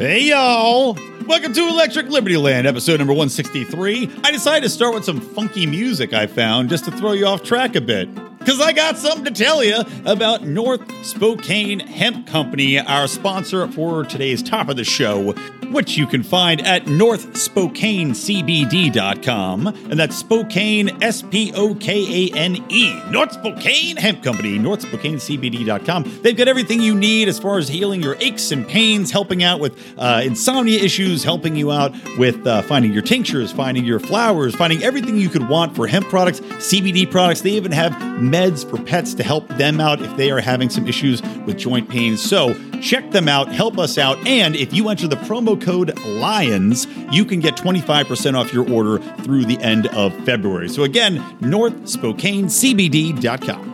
Hey, 0.00 0.30
y'all! 0.30 0.96
Welcome 1.26 1.52
to 1.52 1.60
Electric 1.68 2.06
Liberty 2.06 2.38
Land, 2.38 2.66
episode 2.66 3.00
number 3.00 3.12
163. 3.12 4.10
I 4.24 4.30
decided 4.30 4.62
to 4.62 4.70
start 4.70 4.94
with 4.94 5.04
some 5.04 5.20
funky 5.20 5.66
music 5.66 6.14
I 6.14 6.26
found 6.26 6.70
just 6.70 6.86
to 6.86 6.90
throw 6.90 7.12
you 7.12 7.26
off 7.26 7.42
track 7.42 7.76
a 7.76 7.82
bit. 7.82 8.08
Because 8.40 8.58
I 8.58 8.72
got 8.72 8.96
something 8.96 9.26
to 9.26 9.30
tell 9.30 9.62
you 9.62 9.84
about 10.06 10.44
North 10.44 10.80
Spokane 11.04 11.78
Hemp 11.78 12.26
Company, 12.26 12.78
our 12.78 13.06
sponsor 13.06 13.68
for 13.68 14.04
today's 14.04 14.42
top 14.42 14.70
of 14.70 14.76
the 14.76 14.84
show, 14.84 15.32
which 15.70 15.98
you 15.98 16.06
can 16.06 16.22
find 16.22 16.66
at 16.66 16.86
northspokanecbd.com. 16.86 19.66
And 19.66 20.00
that's 20.00 20.16
Spokane, 20.16 21.02
S 21.02 21.20
P 21.20 21.52
O 21.54 21.74
K 21.74 22.30
A 22.30 22.34
N 22.34 22.64
E. 22.70 22.98
North 23.10 23.32
Spokane 23.32 23.96
Hemp 23.96 24.24
Company, 24.24 24.58
northspokanecbd.com. 24.58 26.20
They've 26.22 26.36
got 26.36 26.48
everything 26.48 26.80
you 26.80 26.94
need 26.94 27.28
as 27.28 27.38
far 27.38 27.58
as 27.58 27.68
healing 27.68 28.02
your 28.02 28.16
aches 28.20 28.52
and 28.52 28.66
pains, 28.66 29.10
helping 29.10 29.44
out 29.44 29.60
with 29.60 29.78
uh, 29.98 30.22
insomnia 30.24 30.80
issues, 30.80 31.24
helping 31.24 31.56
you 31.56 31.70
out 31.70 31.92
with 32.16 32.46
uh, 32.46 32.62
finding 32.62 32.94
your 32.94 33.02
tinctures, 33.02 33.52
finding 33.52 33.84
your 33.84 34.00
flowers, 34.00 34.54
finding 34.54 34.82
everything 34.82 35.18
you 35.18 35.28
could 35.28 35.46
want 35.46 35.76
for 35.76 35.86
hemp 35.86 36.06
products, 36.06 36.40
CBD 36.40 37.10
products. 37.10 37.42
They 37.42 37.50
even 37.50 37.72
have 37.72 37.92
meds 38.30 38.68
for 38.68 38.76
pets 38.82 39.14
to 39.14 39.22
help 39.22 39.46
them 39.48 39.80
out 39.80 40.00
if 40.00 40.16
they 40.16 40.30
are 40.30 40.40
having 40.40 40.70
some 40.70 40.86
issues 40.86 41.20
with 41.46 41.58
joint 41.58 41.88
pain. 41.88 42.16
So 42.16 42.54
check 42.80 43.10
them 43.10 43.28
out, 43.28 43.52
help 43.52 43.78
us 43.78 43.98
out, 43.98 44.16
and 44.26 44.56
if 44.56 44.72
you 44.72 44.88
enter 44.88 45.06
the 45.08 45.16
promo 45.16 45.60
code 45.60 45.98
LIONS, 46.04 46.86
you 47.10 47.24
can 47.24 47.40
get 47.40 47.56
25% 47.56 48.38
off 48.38 48.52
your 48.52 48.70
order 48.70 48.98
through 49.22 49.46
the 49.46 49.58
end 49.60 49.88
of 49.88 50.14
February. 50.24 50.68
So 50.68 50.84
again, 50.84 51.16
northspokanecbd.com. 51.40 53.70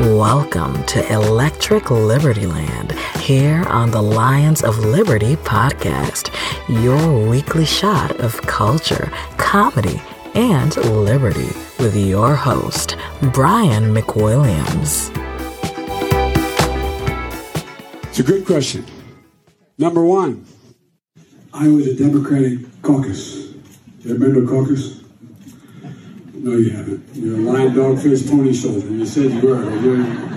Welcome 0.00 0.82
to 0.86 1.12
Electric 1.12 1.90
Liberty 1.90 2.46
Land 2.46 2.92
here 3.20 3.62
on 3.68 3.90
the 3.90 4.00
Lions 4.00 4.62
of 4.62 4.78
Liberty 4.78 5.36
podcast, 5.36 6.34
your 6.82 7.28
weekly 7.28 7.66
shot 7.66 8.18
of 8.18 8.40
culture, 8.42 9.12
comedy, 9.36 10.00
and 10.34 10.76
liberty 10.76 11.48
with 11.78 11.96
your 11.96 12.34
host, 12.34 12.96
Brian 13.32 13.94
McWilliams. 13.94 15.10
It's 18.04 18.18
a 18.18 18.22
good 18.22 18.44
question. 18.46 18.84
Number 19.78 20.04
one, 20.04 20.44
I 21.52 21.68
was 21.68 21.86
a 21.86 21.94
Democratic 21.94 22.60
caucus. 22.82 23.52
You 24.00 24.10
ever 24.10 24.18
been 24.18 24.34
to 24.34 24.44
a 24.44 24.46
caucus? 24.46 25.02
No, 26.34 26.52
you 26.52 26.70
haven't. 26.70 27.04
You're 27.14 27.36
a 27.36 27.40
lion, 27.40 27.74
dog 27.74 27.98
faced 27.98 28.28
pony 28.28 28.52
soldier. 28.52 28.88
You 28.88 29.06
said 29.06 29.30
you 29.30 29.48
were. 29.48 29.70
You're, 29.80 30.30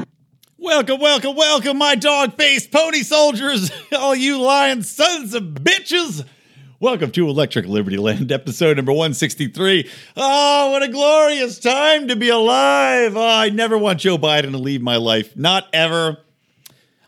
Welcome, 0.58 1.02
welcome, 1.02 1.36
welcome, 1.36 1.78
my 1.78 1.96
dog 1.96 2.38
faced 2.38 2.72
pony 2.72 3.04
soldiers, 3.04 3.70
all 3.92 4.16
you 4.16 4.42
lion 4.42 4.82
sons 4.82 5.34
of 5.34 5.44
bitches. 5.44 6.26
Welcome 6.84 7.12
to 7.12 7.30
Electric 7.30 7.66
Liberty 7.66 7.96
Land, 7.96 8.30
episode 8.34 8.76
number 8.76 8.92
163. 8.92 9.90
Oh, 10.18 10.72
what 10.72 10.84
a 10.84 10.90
glorious 10.90 11.58
time 11.58 12.10
to 12.10 12.18
be 12.18 12.28
alive. 12.28 13.16
Oh, 13.16 13.26
I 13.26 13.48
never 13.52 13.78
want 13.78 14.02
Joe 14.02 14.18
Biden 14.18 14.52
to 14.52 14.58
leave 14.58 14.82
my 14.82 14.98
life. 14.98 15.34
Not 15.38 15.66
ever. 15.72 16.18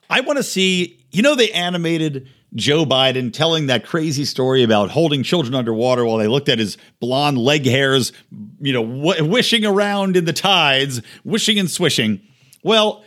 I 0.09 0.21
want 0.21 0.37
to 0.37 0.43
see, 0.43 0.97
you 1.11 1.21
know, 1.21 1.35
they 1.35 1.51
animated 1.51 2.29
Joe 2.53 2.85
Biden 2.85 3.33
telling 3.33 3.67
that 3.67 3.85
crazy 3.85 4.23
story 4.23 4.63
about 4.63 4.91
holding 4.91 5.23
children 5.23 5.53
underwater 5.53 6.05
while 6.05 6.19
they 6.19 6.27
looked 6.27 6.47
at 6.47 6.57
his 6.57 6.77
blonde 7.01 7.37
leg 7.37 7.65
hairs, 7.65 8.13
you 8.61 8.71
know, 8.71 8.85
w- 8.85 9.25
wishing 9.25 9.65
around 9.65 10.15
in 10.15 10.23
the 10.23 10.31
tides, 10.31 11.01
wishing 11.25 11.59
and 11.59 11.69
swishing. 11.69 12.21
Well, 12.63 13.03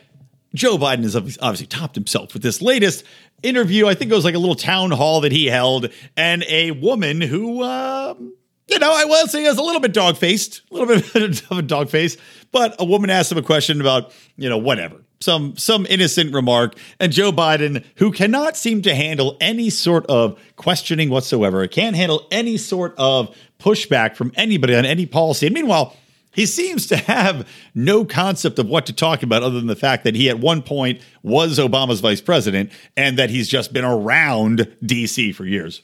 Joe 0.55 0.77
Biden 0.77 1.03
has 1.05 1.17
obviously 1.17 1.67
topped 1.67 1.95
himself 1.95 2.35
with 2.35 2.43
this 2.43 2.61
latest 2.61 3.05
interview. 3.43 3.87
I 3.87 3.95
think 3.95 4.11
it 4.11 4.15
was 4.15 4.25
like 4.25 4.35
a 4.35 4.39
little 4.39 4.55
town 4.55 4.91
hall 4.91 5.21
that 5.23 5.33
he 5.33 5.47
held, 5.47 5.91
and 6.17 6.45
a 6.49 6.73
woman 6.73 7.21
who, 7.21 7.63
um, 7.63 8.35
you 8.69 8.79
know, 8.79 8.93
I 8.93 9.05
will 9.05 9.27
say 9.27 9.45
is 9.45 9.59
a 9.59 9.63
little 9.63 9.81
bit 9.81 9.93
dog 9.93 10.17
faced, 10.17 10.63
a 10.71 10.75
little 10.75 10.89
bit 10.89 11.43
of 11.51 11.59
a 11.59 11.63
dog 11.63 11.89
face, 11.91 12.17
but 12.53 12.77
a 12.79 12.85
woman 12.85 13.11
asked 13.11 13.33
him 13.33 13.39
a 13.39 13.43
question 13.43 13.81
about, 13.81 14.13
you 14.37 14.49
know, 14.49 14.59
whatever 14.59 15.03
some 15.21 15.57
some 15.57 15.87
innocent 15.87 16.33
remark 16.33 16.77
and 17.01 17.13
Joe 17.13 17.33
Biden 17.33 17.85
who 17.97 18.13
cannot 18.13 18.57
seem 18.57 18.83
to 18.83 18.95
handle 18.95 19.37
any 19.41 19.71
sort 19.71 20.07
of 20.07 20.41
questioning 20.57 21.11
whatsoever 21.11 21.67
can't 21.67 21.97
handle 21.97 22.27
any 22.31 22.57
sort 22.57 22.95
of 22.99 23.35
pushback 23.59 24.15
from 24.15 24.33
anybody 24.37 24.75
on 24.75 24.85
any 24.85 25.07
policy 25.07 25.47
and 25.47 25.55
meanwhile 25.55 25.97
he 26.39 26.47
seems 26.47 26.87
to 26.87 26.97
have 26.97 27.49
no 27.75 28.05
concept 28.05 28.59
of 28.59 28.69
what 28.69 28.87
to 28.87 28.93
talk 28.93 29.23
about 29.23 29.43
other 29.43 29.57
than 29.57 29.67
the 29.67 29.77
fact 29.77 30.05
that 30.05 30.15
he 30.15 30.31
at 30.31 30.39
one 30.39 30.63
point 30.63 31.01
was 31.23 31.59
Obama's 31.59 32.01
vice 32.01 32.21
president 32.21 32.71
and 32.97 33.19
that 33.19 33.31
he's 33.31 33.49
just 33.49 33.73
been 33.73 33.85
around 33.85 34.61
DC 34.83 35.35
for 35.35 35.45
years 35.45 35.83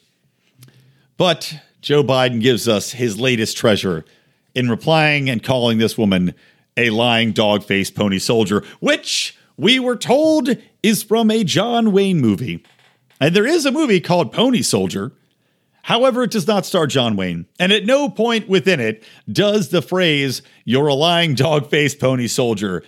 but 1.17 1.61
Joe 1.81 2.03
Biden 2.03 2.41
gives 2.41 2.67
us 2.69 2.93
his 2.93 3.19
latest 3.21 3.57
treasure 3.57 4.05
in 4.55 4.71
replying 4.71 5.29
and 5.29 5.43
calling 5.43 5.79
this 5.79 5.99
woman 5.99 6.35
a 6.77 6.91
lying 6.91 7.33
dog 7.33 7.63
faced 7.63 7.95
pony 7.95 8.19
soldier, 8.19 8.65
which 8.81 9.37
we 9.57 9.79
were 9.79 9.97
told 9.97 10.57
is 10.83 11.03
from 11.03 11.31
a 11.31 11.45
John 11.45 11.93
Wayne 11.93 12.21
movie. 12.21 12.65
And 13.21 13.35
there 13.35 13.47
is 13.47 13.65
a 13.65 13.73
movie 13.73 14.01
called 14.01 14.33
Pony 14.33 14.63
Soldier. 14.63 15.13
However, 15.85 16.23
it 16.23 16.31
does 16.31 16.47
not 16.47 16.65
star 16.65 16.87
John 16.87 17.15
Wayne. 17.15 17.45
And 17.61 17.71
at 17.71 17.85
no 17.85 18.09
point 18.09 18.49
within 18.49 18.81
it 18.81 19.05
does 19.31 19.69
the 19.69 19.83
phrase, 19.83 20.41
you're 20.65 20.87
a 20.87 20.95
lying 20.95 21.35
dog 21.35 21.69
faced 21.69 22.01
pony 22.01 22.27
soldier, 22.27 22.83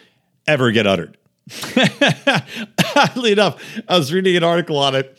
ever 0.47 0.71
get 0.73 0.87
uttered. 0.87 1.19
Oddly 2.97 3.33
enough, 3.33 3.63
I 3.87 3.99
was 3.99 4.15
reading 4.15 4.35
an 4.35 4.45
article 4.45 4.79
on 4.79 4.95
it. 4.95 5.19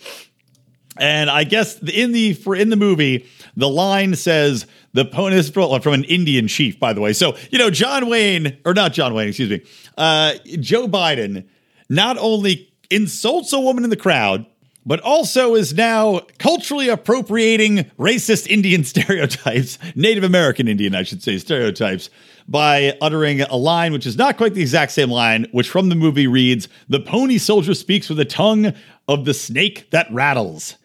And 0.98 1.30
I 1.30 1.44
guess 1.44 1.78
in 1.84 2.14
the 2.14 2.34
for 2.34 2.56
in 2.56 2.70
the 2.70 2.76
movie, 2.76 3.28
the 3.56 3.70
line 3.70 4.16
says 4.16 4.66
the 4.94 5.06
pony 5.06 5.36
is 5.36 5.52
from 5.52 5.94
an 5.94 6.04
Indian 6.06 6.48
chief, 6.48 6.80
by 6.80 6.94
the 6.94 7.02
way. 7.02 7.14
So 7.14 7.38
you 7.52 7.60
know, 7.60 7.70
John 7.70 8.10
Wayne 8.10 8.58
or 8.66 8.74
not 8.74 8.94
John 8.94 9.14
Wayne, 9.14 9.28
excuse 9.28 9.52
me, 9.52 9.62
uh, 10.00 10.34
Joe 10.60 10.88
Biden 10.88 11.46
not 11.90 12.18
only 12.18 12.74
insults 12.90 13.54
a 13.54 13.60
woman 13.60 13.84
in 13.84 13.92
the 13.92 13.96
crowd, 13.96 14.48
but 14.88 15.02
also 15.02 15.54
is 15.54 15.74
now 15.74 16.22
culturally 16.40 16.88
appropriating 16.88 17.92
racist 18.00 18.48
Indian 18.48 18.84
stereotypes, 18.86 19.78
Native 19.96 20.24
American 20.24 20.70
Indian, 20.70 20.96
I 20.96 21.04
should 21.04 21.22
say, 21.22 21.38
stereotypes, 21.38 22.10
by 22.48 22.98
uttering 23.02 23.42
a 23.42 23.58
line 23.58 23.92
which 23.92 24.06
is 24.06 24.16
not 24.16 24.38
quite 24.38 24.54
the 24.54 24.62
exact 24.62 24.94
same 24.94 25.12
line, 25.12 25.46
which 25.52 25.70
from 25.70 25.90
the 25.90 25.96
movie 25.96 26.26
reads, 26.26 26.70
The 26.88 27.02
pony 27.02 27.38
soldier 27.38 27.74
speaks 27.74 28.08
with 28.08 28.18
the 28.18 28.26
tongue 28.26 28.74
of 29.10 29.26
the 29.26 29.34
snake 29.34 29.90
that 29.92 30.08
rattles. 30.10 30.78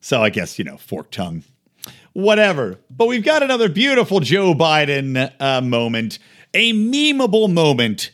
So 0.00 0.22
I 0.22 0.30
guess, 0.30 0.58
you 0.58 0.64
know, 0.64 0.78
fork 0.78 1.10
tongue. 1.10 1.44
Whatever. 2.14 2.80
But 2.90 3.08
we've 3.08 3.24
got 3.24 3.42
another 3.42 3.68
beautiful 3.68 4.20
Joe 4.20 4.54
Biden 4.54 5.30
uh, 5.38 5.60
moment, 5.60 6.18
a 6.54 6.72
memeable 6.72 7.52
moment 7.52 8.12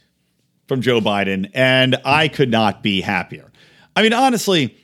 from 0.66 0.82
Joe 0.82 1.00
Biden, 1.00 1.48
and 1.54 1.96
I 2.04 2.26
could 2.26 2.50
not 2.50 2.82
be 2.82 3.00
happier. 3.00 3.50
I 3.96 4.02
mean, 4.02 4.12
honestly, 4.12 4.76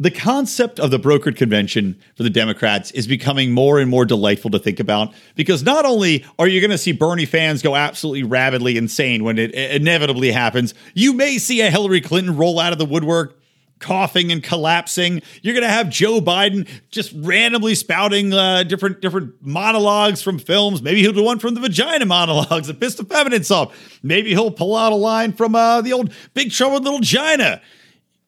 the 0.00 0.10
concept 0.10 0.80
of 0.80 0.90
the 0.90 0.98
brokered 0.98 1.36
convention 1.36 2.00
for 2.16 2.22
the 2.22 2.30
Democrats 2.30 2.90
is 2.92 3.06
becoming 3.06 3.52
more 3.52 3.78
and 3.78 3.90
more 3.90 4.06
delightful 4.06 4.50
to 4.50 4.58
think 4.58 4.80
about 4.80 5.12
because 5.36 5.62
not 5.62 5.84
only 5.84 6.24
are 6.38 6.48
you 6.48 6.58
going 6.60 6.70
to 6.70 6.78
see 6.78 6.92
Bernie 6.92 7.26
fans 7.26 7.60
go 7.60 7.76
absolutely 7.76 8.22
rabidly 8.22 8.78
insane 8.78 9.22
when 9.22 9.38
it 9.38 9.52
inevitably 9.52 10.32
happens, 10.32 10.72
you 10.94 11.12
may 11.12 11.36
see 11.36 11.60
a 11.60 11.70
Hillary 11.70 12.00
Clinton 12.00 12.36
roll 12.38 12.58
out 12.58 12.72
of 12.72 12.78
the 12.78 12.86
woodwork 12.86 13.36
coughing 13.78 14.30
and 14.30 14.42
collapsing. 14.42 15.20
You're 15.42 15.54
going 15.54 15.66
to 15.66 15.72
have 15.72 15.90
Joe 15.90 16.20
Biden 16.20 16.68
just 16.90 17.12
randomly 17.16 17.74
spouting 17.74 18.32
uh, 18.32 18.62
different 18.62 19.00
different 19.00 19.34
monologues 19.40 20.22
from 20.22 20.38
films. 20.38 20.80
Maybe 20.80 21.00
he'll 21.00 21.12
do 21.12 21.24
one 21.24 21.38
from 21.38 21.54
the 21.54 21.60
vagina 21.60 22.06
monologues 22.06 22.68
that 22.68 22.80
pissed 22.80 22.98
the 22.98 23.04
feminists 23.04 23.50
off. 23.50 23.74
Maybe 24.02 24.30
he'll 24.30 24.50
pull 24.50 24.76
out 24.76 24.92
a 24.92 24.96
line 24.96 25.32
from 25.32 25.54
uh, 25.54 25.80
the 25.82 25.92
old 25.92 26.12
Big 26.32 26.52
Trouble 26.52 26.78
in 26.78 26.84
Little 26.84 27.00
China, 27.00 27.60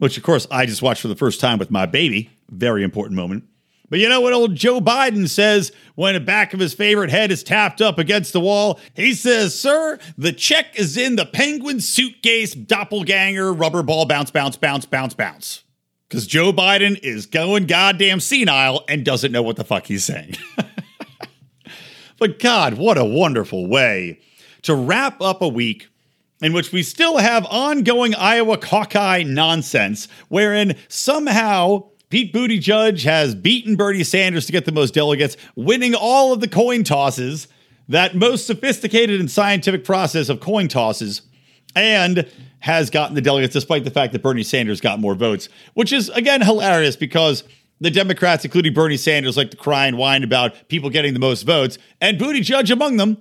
which 0.02 0.16
of 0.16 0.25
course 0.25 0.49
I 0.50 0.66
just 0.66 0.82
watched 0.82 1.00
for 1.00 1.06
the 1.06 1.14
first 1.14 1.38
time 1.38 1.60
with 1.60 1.70
my 1.70 1.87
baby. 1.87 2.28
Very 2.50 2.82
important 2.82 3.14
moment. 3.14 3.44
But 3.88 4.00
you 4.00 4.08
know 4.08 4.20
what 4.20 4.32
old 4.32 4.56
Joe 4.56 4.81
Biden 4.81 5.28
says 5.28 5.70
when 5.94 6.14
the 6.14 6.20
back 6.20 6.52
of 6.52 6.58
his 6.58 6.75
favorite 6.75 7.10
head 7.10 7.31
is 7.31 7.44
tapped 7.44 7.81
up 7.81 8.00
against 8.00 8.32
the 8.32 8.40
wall? 8.40 8.81
He 8.94 9.14
says, 9.14 9.56
Sir, 9.56 10.00
the 10.19 10.32
check 10.32 10.76
is 10.76 10.96
in 10.96 11.14
the 11.14 11.25
penguin 11.25 11.81
suitcase, 11.81 12.52
doppelganger, 12.52 13.52
rubber 13.52 13.84
ball, 13.84 14.04
bounce, 14.04 14.32
bounce, 14.32 14.56
bounce, 14.56 14.87
bounce, 14.87 15.14
bounce. 15.14 15.62
Because 16.08 16.26
Joe 16.26 16.52
Biden 16.52 16.99
is 17.00 17.26
going 17.26 17.66
goddamn 17.66 18.19
senile 18.19 18.82
and 18.88 19.04
doesn't 19.04 19.31
know 19.31 19.44
what 19.44 19.54
the 19.54 19.62
fuck 19.62 19.87
he's 19.87 20.02
saying. 20.02 20.34
but 22.19 22.40
God, 22.40 22.75
what 22.75 22.99
a 22.99 23.04
wonderful 23.04 23.69
way 23.69 24.19
to 24.62 24.75
wrap 24.75 25.20
up 25.20 25.43
a 25.43 25.49
week 25.49 25.87
in 26.42 26.52
which 26.52 26.72
we 26.72 26.82
still 26.82 27.18
have 27.18 27.46
ongoing 27.46 28.14
Iowa 28.14 28.58
caucus 28.58 29.24
nonsense, 29.26 30.08
wherein 30.28 30.76
somehow 30.88 31.84
Pete 32.10 32.34
Buttigieg 32.34 33.02
has 33.04 33.34
beaten 33.34 33.76
Bernie 33.76 34.04
Sanders 34.04 34.44
to 34.46 34.52
get 34.52 34.66
the 34.66 34.72
most 34.72 34.92
delegates, 34.92 35.36
winning 35.56 35.94
all 35.94 36.32
of 36.32 36.40
the 36.40 36.48
coin 36.48 36.84
tosses, 36.84 37.48
that 37.88 38.14
most 38.14 38.46
sophisticated 38.46 39.18
and 39.18 39.30
scientific 39.30 39.84
process 39.84 40.28
of 40.28 40.40
coin 40.40 40.68
tosses, 40.68 41.22
and 41.74 42.28
has 42.58 42.90
gotten 42.90 43.14
the 43.14 43.20
delegates, 43.20 43.54
despite 43.54 43.84
the 43.84 43.90
fact 43.90 44.12
that 44.12 44.22
Bernie 44.22 44.42
Sanders 44.42 44.80
got 44.80 45.00
more 45.00 45.14
votes, 45.14 45.48
which 45.74 45.92
is, 45.92 46.08
again, 46.10 46.42
hilarious 46.42 46.96
because 46.96 47.44
the 47.80 47.90
Democrats, 47.90 48.44
including 48.44 48.74
Bernie 48.74 48.96
Sanders, 48.96 49.36
like 49.36 49.50
to 49.50 49.56
cry 49.56 49.86
and 49.86 49.96
whine 49.96 50.22
about 50.22 50.68
people 50.68 50.90
getting 50.90 51.14
the 51.14 51.18
most 51.18 51.42
votes, 51.42 51.78
and 52.00 52.18
Buttigieg 52.18 52.70
among 52.70 52.98
them. 52.98 53.20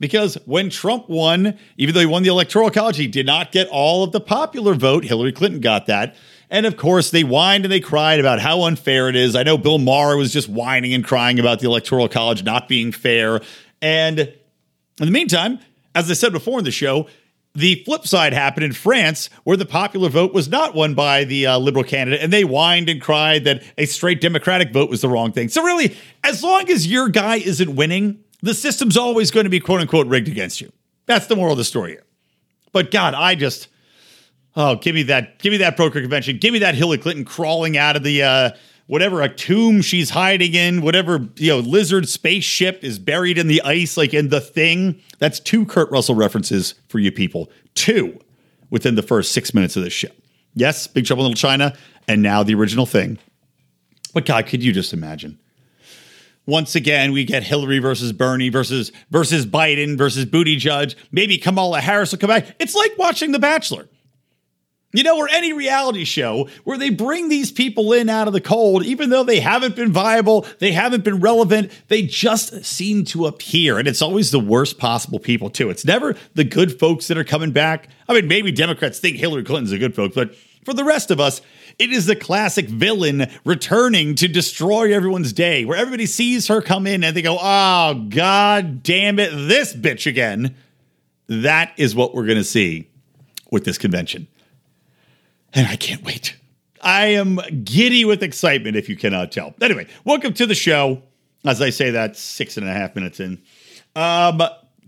Because 0.00 0.36
when 0.46 0.70
Trump 0.70 1.08
won, 1.08 1.56
even 1.76 1.94
though 1.94 2.00
he 2.00 2.06
won 2.06 2.22
the 2.22 2.30
Electoral 2.30 2.70
College, 2.70 2.96
he 2.96 3.06
did 3.06 3.26
not 3.26 3.52
get 3.52 3.68
all 3.68 4.02
of 4.02 4.12
the 4.12 4.20
popular 4.20 4.74
vote. 4.74 5.04
Hillary 5.04 5.30
Clinton 5.30 5.60
got 5.60 5.86
that. 5.86 6.16
And 6.48 6.66
of 6.66 6.76
course, 6.76 7.10
they 7.10 7.20
whined 7.20 7.64
and 7.64 7.70
they 7.70 7.80
cried 7.80 8.18
about 8.18 8.40
how 8.40 8.62
unfair 8.62 9.08
it 9.08 9.14
is. 9.14 9.36
I 9.36 9.44
know 9.44 9.56
Bill 9.56 9.78
Maher 9.78 10.16
was 10.16 10.32
just 10.32 10.48
whining 10.48 10.92
and 10.94 11.04
crying 11.04 11.38
about 11.38 11.60
the 11.60 11.66
Electoral 11.66 12.08
College 12.08 12.42
not 12.42 12.66
being 12.66 12.90
fair. 12.90 13.40
And 13.80 14.18
in 14.18 14.36
the 14.98 15.10
meantime, 15.12 15.60
as 15.94 16.10
I 16.10 16.14
said 16.14 16.32
before 16.32 16.58
in 16.58 16.64
the 16.64 16.72
show, 16.72 17.06
the 17.54 17.82
flip 17.84 18.06
side 18.06 18.32
happened 18.32 18.64
in 18.64 18.72
France, 18.72 19.28
where 19.44 19.56
the 19.56 19.66
popular 19.66 20.08
vote 20.08 20.32
was 20.32 20.48
not 20.48 20.74
won 20.74 20.94
by 20.94 21.24
the 21.24 21.46
uh, 21.46 21.58
liberal 21.58 21.84
candidate, 21.84 22.22
and 22.22 22.32
they 22.32 22.42
whined 22.42 22.88
and 22.88 23.00
cried 23.00 23.44
that 23.44 23.64
a 23.76 23.86
straight 23.86 24.20
Democratic 24.20 24.72
vote 24.72 24.88
was 24.88 25.00
the 25.00 25.08
wrong 25.08 25.32
thing. 25.32 25.48
So, 25.48 25.64
really, 25.64 25.96
as 26.22 26.44
long 26.44 26.70
as 26.70 26.86
your 26.86 27.08
guy 27.08 27.36
isn't 27.36 27.74
winning, 27.74 28.22
the 28.42 28.54
system's 28.54 28.96
always 28.96 29.30
going 29.30 29.44
to 29.44 29.50
be 29.50 29.60
quote 29.60 29.80
unquote 29.80 30.06
rigged 30.06 30.28
against 30.28 30.60
you. 30.60 30.72
That's 31.06 31.26
the 31.26 31.36
moral 31.36 31.52
of 31.52 31.58
the 31.58 31.64
story 31.64 31.92
here. 31.92 32.04
But 32.72 32.90
God, 32.90 33.14
I 33.14 33.34
just 33.34 33.68
Oh, 34.56 34.76
give 34.76 34.94
me 34.94 35.04
that! 35.04 35.38
Give 35.38 35.52
me 35.52 35.58
that 35.58 35.76
broker 35.76 36.00
convention! 36.00 36.38
Give 36.38 36.52
me 36.52 36.58
that 36.60 36.74
Hillary 36.74 36.98
Clinton 36.98 37.24
crawling 37.24 37.76
out 37.76 37.96
of 37.96 38.02
the 38.02 38.22
uh, 38.22 38.50
whatever 38.86 39.22
a 39.22 39.28
tomb 39.28 39.80
she's 39.80 40.10
hiding 40.10 40.54
in, 40.54 40.82
whatever 40.82 41.28
you 41.36 41.50
know 41.50 41.58
lizard 41.60 42.08
spaceship 42.08 42.82
is 42.82 42.98
buried 42.98 43.38
in 43.38 43.46
the 43.46 43.62
ice, 43.62 43.96
like 43.96 44.12
in 44.12 44.28
the 44.28 44.40
thing. 44.40 45.00
That's 45.18 45.38
two 45.38 45.64
Kurt 45.66 45.90
Russell 45.90 46.16
references 46.16 46.74
for 46.88 46.98
you 46.98 47.12
people. 47.12 47.50
Two 47.74 48.18
within 48.70 48.96
the 48.96 49.02
first 49.02 49.32
six 49.32 49.54
minutes 49.54 49.76
of 49.76 49.84
this 49.84 49.92
show. 49.92 50.10
Yes, 50.54 50.88
Big 50.88 51.06
Trouble 51.06 51.24
in 51.24 51.30
Little 51.30 51.40
China, 51.40 51.76
and 52.08 52.20
now 52.20 52.42
the 52.42 52.54
original 52.54 52.86
thing. 52.86 53.18
But 54.12 54.26
God, 54.26 54.46
could 54.46 54.64
you 54.64 54.72
just 54.72 54.92
imagine? 54.92 55.38
Once 56.50 56.74
again, 56.74 57.12
we 57.12 57.24
get 57.24 57.44
Hillary 57.44 57.78
versus 57.78 58.12
Bernie 58.12 58.48
versus 58.48 58.90
versus 59.08 59.46
Biden 59.46 59.96
versus 59.96 60.24
Booty 60.24 60.56
Judge. 60.56 60.96
Maybe 61.12 61.38
Kamala 61.38 61.80
Harris 61.80 62.10
will 62.10 62.18
come 62.18 62.28
back. 62.28 62.56
It's 62.58 62.74
like 62.74 62.98
watching 62.98 63.30
The 63.30 63.38
Bachelor. 63.38 63.88
You 64.92 65.04
know, 65.04 65.16
or 65.16 65.28
any 65.28 65.52
reality 65.52 66.04
show 66.04 66.48
where 66.64 66.76
they 66.76 66.90
bring 66.90 67.28
these 67.28 67.52
people 67.52 67.92
in 67.92 68.08
out 68.08 68.26
of 68.26 68.32
the 68.32 68.40
cold, 68.40 68.84
even 68.84 69.10
though 69.10 69.22
they 69.22 69.38
haven't 69.38 69.76
been 69.76 69.92
viable, 69.92 70.44
they 70.58 70.72
haven't 70.72 71.04
been 71.04 71.20
relevant, 71.20 71.70
they 71.86 72.02
just 72.02 72.64
seem 72.64 73.04
to 73.04 73.26
appear. 73.26 73.78
And 73.78 73.86
it's 73.86 74.02
always 74.02 74.32
the 74.32 74.40
worst 74.40 74.78
possible 74.78 75.20
people, 75.20 75.48
too. 75.48 75.70
It's 75.70 75.84
never 75.84 76.16
the 76.34 76.42
good 76.42 76.80
folks 76.80 77.06
that 77.06 77.16
are 77.16 77.22
coming 77.22 77.52
back. 77.52 77.88
I 78.08 78.14
mean, 78.14 78.26
maybe 78.26 78.50
Democrats 78.50 78.98
think 78.98 79.18
Hillary 79.18 79.44
Clinton's 79.44 79.70
a 79.70 79.78
good 79.78 79.94
folk, 79.94 80.12
but 80.12 80.34
for 80.64 80.74
the 80.74 80.84
rest 80.84 81.12
of 81.12 81.20
us, 81.20 81.40
it 81.80 81.90
is 81.90 82.06
the 82.06 82.16
classic 82.16 82.68
villain 82.68 83.30
returning 83.44 84.14
to 84.16 84.28
destroy 84.28 84.94
everyone's 84.94 85.32
day, 85.32 85.64
where 85.64 85.76
everybody 85.76 86.06
sees 86.06 86.48
her 86.48 86.60
come 86.60 86.86
in 86.86 87.02
and 87.02 87.16
they 87.16 87.22
go, 87.22 87.38
oh, 87.40 88.06
god 88.08 88.82
damn 88.82 89.18
it, 89.18 89.30
this 89.30 89.74
bitch 89.74 90.06
again. 90.06 90.54
That 91.26 91.72
is 91.76 91.94
what 91.94 92.14
we're 92.14 92.26
going 92.26 92.38
to 92.38 92.44
see 92.44 92.88
with 93.50 93.64
this 93.64 93.78
convention 93.78 94.28
and 95.52 95.66
I 95.66 95.76
can't 95.76 96.02
wait. 96.02 96.36
I 96.82 97.06
am 97.06 97.38
giddy 97.64 98.04
with 98.04 98.22
excitement, 98.22 98.76
if 98.76 98.88
you 98.88 98.96
cannot 98.96 99.32
tell. 99.32 99.54
Anyway, 99.60 99.86
welcome 100.04 100.32
to 100.34 100.46
the 100.46 100.54
show. 100.54 101.02
As 101.44 101.60
I 101.60 101.70
say 101.70 101.90
that, 101.90 102.16
six 102.16 102.56
and 102.56 102.68
a 102.68 102.72
half 102.72 102.94
minutes 102.94 103.20
in. 103.20 103.42
Um, 103.96 104.40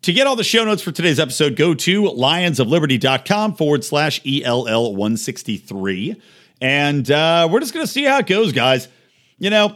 to 0.02 0.12
get 0.12 0.26
all 0.26 0.36
the 0.36 0.44
show 0.44 0.64
notes 0.64 0.82
for 0.82 0.92
today's 0.92 1.20
episode, 1.20 1.56
go 1.56 1.74
to 1.74 2.02
lionsofliberty.com 2.02 3.54
forward 3.54 3.84
slash 3.84 4.20
ELL 4.26 4.94
163. 4.94 6.20
And 6.62 7.10
uh, 7.10 7.48
we're 7.50 7.58
just 7.58 7.74
going 7.74 7.84
to 7.84 7.90
see 7.90 8.04
how 8.04 8.18
it 8.18 8.26
goes, 8.28 8.52
guys. 8.52 8.86
You 9.36 9.50
know, 9.50 9.74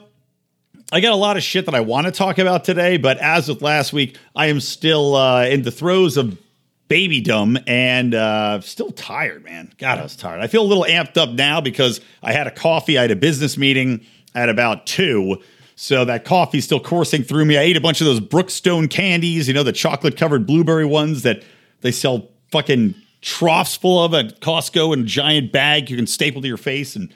I 0.93 1.01
got 1.01 1.13
a 1.13 1.17
lot 1.17 1.37
of 1.37 1.43
shit 1.43 1.67
that 1.67 1.75
I 1.75 1.81
want 1.81 2.07
to 2.07 2.13
talk 2.13 2.39
about 2.39 2.63
today, 2.63 2.97
but 2.97 3.19
as 3.19 3.49
with 3.49 3.61
last 3.61 3.93
week, 3.93 4.17
I 4.37 4.47
am 4.47 4.61
still 4.61 5.17
uh, 5.17 5.47
in 5.47 5.63
the 5.63 5.73
throes 5.73 6.17
of 6.17 6.39
baby 6.87 7.21
dumb 7.21 7.59
and 7.67 8.15
uh, 8.15 8.61
still 8.61 8.93
tired, 8.93 9.45
man. 9.45 9.73
God, 9.79 9.99
I 9.99 10.05
was 10.05 10.15
tired. 10.15 10.41
I 10.41 10.47
feel 10.47 10.63
a 10.63 10.69
little 10.69 10.85
amped 10.85 11.17
up 11.17 11.31
now 11.31 11.61
because 11.61 12.01
I 12.23 12.31
had 12.31 12.47
a 12.47 12.53
coffee. 12.53 12.99
I 12.99 13.03
had 13.03 13.11
a 13.11 13.17
business 13.17 13.59
meeting 13.59 14.07
at 14.37 14.49
about 14.49 14.87
two. 14.87 15.43
So 15.75 16.05
that 16.05 16.25
coffee's 16.25 16.67
still 16.67 16.79
coursing 16.79 17.25
through 17.25 17.47
me. 17.47 17.59
I 17.59 17.63
ate 17.63 17.77
a 17.77 17.81
bunch 17.81 18.01
of 18.01 18.07
those 18.07 18.21
Brookside 18.21 18.91
candies, 18.91 19.49
you 19.49 19.55
know, 19.55 19.65
the 19.65 19.73
chocolate 19.73 20.17
covered 20.17 20.47
blueberry 20.47 20.87
ones 20.87 21.23
that 21.23 21.43
they 21.81 21.91
sell 21.91 22.29
fucking 22.53 22.95
troughs 23.27 23.75
full 23.75 24.05
of 24.05 24.15
at 24.15 24.41
Costco 24.41 24.95
in 24.95 25.01
a 25.01 25.05
giant 25.05 25.51
bag 25.51 25.91
you 25.91 25.97
can 25.97 26.07
staple 26.07 26.41
to 26.41 26.49
your 26.49 26.57
face. 26.57 26.95
And, 26.95 27.13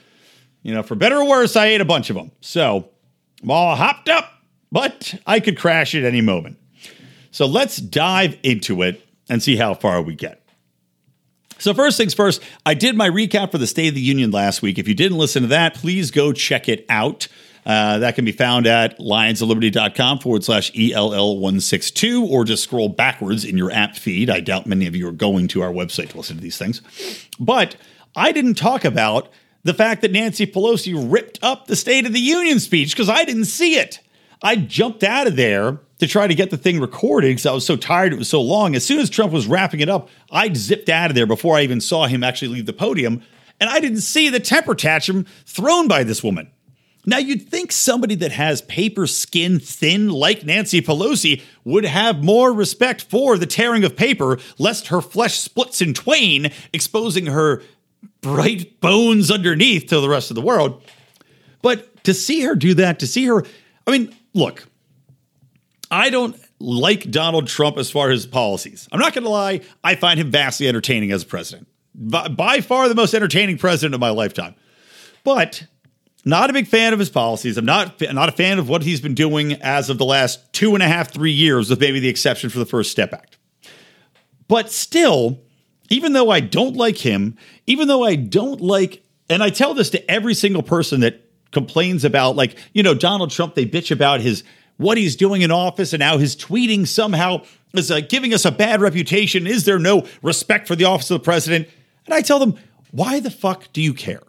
you 0.62 0.75
know, 0.75 0.83
for 0.83 0.97
better 0.97 1.19
or 1.19 1.29
worse, 1.29 1.55
I 1.55 1.67
ate 1.67 1.81
a 1.81 1.85
bunch 1.85 2.11
of 2.11 2.17
them. 2.17 2.33
So 2.41 2.91
I'm 3.43 3.51
all 3.53 3.77
hopped 3.77 4.09
up, 4.09 4.29
but 4.73 5.15
I 5.25 5.39
could 5.39 5.57
crash 5.57 5.95
at 5.95 6.03
any 6.03 6.21
moment. 6.21 6.59
So 7.31 7.47
let's 7.47 7.77
dive 7.77 8.37
into 8.43 8.83
it 8.83 9.07
and 9.29 9.41
see 9.41 9.55
how 9.55 9.73
far 9.73 10.03
we 10.03 10.17
get. 10.17 10.45
So, 11.59 11.75
first 11.75 11.99
things 11.99 12.15
first, 12.15 12.43
I 12.65 12.73
did 12.73 12.97
my 12.97 13.09
recap 13.09 13.53
for 13.53 13.59
the 13.59 13.67
State 13.67 13.89
of 13.89 13.95
the 13.95 14.01
Union 14.01 14.31
last 14.31 14.63
week. 14.63 14.79
If 14.79 14.89
you 14.89 14.95
didn't 14.95 15.19
listen 15.19 15.43
to 15.43 15.49
that, 15.49 15.75
please 15.75 16.11
go 16.11 16.33
check 16.33 16.71
it 16.71 16.87
out. 16.89 17.29
Uh, 17.67 17.99
that 17.99 18.15
can 18.15 18.25
be 18.25 18.33
found 18.33 18.67
at 18.67 18.99
lionsofliberty.com 18.99 20.19
forward 20.21 20.43
slash 20.45 20.73
ELL162 20.73 22.29
or 22.29 22.45
just 22.45 22.65
scroll 22.65 22.89
backwards 22.89 23.45
in 23.45 23.59
your 23.59 23.71
app 23.71 23.97
feed. 23.97 24.31
I 24.31 24.41
doubt 24.41 24.67
many 24.67 24.87
of 24.87 24.97
you 24.97 25.07
are 25.09 25.12
going 25.12 25.49
to 25.49 25.62
our 25.62 25.71
website 25.71 26.11
to 26.11 26.17
listen 26.17 26.37
to 26.37 26.43
these 26.43 26.59
things. 26.59 26.81
But 27.39 27.77
I 28.17 28.33
didn't 28.33 28.55
talk 28.55 28.85
about 28.85 29.31
the 29.62 29.75
fact 29.75 30.03
that 30.03 30.12
Nancy 30.12 30.47
Pelosi 30.47 30.95
ripped 31.12 31.39
up 31.43 31.67
the 31.67 31.77
State 31.77 32.07
of 32.07 32.12
the 32.12 32.21
Union 32.21 32.61
speech 32.61 32.93
because 32.93 33.11
I 33.11 33.25
didn't 33.25 33.45
see 33.45 33.77
it. 33.77 34.01
I 34.43 34.56
jumped 34.56 35.05
out 35.05 35.27
of 35.27 35.37
there 35.37 35.79
to 35.99 36.06
try 36.06 36.27
to 36.27 36.35
get 36.35 36.51
the 36.51 36.56
thing 36.56 36.81
recorded 36.81 37.29
because 37.29 37.45
I 37.45 37.53
was 37.53 37.67
so 37.67 37.77
tired 37.77 38.15
it 38.15 38.19
was 38.19 38.29
so 38.29 38.41
long. 38.41 38.75
As 38.75 38.87
soon 38.87 39.01
as 39.01 39.11
Trump 39.11 39.33
was 39.33 39.47
wrapping 39.47 39.81
it 39.81 39.91
up, 39.91 40.09
I 40.31 40.51
zipped 40.55 40.89
out 40.89 41.11
of 41.11 41.15
there 41.15 41.27
before 41.27 41.56
I 41.56 41.63
even 41.63 41.81
saw 41.81 42.06
him 42.06 42.25
actually 42.25 42.49
leave 42.49 42.67
the 42.67 42.73
podium. 42.73 43.23
And 43.61 43.69
I 43.69 43.81
didn't 43.81 44.01
see 44.01 44.31
the 44.31 44.41
temper 44.41 44.75
tantrum 44.75 45.27
thrown 45.45 45.89
by 45.89 46.05
this 46.05 46.25
woman. 46.25 46.51
Now, 47.06 47.19
you'd 47.19 47.49
think 47.49 47.73
somebody 47.73 48.14
that 48.17 48.32
has 48.32 48.61
paper 48.62 49.06
skin 49.06 49.58
thin 49.58 50.11
like 50.11 50.44
Nancy 50.44 50.82
Pelosi 50.82 51.43
would 51.64 51.85
have 51.85 52.23
more 52.23 52.52
respect 52.52 53.02
for 53.02 53.38
the 53.38 53.47
tearing 53.47 53.85
of 53.85 53.97
paper, 53.97 54.38
lest 54.58 54.88
her 54.88 55.00
flesh 55.00 55.38
splits 55.38 55.81
in 55.81 55.94
twain, 55.94 56.50
exposing 56.73 57.26
her 57.26 57.62
bright 58.20 58.81
bones 58.81 59.31
underneath 59.31 59.86
to 59.86 60.01
the 60.01 60.08
rest 60.08 60.31
of 60.31 60.34
the 60.34 60.43
world. 60.43 60.82
But 61.63 62.05
to 62.05 62.13
see 62.13 62.43
her 62.43 62.55
do 62.55 62.75
that, 62.75 62.98
to 63.01 63.06
see 63.06 63.25
her, 63.27 63.44
I 63.86 63.91
mean, 63.91 64.15
look, 64.34 64.67
I 65.91 66.10
don't 66.10 66.36
like 66.58 67.10
Donald 67.10 67.46
Trump 67.48 67.79
as 67.79 67.91
far 67.91 68.10
as 68.10 68.22
his 68.22 68.27
policies. 68.27 68.89
I'm 68.93 69.01
not 69.01 69.15
going 69.15 69.25
to 69.25 69.31
lie, 69.31 69.63
I 69.82 69.94
find 69.94 70.20
him 70.20 70.31
vastly 70.31 70.69
entertaining 70.69 71.13
as 71.13 71.22
a 71.22 71.27
president. 71.27 71.67
By, 71.94 72.29
by 72.29 72.60
far 72.60 72.89
the 72.89 72.94
most 72.94 73.15
entertaining 73.15 73.58
president 73.58 73.94
of 73.94 74.01
my 74.01 74.10
lifetime. 74.10 74.55
But 75.25 75.67
not 76.24 76.50
a 76.50 76.53
big 76.53 76.67
fan 76.67 76.93
of 76.93 76.98
his 76.98 77.10
policies. 77.10 77.56
I'm 77.56 77.65
not 77.65 78.00
not 78.12 78.29
a 78.29 78.32
fan 78.32 78.58
of 78.58 78.69
what 78.69 78.82
he's 78.82 79.00
been 79.00 79.15
doing 79.15 79.55
as 79.62 79.91
of 79.91 79.98
the 79.98 80.05
last 80.05 80.53
two 80.53 80.74
and 80.74 80.82
a 80.82 80.89
half, 80.89 81.12
three 81.12 81.32
years, 81.32 81.70
with 81.70 81.81
maybe 81.81 82.00
the 82.00 82.08
exception 82.08 82.50
for 82.50 82.58
the 82.58 82.67
First 82.67 82.91
Step 82.91 83.12
Act. 83.12 83.39
But 84.48 84.70
still, 84.70 85.41
even 85.89 86.12
though 86.12 86.31
I 86.31 86.41
don't 86.41 86.77
like 86.77 86.98
him, 86.98 87.36
even 87.67 87.89
though 87.89 88.05
I 88.05 88.17
don't 88.17 88.60
like, 88.60 89.03
and 89.29 89.43
I 89.43 89.50
tell 89.50 89.74
this 89.74 89.91
to 89.91 90.10
every 90.10 90.34
single 90.34 90.62
person 90.62 91.00
that 91.00 91.24
complains 91.53 92.05
about, 92.05 92.36
like, 92.36 92.56
you 92.72 92.82
know, 92.82 92.94
Donald 92.94 93.31
Trump, 93.31 93.55
they 93.55 93.67
bitch 93.67 93.91
about 93.91 94.20
his 94.20 94.44
what 94.77 94.96
he's 94.96 95.15
doing 95.15 95.43
in 95.43 95.50
office 95.50 95.93
and 95.93 96.03
how 96.03 96.17
his 96.17 96.34
tweeting 96.34 96.86
somehow 96.86 97.43
is 97.74 97.91
uh, 97.91 98.00
giving 98.00 98.32
us 98.32 98.44
a 98.44 98.50
bad 98.50 98.81
reputation. 98.81 99.46
Is 99.46 99.65
there 99.65 99.79
no 99.79 100.06
respect 100.22 100.67
for 100.67 100.74
the 100.74 100.84
office 100.84 101.10
of 101.10 101.20
the 101.20 101.24
president? 101.24 101.69
And 102.06 102.15
I 102.15 102.22
tell 102.22 102.39
them, 102.39 102.56
why 102.91 103.20
the 103.20 103.31
fuck 103.31 103.70
do 103.72 103.82
you 103.82 103.93
care? 103.93 104.22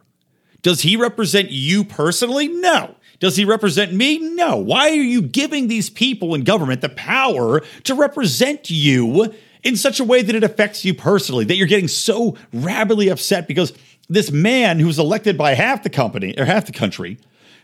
Does 0.61 0.81
he 0.81 0.95
represent 0.95 1.51
you 1.51 1.83
personally? 1.83 2.47
No. 2.47 2.95
Does 3.19 3.35
he 3.35 3.45
represent 3.45 3.93
me? 3.93 4.17
No. 4.35 4.57
Why 4.57 4.89
are 4.89 4.93
you 4.93 5.21
giving 5.21 5.67
these 5.67 5.89
people 5.89 6.33
in 6.33 6.43
government 6.43 6.81
the 6.81 6.89
power 6.89 7.61
to 7.83 7.93
represent 7.93 8.69
you 8.69 9.33
in 9.63 9.75
such 9.75 9.99
a 9.99 10.03
way 10.03 10.21
that 10.23 10.35
it 10.35 10.43
affects 10.43 10.83
you 10.83 10.93
personally, 10.93 11.45
that 11.45 11.55
you're 11.55 11.67
getting 11.67 11.87
so 11.87 12.35
rabidly 12.51 13.09
upset 13.09 13.47
because 13.47 13.73
this 14.09 14.31
man 14.31 14.79
who's 14.79 14.97
elected 14.97 15.37
by 15.37 15.53
half 15.53 15.83
the 15.83 15.89
company 15.89 16.33
or 16.37 16.45
half 16.45 16.65
the 16.65 16.71
country 16.71 17.17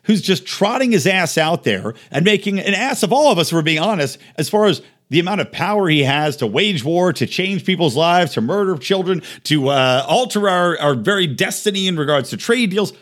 who's 0.03 0.21
just 0.21 0.45
trotting 0.45 0.91
his 0.91 1.05
ass 1.05 1.37
out 1.37 1.63
there 1.63 1.93
and 2.11 2.23
making 2.23 2.59
an 2.59 2.73
ass 2.73 3.03
of 3.03 3.11
all 3.11 3.31
of 3.31 3.37
us, 3.37 3.49
if 3.49 3.53
we're 3.53 3.61
being 3.61 3.79
honest, 3.79 4.17
as 4.37 4.49
far 4.49 4.65
as 4.65 4.81
the 5.09 5.19
amount 5.19 5.41
of 5.41 5.51
power 5.51 5.87
he 5.87 6.03
has 6.03 6.37
to 6.37 6.47
wage 6.47 6.83
war, 6.83 7.13
to 7.13 7.25
change 7.25 7.65
people's 7.65 7.95
lives, 7.95 8.33
to 8.33 8.41
murder 8.41 8.77
children, 8.77 9.21
to 9.43 9.69
uh, 9.69 10.05
alter 10.07 10.49
our, 10.49 10.77
our 10.79 10.95
very 10.95 11.27
destiny 11.27 11.87
in 11.87 11.97
regards 11.97 12.29
to 12.31 12.37
trade 12.37 12.69
deals. 12.69 12.93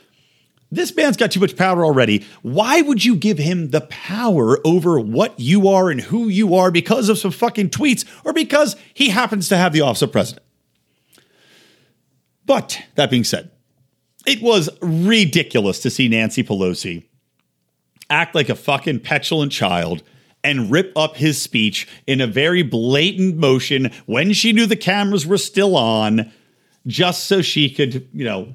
This 0.71 0.95
man's 0.95 1.17
got 1.17 1.31
too 1.31 1.39
much 1.39 1.55
power 1.55 1.85
already. 1.85 2.25
Why 2.41 2.81
would 2.81 3.05
you 3.05 3.15
give 3.15 3.37
him 3.37 3.69
the 3.69 3.81
power 3.81 4.59
over 4.65 4.99
what 4.99 5.39
you 5.39 5.67
are 5.67 5.89
and 5.89 6.01
who 6.01 6.27
you 6.27 6.55
are 6.55 6.71
because 6.71 7.07
of 7.07 7.17
some 7.17 7.31
fucking 7.31 7.69
tweets 7.69 8.05
or 8.23 8.33
because 8.33 8.75
he 8.93 9.09
happens 9.09 9.47
to 9.49 9.57
have 9.57 9.73
the 9.73 9.81
office 9.81 10.01
of 10.01 10.11
president? 10.11 10.45
But 12.45 12.81
that 12.95 13.09
being 13.09 13.23
said, 13.23 13.51
it 14.25 14.41
was 14.41 14.69
ridiculous 14.81 15.79
to 15.81 15.89
see 15.89 16.07
Nancy 16.07 16.43
Pelosi 16.43 17.05
act 18.09 18.35
like 18.35 18.49
a 18.49 18.55
fucking 18.55 18.99
petulant 18.99 19.51
child 19.51 20.03
and 20.45 20.71
rip 20.71 20.93
up 20.95 21.17
his 21.17 21.41
speech 21.41 21.87
in 22.05 22.21
a 22.21 22.27
very 22.27 22.61
blatant 22.61 23.35
motion 23.35 23.91
when 24.05 24.31
she 24.31 24.53
knew 24.53 24.67
the 24.67 24.75
cameras 24.75 25.25
were 25.25 25.39
still 25.39 25.75
on, 25.75 26.31
just 26.85 27.25
so 27.25 27.41
she 27.41 27.67
could, 27.67 28.07
you 28.13 28.23
know, 28.23 28.53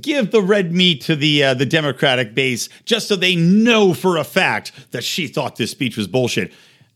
give 0.00 0.30
the 0.30 0.40
red 0.40 0.72
meat 0.72 1.00
to 1.02 1.16
the 1.16 1.42
uh, 1.42 1.54
the 1.54 1.66
Democratic 1.66 2.34
base, 2.34 2.68
just 2.84 3.08
so 3.08 3.16
they 3.16 3.34
know 3.34 3.92
for 3.92 4.16
a 4.16 4.24
fact 4.24 4.70
that 4.92 5.02
she 5.02 5.26
thought 5.26 5.56
this 5.56 5.72
speech 5.72 5.96
was 5.96 6.06
bullshit. 6.06 6.52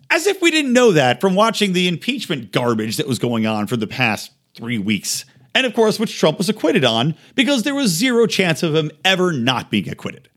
As 0.08 0.26
if 0.26 0.40
we 0.40 0.50
didn't 0.52 0.72
know 0.72 0.92
that 0.92 1.20
from 1.20 1.34
watching 1.34 1.72
the 1.72 1.88
impeachment 1.88 2.52
garbage 2.52 2.98
that 2.98 3.08
was 3.08 3.18
going 3.18 3.46
on 3.46 3.66
for 3.66 3.76
the 3.76 3.86
past 3.86 4.30
three 4.54 4.78
weeks. 4.78 5.24
And 5.54 5.66
of 5.66 5.74
course, 5.74 5.98
which 5.98 6.16
Trump 6.16 6.38
was 6.38 6.48
acquitted 6.48 6.84
on 6.84 7.16
because 7.34 7.62
there 7.62 7.74
was 7.74 7.90
zero 7.90 8.26
chance 8.26 8.62
of 8.62 8.74
him 8.74 8.90
ever 9.04 9.32
not 9.32 9.70
being 9.70 9.88
acquitted. 9.88 10.28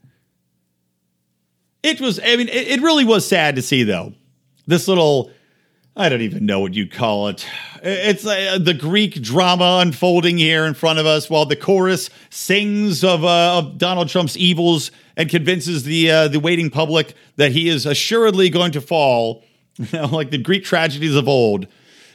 It 1.86 2.02
was, 2.02 2.20
I 2.20 2.36
mean, 2.36 2.50
it, 2.50 2.68
it 2.68 2.82
really 2.82 3.06
was 3.06 3.28
sad 3.28 3.58
to 3.58 3.62
see, 3.62 3.84
though, 3.84 4.14
this 4.66 4.88
little, 4.88 5.30
I 5.96 6.10
don't 6.10 6.22
even 6.22 6.44
know 6.44 6.60
what 6.60 6.74
you'd 6.74 6.92
call 6.92 7.28
it. 7.28 7.46
It's 7.84 8.26
uh, 8.26 8.58
the 8.60 8.74
Greek 8.74 9.22
drama 9.22 9.82
unfolding 9.84 10.40
here 10.40 10.66
in 10.66 10.74
front 10.74 10.98
of 10.98 11.06
us 11.06 11.30
while 11.30 11.46
the 11.46 11.56
chorus 11.56 12.10
sings 12.32 13.04
of, 13.04 13.24
uh, 13.24 13.60
of 13.60 13.78
Donald 13.78 14.10
Trump's 14.10 14.36
evils 14.36 14.90
and 15.16 15.30
convinces 15.30 15.84
the, 15.84 16.10
uh, 16.10 16.28
the 16.28 16.40
waiting 16.40 16.72
public 16.72 17.14
that 17.36 17.52
he 17.52 17.70
is 17.70 17.86
assuredly 17.86 18.50
going 18.50 18.72
to 18.72 18.82
fall, 18.82 19.44
like 20.10 20.32
the 20.32 20.40
Greek 20.40 20.64
tragedies 20.64 21.14
of 21.14 21.28
old. 21.28 21.68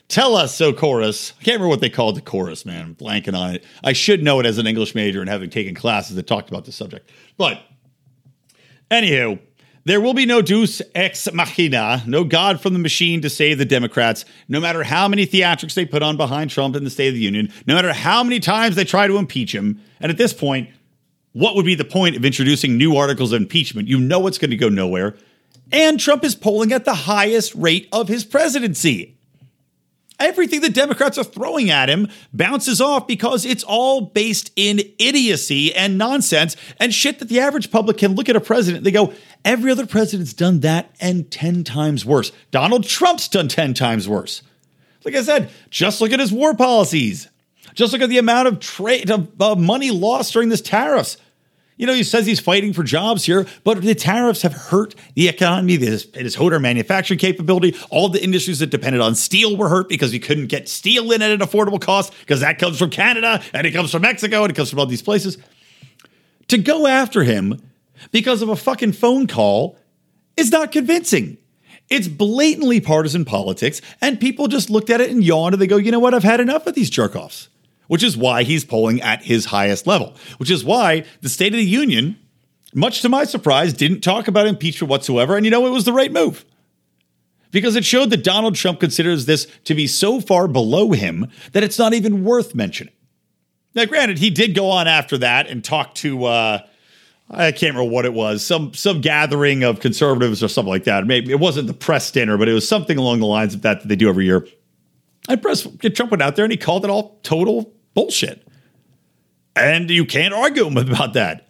Tell 0.09 0.35
us, 0.35 0.53
so 0.53 0.73
chorus. 0.73 1.33
I 1.39 1.45
can't 1.45 1.55
remember 1.55 1.69
what 1.69 1.81
they 1.81 1.91
called 1.91 2.17
the 2.17 2.23
chorus, 2.23 2.67
man. 2.67 2.87
I'm 2.87 2.95
blanking 2.97 3.39
on 3.39 3.55
it. 3.55 3.65
I 3.85 3.93
should 3.93 4.25
know 4.25 4.41
it 4.41 4.47
as 4.47 4.59
an 4.59 4.67
English 4.67 4.97
major 4.97 5.21
and 5.21 5.31
having 5.31 5.49
taken 5.49 5.77
classes 5.77 6.17
that 6.17 6.27
talked 6.27 6.49
about 6.49 6.65
the 6.65 6.73
subject. 6.73 7.09
But, 7.37 7.63
anywho, 8.91 9.39
there 9.85 10.01
will 10.01 10.15
be 10.15 10.27
no 10.27 10.43
deus 10.43 10.83
ex 10.95 11.33
machina, 11.33 12.03
no 12.07 12.25
God 12.25 12.61
from 12.61 12.73
the 12.75 12.79
machine 12.79 13.23
to 13.23 13.31
save 13.31 13.59
the 13.59 13.65
Democrats, 13.65 14.25
no 14.49 14.61
matter 14.61 14.83
how 14.83 15.09
many 15.09 15.27
theatrics 15.27 15.75
they 15.75 15.87
put 15.87 16.03
on 16.03 16.17
behind 16.17 16.51
Trump 16.51 16.77
in 16.77 16.85
the 16.85 16.91
State 16.91 17.09
of 17.09 17.15
the 17.15 17.21
Union, 17.21 17.53
no 17.67 17.75
matter 17.75 17.93
how 17.93 18.23
many 18.23 18.41
times 18.41 18.77
they 18.77 18.85
try 18.85 19.07
to 19.07 19.17
impeach 19.17 19.55
him. 19.55 19.81
And 20.01 20.11
at 20.11 20.19
this 20.19 20.35
point, 20.35 20.69
what 21.33 21.55
would 21.55 21.65
be 21.65 21.75
the 21.75 21.85
point 21.85 22.17
of 22.17 22.25
introducing 22.25 22.77
new 22.77 22.97
articles 22.97 23.33
of 23.33 23.41
impeachment? 23.41 23.89
You 23.89 23.99
know 24.01 24.27
it's 24.27 24.39
going 24.39 24.51
to 24.51 24.57
go 24.57 24.69
nowhere. 24.69 25.17
And 25.73 26.01
Trump 26.01 26.25
is 26.25 26.35
polling 26.35 26.73
at 26.73 26.85
the 26.85 26.95
highest 26.95 27.55
rate 27.55 27.89
of 27.93 28.09
his 28.09 28.25
presidency. 28.25 29.17
Everything 30.21 30.61
the 30.61 30.69
Democrats 30.69 31.17
are 31.17 31.25
throwing 31.25 31.71
at 31.71 31.89
him 31.89 32.09
bounces 32.33 32.81
off 32.81 33.07
because 33.07 33.47
it's 33.47 33.65
all 33.65 34.03
based 34.03 34.53
in 34.55 34.81
idiocy 34.99 35.75
and 35.75 35.97
nonsense 35.97 36.57
and 36.79 36.93
shit 36.93 37.19
that 37.19 37.29
the 37.29 37.41
average 37.41 37.71
public 37.71 37.97
can 37.97 38.15
look 38.15 38.29
at 38.29 38.37
a 38.37 38.41
president. 38.41 38.85
They 38.85 38.91
go, 38.91 39.15
every 39.45 39.73
other 39.73 39.87
president's 39.87 40.35
done 40.35 40.61
that 40.61 40.95
and 41.01 41.31
10 41.31 41.65
times 41.65 42.05
worse. 42.05 42.33
Donald 42.51 42.85
Trump's 42.85 43.29
done 43.29 43.49
10 43.49 43.73
times 43.73 44.07
worse. 44.07 44.43
Like 45.05 45.15
I 45.15 45.23
said, 45.23 45.51
just 45.71 46.03
look 46.03 46.13
at 46.13 46.21
his 46.21 46.33
war 46.33 46.55
policies. 46.55 47.29
Just 47.73 47.93
look 47.93 48.03
at 48.03 48.11
the 48.11 48.19
amount 48.19 48.49
of 48.49 48.61
trade 48.61 49.11
of, 49.11 49.59
money 49.59 49.91
lost 49.91 50.35
during 50.35 50.51
this 50.51 50.61
tariffs. 50.61 51.17
You 51.81 51.87
know, 51.87 51.95
he 51.95 52.03
says 52.03 52.27
he's 52.27 52.41
fighting 52.41 52.75
for 52.75 52.83
jobs 52.83 53.25
here, 53.25 53.47
but 53.65 53.81
the 53.81 53.95
tariffs 53.95 54.43
have 54.43 54.53
hurt 54.53 54.95
the 55.15 55.29
economy. 55.29 55.77
It 55.77 56.13
has, 56.15 56.35
hurt 56.35 56.53
our 56.53 56.59
manufacturing 56.59 57.19
capability. 57.19 57.75
All 57.89 58.11
the 58.11 58.23
industries 58.23 58.59
that 58.59 58.67
depended 58.67 59.01
on 59.01 59.15
steel 59.15 59.57
were 59.57 59.71
hurt 59.71 59.89
because 59.89 60.13
we 60.13 60.19
couldn't 60.19 60.49
get 60.49 60.69
steel 60.69 61.11
in 61.11 61.23
at 61.23 61.31
an 61.31 61.41
affordable 61.41 61.81
cost 61.81 62.13
because 62.21 62.41
that 62.41 62.59
comes 62.59 62.79
from 62.79 62.91
Canada 62.91 63.43
and 63.55 63.67
it 63.67 63.71
comes 63.71 63.91
from 63.93 64.03
Mexico 64.03 64.43
and 64.43 64.51
it 64.51 64.57
comes 64.57 64.69
from 64.69 64.79
all 64.79 64.85
these 64.85 65.01
places. 65.01 65.39
To 66.49 66.59
go 66.59 66.87
after 66.87 67.23
him 67.23 67.59
because 68.11 68.43
of 68.43 68.51
a 68.51 68.57
fucking 68.57 68.93
phone 68.93 69.27
call 69.27 69.79
is 70.37 70.51
not 70.51 70.73
convincing. 70.73 71.39
It's 71.89 72.09
blatantly 72.09 72.83
partisan 72.83 73.25
politics, 73.25 73.81
and 74.03 74.21
people 74.21 74.49
just 74.49 74.69
looked 74.69 74.91
at 74.91 75.01
it 75.01 75.11
and 75.11 75.25
yawned 75.25 75.55
and 75.55 75.63
they 75.63 75.67
go, 75.67 75.79
you 75.79 75.93
know 75.93 75.99
what? 75.99 76.13
I've 76.13 76.25
had 76.25 76.41
enough 76.41 76.67
of 76.67 76.75
these 76.75 76.91
jerk 76.91 77.17
offs 77.17 77.49
which 77.91 78.05
is 78.05 78.17
why 78.17 78.45
he's 78.45 78.65
polling 78.65 79.03
at 79.03 79.25
his 79.25 79.47
highest 79.47 79.85
level, 79.85 80.15
which 80.37 80.49
is 80.49 80.63
why 80.63 81.05
the 81.23 81.29
State 81.29 81.53
of 81.53 81.59
the 81.59 81.65
Union, 81.65 82.17
much 82.73 83.03
to 83.03 83.09
my 83.09 83.25
surprise, 83.25 83.73
didn't 83.73 84.01
talk 84.01 84.29
about 84.29 84.47
impeachment 84.47 84.89
whatsoever. 84.89 85.37
And 85.37 85.45
you 85.45 85.51
know, 85.51 85.67
it 85.67 85.71
was 85.71 85.87
the 85.87 85.93
right 85.93 86.13
move 86.13 86.45
because 87.51 87.75
it 87.75 87.85
showed 87.85 88.11
that 88.11 88.23
Donald 88.23 88.55
Trump 88.55 88.79
considers 88.79 89.27
this 89.27 89.49
to 89.65 89.75
be 89.75 89.89
so 89.89 90.21
far 90.21 90.47
below 90.47 90.93
him 90.93 91.27
that 91.51 91.65
it's 91.65 91.81
not 91.81 91.93
even 91.93 92.23
worth 92.23 92.55
mentioning. 92.55 92.95
Now, 93.75 93.87
granted, 93.87 94.19
he 94.19 94.31
did 94.31 94.55
go 94.55 94.71
on 94.71 94.87
after 94.87 95.19
that 95.19 95.49
and 95.49 95.65
talk 95.65 95.97
to, 95.97 96.27
uh, 96.27 96.63
I 97.29 97.51
can't 97.51 97.75
remember 97.75 97.91
what 97.91 98.05
it 98.05 98.15
was, 98.15 98.47
some 98.47 98.73
some 98.73 99.01
gathering 99.01 99.65
of 99.65 99.81
conservatives 99.81 100.45
or 100.45 100.49
something 100.49 100.71
like 100.71 100.85
that. 100.85 101.09
Maybe 101.09 101.33
it 101.33 101.41
wasn't 101.41 101.67
the 101.67 101.75
press 101.75 102.09
dinner, 102.13 102.39
but 102.39 102.49
it 102.49 102.53
was 102.53 102.69
something 102.69 102.99
along 102.99 103.19
the 103.19 103.27
lines 103.27 103.53
of 103.53 103.63
that 103.63 103.81
that 103.81 103.89
they 103.89 103.97
do 103.97 104.09
every 104.09 104.27
year. 104.27 104.47
And 105.29 105.43
press 105.43 105.67
Trump 105.93 106.13
went 106.13 106.23
out 106.23 106.37
there 106.37 106.45
and 106.45 106.53
he 106.53 106.57
called 106.57 106.85
it 106.85 106.91
all 106.91 107.19
total 107.25 107.75
bullshit. 107.95 108.47
And 109.57 109.91
you 109.91 110.05
can't 110.05 110.35
argue 110.35 110.67
about 110.67 111.15
that. 111.15 111.47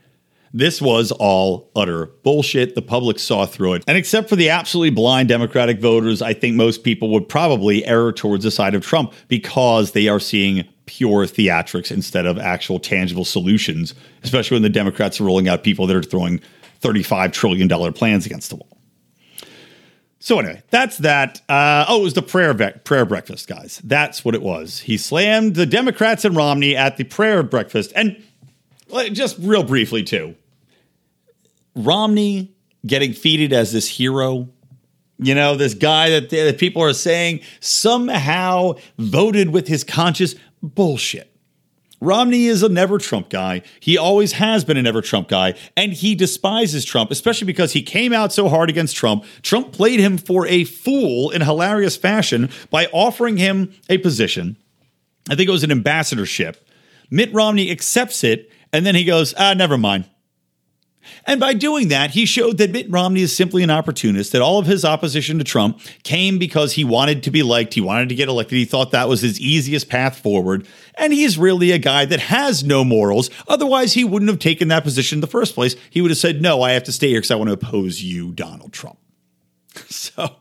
This 0.53 0.83
was 0.83 1.13
all 1.13 1.71
utter 1.77 2.07
bullshit. 2.25 2.75
The 2.75 2.83
public 2.83 3.21
saw 3.21 3.47
through 3.47 3.75
it. 3.75 3.85
And 3.87 3.97
except 3.97 4.29
for 4.29 4.35
the 4.35 4.51
absolutely 4.51 4.91
blind 4.91 5.29
Democratic 5.29 5.81
voters, 5.81 6.23
I 6.23 6.33
think 6.33 6.57
most 6.57 6.83
people 6.83 7.11
would 7.11 7.29
probably 7.29 7.85
err 7.87 8.11
towards 8.11 8.43
the 8.43 8.51
side 8.51 8.75
of 8.75 8.85
Trump 8.85 9.13
because 9.29 9.93
they 9.93 10.09
are 10.09 10.19
seeing 10.19 10.67
pure 10.87 11.25
theatrics 11.25 11.93
instead 11.93 12.27
of 12.27 12.37
actual 12.37 12.81
tangible 12.81 13.25
solutions, 13.25 13.95
especially 14.25 14.57
when 14.57 14.63
the 14.63 14.69
Democrats 14.69 15.21
are 15.21 15.25
rolling 15.25 15.49
out 15.49 15.63
people 15.63 15.87
that 15.87 15.95
are 15.95 16.03
throwing 16.03 16.41
$35 16.81 17.33
trillion 17.33 17.93
plans 17.93 18.27
against 18.27 18.51
the 18.51 18.57
wall. 18.57 18.80
So 20.23 20.39
anyway, 20.39 20.63
that's 20.69 20.99
that. 20.99 21.41
Uh, 21.49 21.87
oh, 21.89 22.01
it 22.01 22.05
was 22.05 22.15
the 22.15 22.23
prayer 22.23 22.55
prayer 22.55 23.07
breakfast, 23.07 23.49
guys. 23.49 23.81
That's 23.83 24.23
what 24.23 24.35
it 24.35 24.43
was. 24.43 24.81
He 24.81 24.99
slammed 24.99 25.55
the 25.55 25.65
Democrats 25.65 26.27
and 26.27 26.37
Romney 26.37 26.77
at 26.77 26.99
the 26.99 27.05
prayer 27.05 27.43
breakfast, 27.43 27.91
and 27.97 28.23
just 29.13 29.39
real 29.39 29.63
briefly 29.63 30.03
too. 30.03 30.37
Romney 31.75 32.53
getting 32.87 33.13
feeded 33.13 33.53
as 33.53 33.73
this 33.73 33.89
hero, 33.89 34.49
you 35.19 35.35
know, 35.35 35.57
this 35.57 35.73
guy 35.73 36.11
that, 36.11 36.29
that 36.29 36.59
people 36.59 36.83
are 36.83 36.93
saying 36.93 37.41
somehow 37.61 38.75
voted 38.99 39.51
with 39.51 39.69
his 39.69 39.85
conscience. 39.85 40.35
Bullshit. 40.63 41.30
Romney 42.01 42.47
is 42.47 42.63
a 42.63 42.69
never 42.69 42.99
Trump 42.99 43.29
guy. 43.29 43.63
He 43.79 43.99
always 43.99 44.33
has 44.33 44.65
been 44.65 44.77
a 44.77 44.83
never 44.83 45.03
Trump 45.03 45.29
guy, 45.29 45.55
and 45.77 45.93
he 45.93 46.15
despises 46.15 46.85
Trump, 46.85 47.11
especially 47.11 47.47
because 47.47 47.73
he 47.73 47.83
came 47.83 48.13
out 48.13 48.33
so 48.33 48.49
hard 48.49 48.71
against 48.71 48.97
Trump. 48.97 49.25
Trump 49.43 49.73
played 49.73 50.01
him 50.01 50.17
for 50.17 50.47
a 50.47 50.65
fool 50.65 51.31
in 51.31 51.43
hilarious 51.43 51.97
fashion 51.97 52.49
by 52.71 52.87
offering 52.87 53.37
him 53.37 53.73
a 53.89 53.99
position. 53.99 54.57
I 55.29 55.35
think 55.35 55.49
it 55.49 55.53
was 55.53 55.65
an 55.65 55.71
ambassadorship. 55.71 56.67
Mitt 57.11 57.33
Romney 57.35 57.71
accepts 57.71 58.25
it, 58.25 58.51
and 58.73 58.87
then 58.87 58.95
he 58.95 59.05
goes, 59.05 59.35
ah, 59.37 59.55
never 59.55 59.77
mind. 59.77 60.09
And 61.27 61.41
by 61.41 61.55
doing 61.55 61.89
that, 61.89 62.11
he 62.11 62.27
showed 62.27 62.59
that 62.59 62.71
Mitt 62.71 62.91
Romney 62.91 63.23
is 63.23 63.35
simply 63.35 63.63
an 63.63 63.71
opportunist, 63.71 64.33
that 64.33 64.43
all 64.43 64.59
of 64.59 64.67
his 64.67 64.85
opposition 64.85 65.39
to 65.39 65.45
Trump 65.45 65.81
came 66.03 66.39
because 66.39 66.75
he 66.75 66.85
wanted 66.85 67.23
to 67.25 67.31
be 67.31 67.43
liked, 67.43 67.75
he 67.75 67.81
wanted 67.81 68.09
to 68.11 68.15
get 68.15 68.29
elected, 68.29 68.59
he 68.59 68.65
thought 68.65 68.91
that 68.91 69.09
was 69.09 69.21
his 69.21 69.41
easiest 69.41 69.89
path 69.89 70.19
forward. 70.19 70.67
And 70.97 71.13
he's 71.13 71.39
really 71.39 71.73
a 71.73 71.79
guy 71.79 72.05
that 72.05 72.21
has 72.21 72.63
no 72.65 72.85
morals. 72.85 73.31
Otherwise, 73.49 73.95
he 73.95 74.05
wouldn't 74.05 74.31
have 74.31 74.39
taken 74.39 74.69
that 74.69 74.85
position 74.85 75.17
in 75.17 75.21
the 75.21 75.27
first 75.27 75.55
place. 75.55 75.75
He 75.89 76.01
would 76.01 76.11
have 76.11 76.19
said, 76.19 76.43
No, 76.43 76.63
I 76.63 76.73
have 76.73 76.85
to 76.85 76.93
stay 76.93 77.09
here 77.09 77.19
because 77.19 77.31
I 77.31 77.37
want 77.37 77.49
to 77.49 77.55
oppose 77.55 78.03
you, 78.03 78.33
Donald 78.33 78.73
Trump. 78.73 78.99
so 79.89 80.37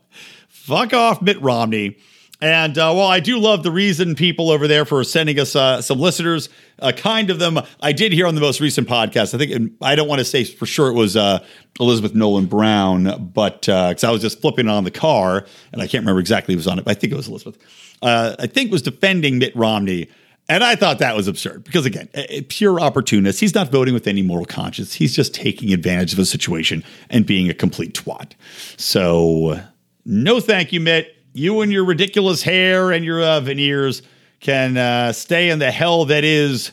fuck 0.47 0.93
off, 0.93 1.21
Mitt 1.21 1.41
Romney. 1.41 1.97
And 2.41 2.77
uh, 2.77 2.93
well, 2.95 3.07
I 3.07 3.19
do 3.19 3.37
love 3.37 3.63
the 3.63 3.71
Reason 3.71 4.15
people 4.15 4.49
over 4.49 4.67
there 4.67 4.85
for 4.85 5.03
sending 5.03 5.39
us 5.39 5.55
uh, 5.55 5.81
some 5.81 5.99
listeners. 5.99 6.47
Uh, 6.79 6.93
kind 6.95 7.29
of 7.29 7.39
them 7.39 7.59
I 7.81 7.91
did 7.91 8.13
hear 8.13 8.27
on 8.27 8.35
the 8.35 8.41
most 8.41 8.61
recent 8.61 8.87
podcast. 8.87 9.35
I 9.35 9.37
think 9.37 9.73
I 9.81 9.95
don't 9.95 10.07
want 10.07 10.19
to 10.19 10.25
say 10.25 10.45
for 10.45 10.65
sure 10.65 10.89
it 10.89 10.93
was 10.93 11.17
uh, 11.17 11.43
Elizabeth 11.81 12.15
Nolan 12.15 12.45
Brown, 12.45 13.31
but 13.33 13.61
because 13.61 14.03
uh, 14.03 14.09
I 14.09 14.11
was 14.11 14.21
just 14.21 14.39
flipping 14.39 14.69
on 14.69 14.85
the 14.85 14.91
car 14.91 15.45
and 15.73 15.81
I 15.81 15.87
can't 15.87 16.03
remember 16.03 16.21
exactly 16.21 16.53
who 16.53 16.57
was 16.57 16.67
on 16.67 16.79
it. 16.79 16.85
But 16.85 16.91
I 16.91 16.93
think 16.99 17.11
it 17.11 17.17
was 17.17 17.27
Elizabeth. 17.27 17.57
Uh, 18.01 18.35
I 18.39 18.47
think 18.47 18.71
was 18.71 18.81
defending 18.81 19.39
Mitt 19.39 19.55
Romney. 19.55 20.09
And 20.47 20.63
I 20.63 20.75
thought 20.75 20.97
that 20.97 21.15
was 21.15 21.27
absurd 21.27 21.63
because, 21.63 21.85
again, 21.85 22.09
a, 22.15 22.37
a 22.37 22.41
pure 22.41 22.79
opportunist. 22.79 23.39
He's 23.39 23.53
not 23.53 23.71
voting 23.71 23.93
with 23.93 24.07
any 24.07 24.23
moral 24.23 24.45
conscience. 24.45 24.95
He's 24.95 25.15
just 25.15 25.35
taking 25.35 25.71
advantage 25.73 26.11
of 26.13 26.17
a 26.17 26.25
situation 26.25 26.83
and 27.11 27.23
being 27.23 27.51
a 27.51 27.53
complete 27.53 27.93
twat. 27.93 28.31
So, 28.75 29.61
no 30.05 30.39
thank 30.39 30.73
you, 30.73 30.79
Mitt 30.79 31.18
you 31.33 31.61
and 31.61 31.71
your 31.71 31.85
ridiculous 31.85 32.41
hair 32.43 32.91
and 32.91 33.05
your 33.05 33.21
uh, 33.21 33.39
veneers 33.39 34.01
can 34.39 34.77
uh, 34.77 35.11
stay 35.11 35.49
in 35.49 35.59
the 35.59 35.71
hell 35.71 36.05
that 36.05 36.23
is 36.23 36.71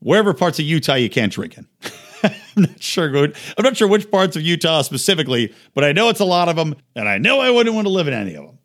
wherever 0.00 0.32
parts 0.34 0.58
of 0.58 0.64
Utah 0.64 0.94
you 0.94 1.10
can't 1.10 1.32
drink 1.32 1.58
in. 1.58 1.66
I'm 2.22 2.62
not 2.62 2.82
sure. 2.82 3.10
Good. 3.10 3.36
I'm 3.58 3.64
not 3.64 3.76
sure 3.76 3.88
which 3.88 4.10
parts 4.10 4.36
of 4.36 4.42
Utah 4.42 4.82
specifically, 4.82 5.52
but 5.74 5.84
I 5.84 5.92
know 5.92 6.08
it's 6.08 6.20
a 6.20 6.24
lot 6.24 6.48
of 6.48 6.56
them, 6.56 6.74
and 6.94 7.08
I 7.08 7.18
know 7.18 7.40
I 7.40 7.50
wouldn't 7.50 7.74
want 7.74 7.86
to 7.86 7.92
live 7.92 8.08
in 8.08 8.14
any 8.14 8.34
of 8.34 8.46
them. 8.46 8.58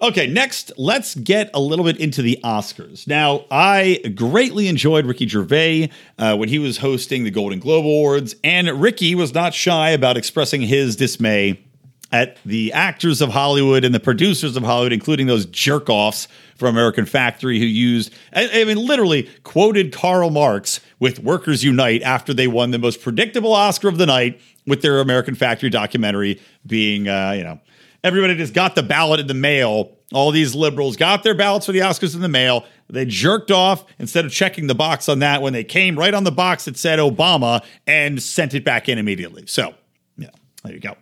Okay, 0.00 0.28
next, 0.28 0.70
let's 0.78 1.16
get 1.16 1.50
a 1.54 1.60
little 1.60 1.84
bit 1.84 1.96
into 1.98 2.22
the 2.22 2.38
Oscars. 2.44 3.08
Now, 3.08 3.46
I 3.50 4.00
greatly 4.14 4.68
enjoyed 4.68 5.06
Ricky 5.06 5.26
Gervais 5.26 5.90
uh, 6.18 6.36
when 6.36 6.48
he 6.48 6.60
was 6.60 6.78
hosting 6.78 7.24
the 7.24 7.32
Golden 7.32 7.58
Globe 7.58 7.84
Awards, 7.84 8.36
and 8.44 8.68
Ricky 8.80 9.16
was 9.16 9.34
not 9.34 9.54
shy 9.54 9.90
about 9.90 10.16
expressing 10.16 10.62
his 10.62 10.94
dismay 10.94 11.64
at 12.10 12.38
the 12.44 12.72
actors 12.72 13.20
of 13.20 13.30
Hollywood 13.30 13.84
and 13.84 13.94
the 13.94 14.00
producers 14.00 14.56
of 14.56 14.62
Hollywood, 14.62 14.92
including 14.92 15.26
those 15.26 15.46
jerk 15.46 15.90
offs 15.90 16.26
from 16.56 16.68
American 16.74 17.04
Factory 17.04 17.58
who 17.58 17.66
used, 17.66 18.12
I, 18.32 18.62
I, 18.62 18.64
mean, 18.64 18.78
literally 18.78 19.28
quoted 19.44 19.92
Karl 19.92 20.30
Marx 20.30 20.80
with 20.98 21.20
Workers 21.20 21.62
Unite 21.62 22.02
after 22.02 22.32
they 22.32 22.48
won 22.48 22.70
the 22.70 22.78
most 22.78 23.02
predictable 23.02 23.52
Oscar 23.52 23.88
of 23.88 23.98
the 23.98 24.06
night 24.06 24.40
with 24.66 24.82
their 24.82 25.00
American 25.00 25.34
Factory 25.34 25.70
documentary 25.70 26.40
being, 26.66 27.08
uh, 27.08 27.32
you 27.36 27.44
know, 27.44 27.60
everybody 28.02 28.34
just 28.36 28.54
got 28.54 28.74
the 28.74 28.82
ballot 28.82 29.20
in 29.20 29.26
the 29.26 29.34
mail. 29.34 29.96
All 30.12 30.30
these 30.30 30.54
liberals 30.54 30.96
got 30.96 31.22
their 31.22 31.34
ballots 31.34 31.66
for 31.66 31.72
the 31.72 31.80
Oscars 31.80 32.14
in 32.14 32.22
the 32.22 32.28
mail. 32.28 32.64
They 32.88 33.04
jerked 33.04 33.50
off 33.50 33.84
instead 33.98 34.24
of 34.24 34.32
checking 34.32 34.66
the 34.66 34.74
box 34.74 35.10
on 35.10 35.18
that 35.18 35.42
when 35.42 35.52
they 35.52 35.64
came 35.64 35.98
right 35.98 36.14
on 36.14 36.24
the 36.24 36.32
box 36.32 36.64
that 36.64 36.78
said 36.78 36.98
Obama 36.98 37.62
and 37.86 38.22
sent 38.22 38.54
it 38.54 38.64
back 38.64 38.88
in 38.88 38.96
immediately. 38.96 39.46
So, 39.46 39.74
yeah, 40.16 40.30
there 40.64 40.72
you 40.72 40.80
go. 40.80 40.96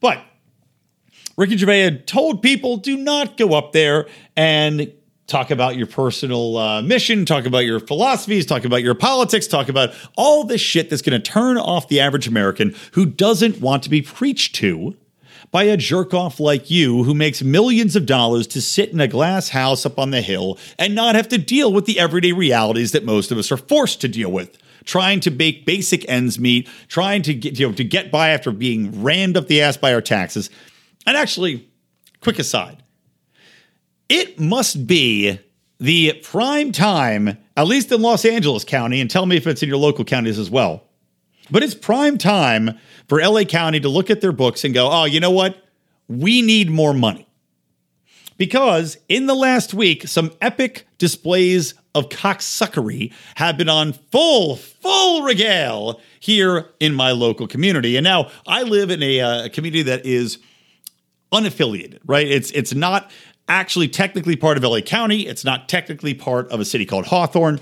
But 0.00 0.24
Ricky 1.40 1.56
Gervais 1.56 1.80
had 1.80 2.06
told 2.06 2.42
people 2.42 2.76
do 2.76 2.98
not 2.98 3.38
go 3.38 3.54
up 3.54 3.72
there 3.72 4.06
and 4.36 4.92
talk 5.26 5.50
about 5.50 5.74
your 5.74 5.86
personal 5.86 6.58
uh, 6.58 6.82
mission, 6.82 7.24
talk 7.24 7.46
about 7.46 7.60
your 7.60 7.80
philosophies, 7.80 8.44
talk 8.44 8.66
about 8.66 8.82
your 8.82 8.94
politics, 8.94 9.46
talk 9.46 9.70
about 9.70 9.94
all 10.18 10.44
this 10.44 10.60
shit 10.60 10.90
that's 10.90 11.00
going 11.00 11.18
to 11.18 11.30
turn 11.30 11.56
off 11.56 11.88
the 11.88 11.98
average 11.98 12.28
American 12.28 12.74
who 12.92 13.06
doesn't 13.06 13.58
want 13.58 13.82
to 13.84 13.88
be 13.88 14.02
preached 14.02 14.54
to 14.56 14.94
by 15.50 15.62
a 15.62 15.78
jerk 15.78 16.12
off 16.12 16.40
like 16.40 16.70
you 16.70 17.04
who 17.04 17.14
makes 17.14 17.42
millions 17.42 17.96
of 17.96 18.04
dollars 18.04 18.46
to 18.48 18.60
sit 18.60 18.90
in 18.90 19.00
a 19.00 19.08
glass 19.08 19.48
house 19.48 19.86
up 19.86 19.98
on 19.98 20.10
the 20.10 20.20
hill 20.20 20.58
and 20.78 20.94
not 20.94 21.14
have 21.14 21.28
to 21.28 21.38
deal 21.38 21.72
with 21.72 21.86
the 21.86 21.98
everyday 21.98 22.32
realities 22.32 22.92
that 22.92 23.02
most 23.02 23.32
of 23.32 23.38
us 23.38 23.50
are 23.50 23.56
forced 23.56 24.02
to 24.02 24.08
deal 24.08 24.30
with. 24.30 24.58
Trying 24.84 25.20
to 25.20 25.30
make 25.30 25.64
basic 25.64 26.06
ends 26.06 26.38
meet, 26.38 26.68
trying 26.88 27.22
to 27.22 27.32
get 27.32 27.58
you 27.58 27.68
know 27.68 27.74
to 27.74 27.84
get 27.84 28.10
by 28.10 28.28
after 28.28 28.50
being 28.50 29.02
rammed 29.02 29.38
up 29.38 29.46
the 29.46 29.62
ass 29.62 29.78
by 29.78 29.94
our 29.94 30.02
taxes. 30.02 30.50
And 31.06 31.16
actually, 31.16 31.68
quick 32.20 32.38
aside, 32.38 32.82
it 34.08 34.38
must 34.38 34.86
be 34.86 35.38
the 35.78 36.20
prime 36.22 36.72
time, 36.72 37.38
at 37.56 37.66
least 37.66 37.90
in 37.90 38.02
Los 38.02 38.24
Angeles 38.24 38.64
County, 38.64 39.00
and 39.00 39.10
tell 39.10 39.24
me 39.24 39.36
if 39.36 39.46
it's 39.46 39.62
in 39.62 39.68
your 39.68 39.78
local 39.78 40.04
counties 40.04 40.38
as 40.38 40.50
well. 40.50 40.84
But 41.50 41.62
it's 41.62 41.74
prime 41.74 42.18
time 42.18 42.78
for 43.08 43.20
LA 43.20 43.44
County 43.44 43.80
to 43.80 43.88
look 43.88 44.10
at 44.10 44.20
their 44.20 44.32
books 44.32 44.64
and 44.64 44.74
go, 44.74 44.88
oh, 44.90 45.04
you 45.04 45.20
know 45.20 45.30
what? 45.30 45.64
We 46.06 46.42
need 46.42 46.70
more 46.70 46.94
money. 46.94 47.26
Because 48.36 48.96
in 49.08 49.26
the 49.26 49.34
last 49.34 49.74
week, 49.74 50.08
some 50.08 50.32
epic 50.40 50.86
displays 50.98 51.74
of 51.94 52.08
cocksuckery 52.08 53.12
have 53.34 53.58
been 53.58 53.68
on 53.68 53.92
full, 53.92 54.56
full 54.56 55.22
regale 55.22 56.00
here 56.20 56.70
in 56.78 56.94
my 56.94 57.10
local 57.10 57.46
community. 57.46 57.96
And 57.96 58.04
now 58.04 58.30
I 58.46 58.62
live 58.62 58.90
in 58.90 59.02
a, 59.02 59.20
uh, 59.20 59.48
community 59.50 59.82
that 59.82 60.06
is 60.06 60.38
unaffiliated, 61.32 61.98
right? 62.06 62.26
It's 62.26 62.50
it's 62.52 62.74
not 62.74 63.10
actually 63.48 63.88
technically 63.88 64.36
part 64.36 64.56
of 64.56 64.62
LA 64.62 64.80
County. 64.80 65.26
It's 65.26 65.44
not 65.44 65.68
technically 65.68 66.14
part 66.14 66.50
of 66.50 66.60
a 66.60 66.64
city 66.64 66.86
called 66.86 67.06
Hawthorne. 67.06 67.60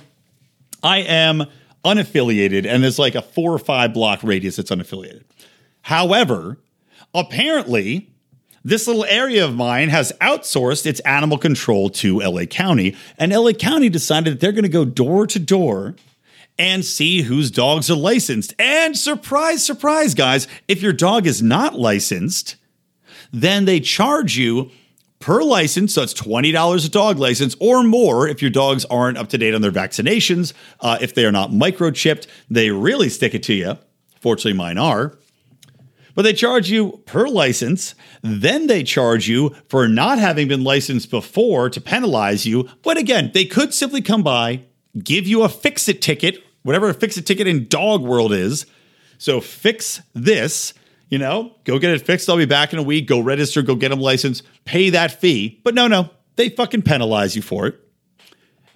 I 0.83 0.99
am 0.99 1.47
unaffiliated, 1.85 2.67
and 2.67 2.83
there's 2.83 2.99
like 2.99 3.15
a 3.15 3.23
four 3.23 3.53
or 3.53 3.59
five 3.59 3.95
block 3.95 4.21
radius 4.23 4.57
that's 4.57 4.71
unaffiliated. 4.71 5.23
However, 5.83 6.59
apparently, 7.15 8.11
this 8.65 8.87
little 8.87 9.05
area 9.07 9.45
of 9.45 9.55
mine 9.55 9.89
has 9.89 10.13
outsourced 10.21 10.85
its 10.85 11.01
animal 11.01 11.39
control 11.39 11.89
to 11.91 12.21
LA 12.21 12.45
County, 12.45 12.95
and 13.17 13.33
LA 13.33 13.53
County 13.53 13.89
decided 13.89 14.35
that 14.35 14.41
they're 14.41 14.53
going 14.53 14.65
to 14.65 14.69
go 14.69 14.85
door 14.85 15.27
to 15.27 15.39
door 15.39 15.97
and 16.59 16.85
see 16.85 17.23
whose 17.23 17.51
dogs 17.51 17.91
are 17.91 17.97
licensed. 17.97 18.53
And 18.59 18.97
surprise, 18.99 19.65
surprise, 19.65 20.15
guys, 20.15 20.49
if 20.67 20.83
your 20.83 20.93
dog 20.93 21.27
is 21.27 21.41
not 21.41 21.79
licensed, 21.79 22.57
then 23.33 23.65
they 23.65 23.81
charge 23.81 24.37
you 24.37 24.71
per 25.21 25.43
license. 25.43 25.95
So 25.95 26.03
it's 26.03 26.15
$20 26.15 26.87
a 26.87 26.91
dog 26.91 27.19
license 27.19 27.57
or 27.61 27.83
more 27.83 28.29
if 28.29 28.41
your 28.41 28.51
dogs 28.51 28.85
aren't 28.87 29.19
up 29.19 29.29
to 29.31 29.39
date 29.39 29.55
on 29.55 29.63
their 29.63 29.73
vaccinations. 29.73 30.53
Uh, 30.81 30.99
if 31.01 31.15
they 31.15 31.25
are 31.25 31.33
not 31.33 31.51
microchipped, 31.51 32.27
they 32.49 32.71
really 32.71 33.09
stick 33.09 33.35
it 33.35 33.43
to 33.45 33.55
you. 33.55 33.79
Fortunately, 34.21 34.53
mine 34.53 34.79
are 34.79 35.19
but 36.19 36.23
they 36.23 36.33
charge 36.33 36.69
you 36.69 37.01
per 37.07 37.29
license. 37.29 37.95
Then 38.23 38.67
they 38.67 38.83
charge 38.83 39.29
you 39.29 39.55
for 39.69 39.87
not 39.87 40.19
having 40.19 40.49
been 40.49 40.65
licensed 40.65 41.11
before 41.11 41.71
to 41.71 41.81
penalize 41.81 42.45
you. 42.45 42.69
But 42.83 42.97
again, 42.97 43.31
they 43.35 43.45
could 43.45 43.73
simply 43.73 44.03
come 44.03 44.25
by, 44.25 44.65
give 45.01 45.29
you 45.29 45.45
a 45.45 45.49
fix 45.49 45.89
it 45.89 46.03
ticket, 46.03 46.43
whatever 46.65 46.89
a 46.89 46.95
fix 46.95 47.17
it 47.19 47.25
ticket 47.25 47.47
in 47.47 47.69
dog 47.69 48.03
world 48.03 48.33
is. 48.33 48.67
So 49.19 49.41
fix 49.41 50.03
this, 50.13 50.75
you 51.09 51.19
know, 51.19 51.53
go 51.65 51.79
get 51.79 51.91
it 51.91 52.05
fixed. 52.05 52.29
I'll 52.29 52.37
be 52.37 52.45
back 52.45 52.73
in 52.73 52.79
a 52.79 52.83
week. 52.83 53.07
Go 53.07 53.21
register, 53.21 53.63
go 53.63 53.75
get 53.75 53.89
them 53.89 54.01
licensed, 54.01 54.43
pay 54.65 54.91
that 54.91 55.21
fee. 55.21 55.61
But 55.65 55.75
no, 55.75 55.87
no, 55.87 56.11
they 56.37 56.49
fucking 56.49 56.83
penalize 56.83 57.35
you 57.35 57.43
for 57.43 57.67
it. 57.67 57.81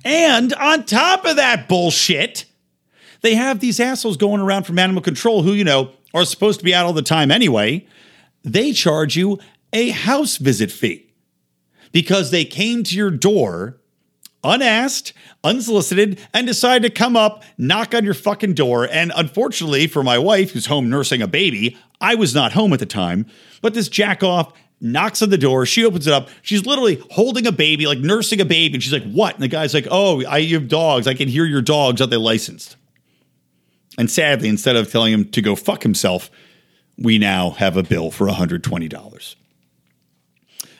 And 0.04 0.52
on 0.54 0.84
top 0.84 1.24
of 1.24 1.36
that 1.36 1.68
bullshit, 1.68 2.46
they 3.20 3.34
have 3.34 3.60
these 3.60 3.78
assholes 3.78 4.16
going 4.16 4.40
around 4.40 4.64
from 4.64 4.78
animal 4.78 5.02
control 5.02 5.42
who, 5.42 5.52
you 5.52 5.64
know, 5.64 5.92
are 6.14 6.24
supposed 6.24 6.58
to 6.58 6.64
be 6.64 6.74
out 6.74 6.86
all 6.86 6.92
the 6.92 7.02
time 7.02 7.30
anyway, 7.30 7.86
they 8.42 8.72
charge 8.72 9.16
you 9.16 9.38
a 9.72 9.90
house 9.90 10.36
visit 10.36 10.70
fee 10.70 11.12
because 11.92 12.30
they 12.30 12.44
came 12.44 12.82
to 12.82 12.96
your 12.96 13.10
door 13.10 13.78
unasked, 14.44 15.12
unsolicited, 15.44 16.20
and 16.32 16.46
decided 16.46 16.88
to 16.88 16.98
come 16.98 17.16
up, 17.16 17.44
knock 17.58 17.94
on 17.94 18.04
your 18.04 18.14
fucking 18.14 18.54
door. 18.54 18.88
And 18.88 19.12
unfortunately 19.14 19.86
for 19.86 20.02
my 20.02 20.18
wife, 20.18 20.52
who's 20.52 20.66
home 20.66 20.90
nursing 20.90 21.22
a 21.22 21.28
baby, 21.28 21.76
I 22.00 22.14
was 22.14 22.34
not 22.34 22.52
home 22.52 22.72
at 22.72 22.80
the 22.80 22.86
time, 22.86 23.26
but 23.60 23.74
this 23.74 23.88
jackoff 23.88 24.52
knocks 24.80 25.22
on 25.22 25.30
the 25.30 25.38
door. 25.38 25.64
She 25.64 25.84
opens 25.84 26.06
it 26.06 26.12
up. 26.12 26.28
She's 26.42 26.66
literally 26.66 27.02
holding 27.10 27.46
a 27.46 27.52
baby, 27.52 27.86
like 27.86 28.00
nursing 28.00 28.40
a 28.40 28.44
baby. 28.44 28.74
And 28.74 28.82
she's 28.82 28.92
like, 28.92 29.04
What? 29.04 29.34
And 29.34 29.42
the 29.42 29.48
guy's 29.48 29.72
like, 29.72 29.86
Oh, 29.90 30.24
I, 30.24 30.38
you 30.38 30.58
have 30.58 30.68
dogs. 30.68 31.06
I 31.06 31.14
can 31.14 31.28
hear 31.28 31.44
your 31.44 31.62
dogs. 31.62 32.00
Are 32.00 32.06
they 32.06 32.16
licensed? 32.16 32.76
And 33.98 34.10
sadly, 34.10 34.48
instead 34.48 34.76
of 34.76 34.90
telling 34.90 35.12
him 35.12 35.30
to 35.30 35.42
go 35.42 35.54
fuck 35.54 35.82
himself, 35.82 36.30
we 36.98 37.18
now 37.18 37.50
have 37.50 37.76
a 37.76 37.82
bill 37.82 38.10
for 38.10 38.26
$120. 38.26 39.34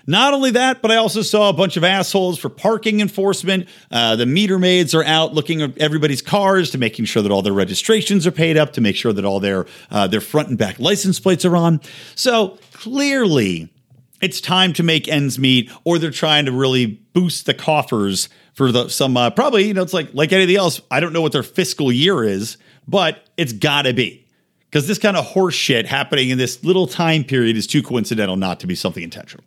Not 0.07 0.35
only 0.35 0.51
that, 0.53 0.83
but 0.83 0.91
I 0.91 0.97
also 0.97 1.23
saw 1.23 1.49
a 1.49 1.53
bunch 1.53 1.77
of 1.77 1.85
assholes 1.85 2.39
for 2.39 2.49
parking 2.49 3.01
enforcement. 3.01 3.69
Uh, 3.91 4.17
the 4.17 4.27
meter 4.27 4.59
maids 4.59 4.95
are 4.95 5.05
out 5.05 5.35
looking 5.35 5.63
at 5.63 5.79
everybody's 5.79 6.23
cars 6.23 6.71
to 6.71 6.79
making 6.79 7.05
sure 7.05 7.23
that 7.23 7.31
all 7.31 7.43
their 7.43 7.53
registrations 7.53 8.27
are 8.27 8.33
paid 8.33 8.57
up, 8.57 8.73
to 8.73 8.81
make 8.81 8.97
sure 8.97 9.13
that 9.13 9.25
all 9.25 9.41
their 9.41 9.67
uh, 9.91 10.07
their 10.07 10.21
front 10.21 10.49
and 10.49 10.59
back 10.59 10.79
license 10.79 11.21
plates 11.21 11.45
are 11.45 11.57
on. 11.57 11.81
So 12.15 12.59
clearly, 12.73 13.73
it's 14.21 14.41
time 14.41 14.73
to 14.75 14.83
make 14.83 15.09
ends 15.09 15.39
meet, 15.39 15.71
or 15.85 15.99
they're 15.99 16.11
trying 16.11 16.47
to 16.47 16.53
really 16.53 16.87
boost 16.87 17.47
the 17.47 17.55
coffers 17.55 18.29
for 18.55 18.73
the, 18.73 18.89
some. 18.89 19.17
Uh, 19.17 19.31
probably, 19.31 19.67
you 19.67 19.75
know, 19.75 19.83
it's 19.83 19.95
like 19.95 20.11
like 20.15 20.33
anything 20.33 20.57
else. 20.57 20.81
I 20.91 21.01
don't 21.01 21.13
know 21.13 21.23
what 21.23 21.33
their 21.33 21.43
fiscal 21.43 21.93
year 21.93 22.25
is, 22.25 22.57
but 22.89 23.29
it's 23.37 23.53
got 23.53 23.83
to 23.83 23.93
be 23.93 24.27
because 24.65 24.89
this 24.89 24.99
kind 24.99 25.17
of 25.17 25.27
horseshit 25.27 25.85
happening 25.85 26.31
in 26.31 26.39
this 26.39 26.65
little 26.65 26.87
time 26.87 27.25
period 27.25 27.57
is 27.57 27.67
too 27.67 27.83
coincidental 27.83 28.37
not 28.37 28.59
to 28.61 28.67
be 28.67 28.75
something 28.75 29.03
intentional. 29.03 29.45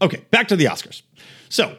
Okay, 0.00 0.24
back 0.30 0.48
to 0.48 0.56
the 0.56 0.66
Oscars. 0.66 1.02
So, 1.48 1.76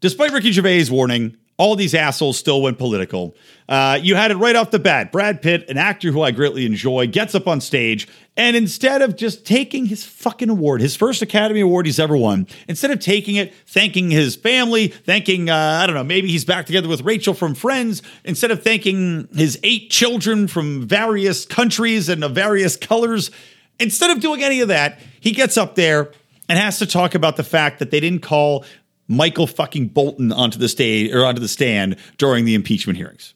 despite 0.00 0.32
Ricky 0.32 0.52
Gervais' 0.52 0.90
warning, 0.90 1.36
all 1.58 1.76
these 1.76 1.94
assholes 1.94 2.38
still 2.38 2.62
went 2.62 2.78
political. 2.78 3.36
Uh, 3.68 3.98
you 4.02 4.14
had 4.16 4.30
it 4.30 4.36
right 4.36 4.56
off 4.56 4.70
the 4.70 4.78
bat. 4.78 5.12
Brad 5.12 5.42
Pitt, 5.42 5.68
an 5.68 5.78
actor 5.78 6.10
who 6.10 6.22
I 6.22 6.30
greatly 6.30 6.66
enjoy, 6.66 7.06
gets 7.06 7.34
up 7.34 7.46
on 7.46 7.60
stage 7.60 8.08
and 8.36 8.56
instead 8.56 9.02
of 9.02 9.16
just 9.16 9.44
taking 9.44 9.86
his 9.86 10.04
fucking 10.04 10.48
award, 10.48 10.80
his 10.80 10.96
first 10.96 11.20
Academy 11.20 11.60
Award 11.60 11.84
he's 11.84 11.98
ever 11.98 12.16
won, 12.16 12.46
instead 12.66 12.90
of 12.90 12.98
taking 12.98 13.36
it, 13.36 13.54
thanking 13.66 14.10
his 14.10 14.36
family, 14.36 14.88
thanking, 14.88 15.50
uh, 15.50 15.80
I 15.82 15.86
don't 15.86 15.94
know, 15.94 16.04
maybe 16.04 16.28
he's 16.28 16.44
back 16.44 16.64
together 16.64 16.88
with 16.88 17.02
Rachel 17.02 17.34
from 17.34 17.54
Friends, 17.54 18.02
instead 18.24 18.50
of 18.50 18.62
thanking 18.62 19.28
his 19.34 19.60
eight 19.62 19.90
children 19.90 20.48
from 20.48 20.86
various 20.86 21.44
countries 21.44 22.08
and 22.08 22.24
of 22.24 22.34
various 22.34 22.74
colors, 22.74 23.30
instead 23.78 24.10
of 24.10 24.20
doing 24.20 24.42
any 24.42 24.60
of 24.62 24.68
that, 24.68 24.98
he 25.20 25.32
gets 25.32 25.58
up 25.58 25.74
there 25.74 26.10
and 26.52 26.58
has 26.58 26.78
to 26.80 26.86
talk 26.86 27.14
about 27.14 27.36
the 27.36 27.42
fact 27.42 27.78
that 27.78 27.90
they 27.90 27.98
didn't 27.98 28.20
call 28.20 28.66
Michael 29.08 29.46
fucking 29.46 29.88
Bolton 29.88 30.30
onto 30.30 30.58
the 30.58 30.68
stage 30.68 31.10
or 31.10 31.24
onto 31.24 31.40
the 31.40 31.48
stand 31.48 31.96
during 32.18 32.44
the 32.44 32.54
impeachment 32.54 32.98
hearings. 32.98 33.32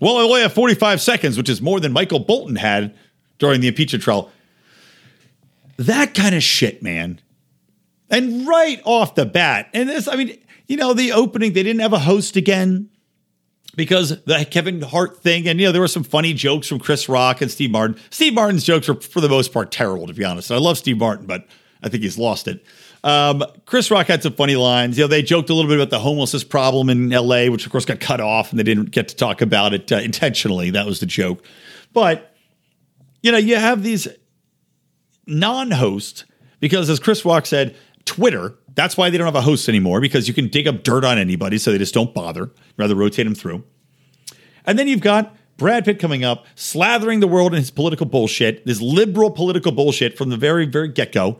Well, 0.00 0.16
I 0.16 0.22
only 0.22 0.40
have 0.40 0.54
45 0.54 0.98
seconds, 1.02 1.36
which 1.36 1.50
is 1.50 1.60
more 1.60 1.78
than 1.78 1.92
Michael 1.92 2.20
Bolton 2.20 2.56
had 2.56 2.96
during 3.36 3.60
the 3.60 3.68
impeachment 3.68 4.02
trial. 4.02 4.32
That 5.76 6.14
kind 6.14 6.34
of 6.34 6.42
shit, 6.42 6.82
man. 6.82 7.20
And 8.08 8.48
right 8.48 8.80
off 8.86 9.14
the 9.14 9.26
bat, 9.26 9.68
and 9.74 9.86
this, 9.86 10.08
I 10.08 10.16
mean, 10.16 10.38
you 10.68 10.78
know, 10.78 10.94
the 10.94 11.12
opening, 11.12 11.52
they 11.52 11.62
didn't 11.62 11.82
have 11.82 11.92
a 11.92 11.98
host 11.98 12.34
again 12.34 12.88
because 13.76 14.22
the 14.24 14.46
Kevin 14.50 14.80
Hart 14.80 15.18
thing, 15.18 15.46
and 15.46 15.60
you 15.60 15.66
know, 15.66 15.72
there 15.72 15.82
were 15.82 15.86
some 15.86 16.04
funny 16.04 16.32
jokes 16.32 16.66
from 16.66 16.78
Chris 16.78 17.10
Rock 17.10 17.42
and 17.42 17.50
Steve 17.50 17.70
Martin. 17.70 17.98
Steve 18.08 18.32
Martin's 18.32 18.64
jokes 18.64 18.88
were, 18.88 18.94
for 18.94 19.20
the 19.20 19.28
most 19.28 19.52
part, 19.52 19.70
terrible, 19.70 20.06
to 20.06 20.14
be 20.14 20.24
honest. 20.24 20.50
I 20.50 20.56
love 20.56 20.78
Steve 20.78 20.96
Martin, 20.96 21.26
but 21.26 21.46
I 21.82 21.88
think 21.88 22.02
he's 22.02 22.18
lost 22.18 22.48
it. 22.48 22.64
Um, 23.02 23.42
Chris 23.64 23.90
Rock 23.90 24.06
had 24.06 24.22
some 24.22 24.34
funny 24.34 24.56
lines. 24.56 24.98
You 24.98 25.04
know, 25.04 25.08
they 25.08 25.22
joked 25.22 25.48
a 25.50 25.54
little 25.54 25.70
bit 25.70 25.78
about 25.78 25.90
the 25.90 25.98
homelessness 25.98 26.44
problem 26.44 26.90
in 26.90 27.10
LA, 27.10 27.46
which 27.46 27.64
of 27.64 27.72
course 27.72 27.84
got 27.84 28.00
cut 28.00 28.20
off 28.20 28.50
and 28.50 28.58
they 28.58 28.62
didn't 28.62 28.90
get 28.90 29.08
to 29.08 29.16
talk 29.16 29.40
about 29.40 29.72
it 29.72 29.90
uh, 29.90 29.96
intentionally. 29.96 30.70
That 30.70 30.86
was 30.86 31.00
the 31.00 31.06
joke. 31.06 31.42
But, 31.92 32.34
you 33.22 33.32
know, 33.32 33.38
you 33.38 33.56
have 33.56 33.82
these 33.82 34.06
non 35.26 35.70
hosts 35.70 36.24
because, 36.60 36.90
as 36.90 37.00
Chris 37.00 37.24
Rock 37.24 37.46
said, 37.46 37.74
Twitter, 38.04 38.54
that's 38.74 38.96
why 38.96 39.10
they 39.10 39.18
don't 39.18 39.26
have 39.26 39.34
a 39.34 39.40
host 39.40 39.68
anymore 39.68 40.00
because 40.00 40.28
you 40.28 40.34
can 40.34 40.48
dig 40.48 40.68
up 40.68 40.82
dirt 40.82 41.04
on 41.04 41.18
anybody, 41.18 41.58
so 41.58 41.72
they 41.72 41.78
just 41.78 41.94
don't 41.94 42.14
bother, 42.14 42.50
rather 42.76 42.94
rotate 42.94 43.26
them 43.26 43.34
through. 43.34 43.64
And 44.66 44.78
then 44.78 44.88
you've 44.88 45.00
got 45.00 45.36
Brad 45.56 45.84
Pitt 45.84 45.98
coming 45.98 46.24
up, 46.24 46.46
slathering 46.56 47.20
the 47.20 47.28
world 47.28 47.52
in 47.52 47.58
his 47.58 47.70
political 47.70 48.06
bullshit, 48.06 48.64
this 48.64 48.80
liberal 48.80 49.30
political 49.30 49.72
bullshit 49.72 50.16
from 50.16 50.30
the 50.30 50.36
very, 50.36 50.66
very 50.66 50.88
get 50.88 51.12
go. 51.12 51.38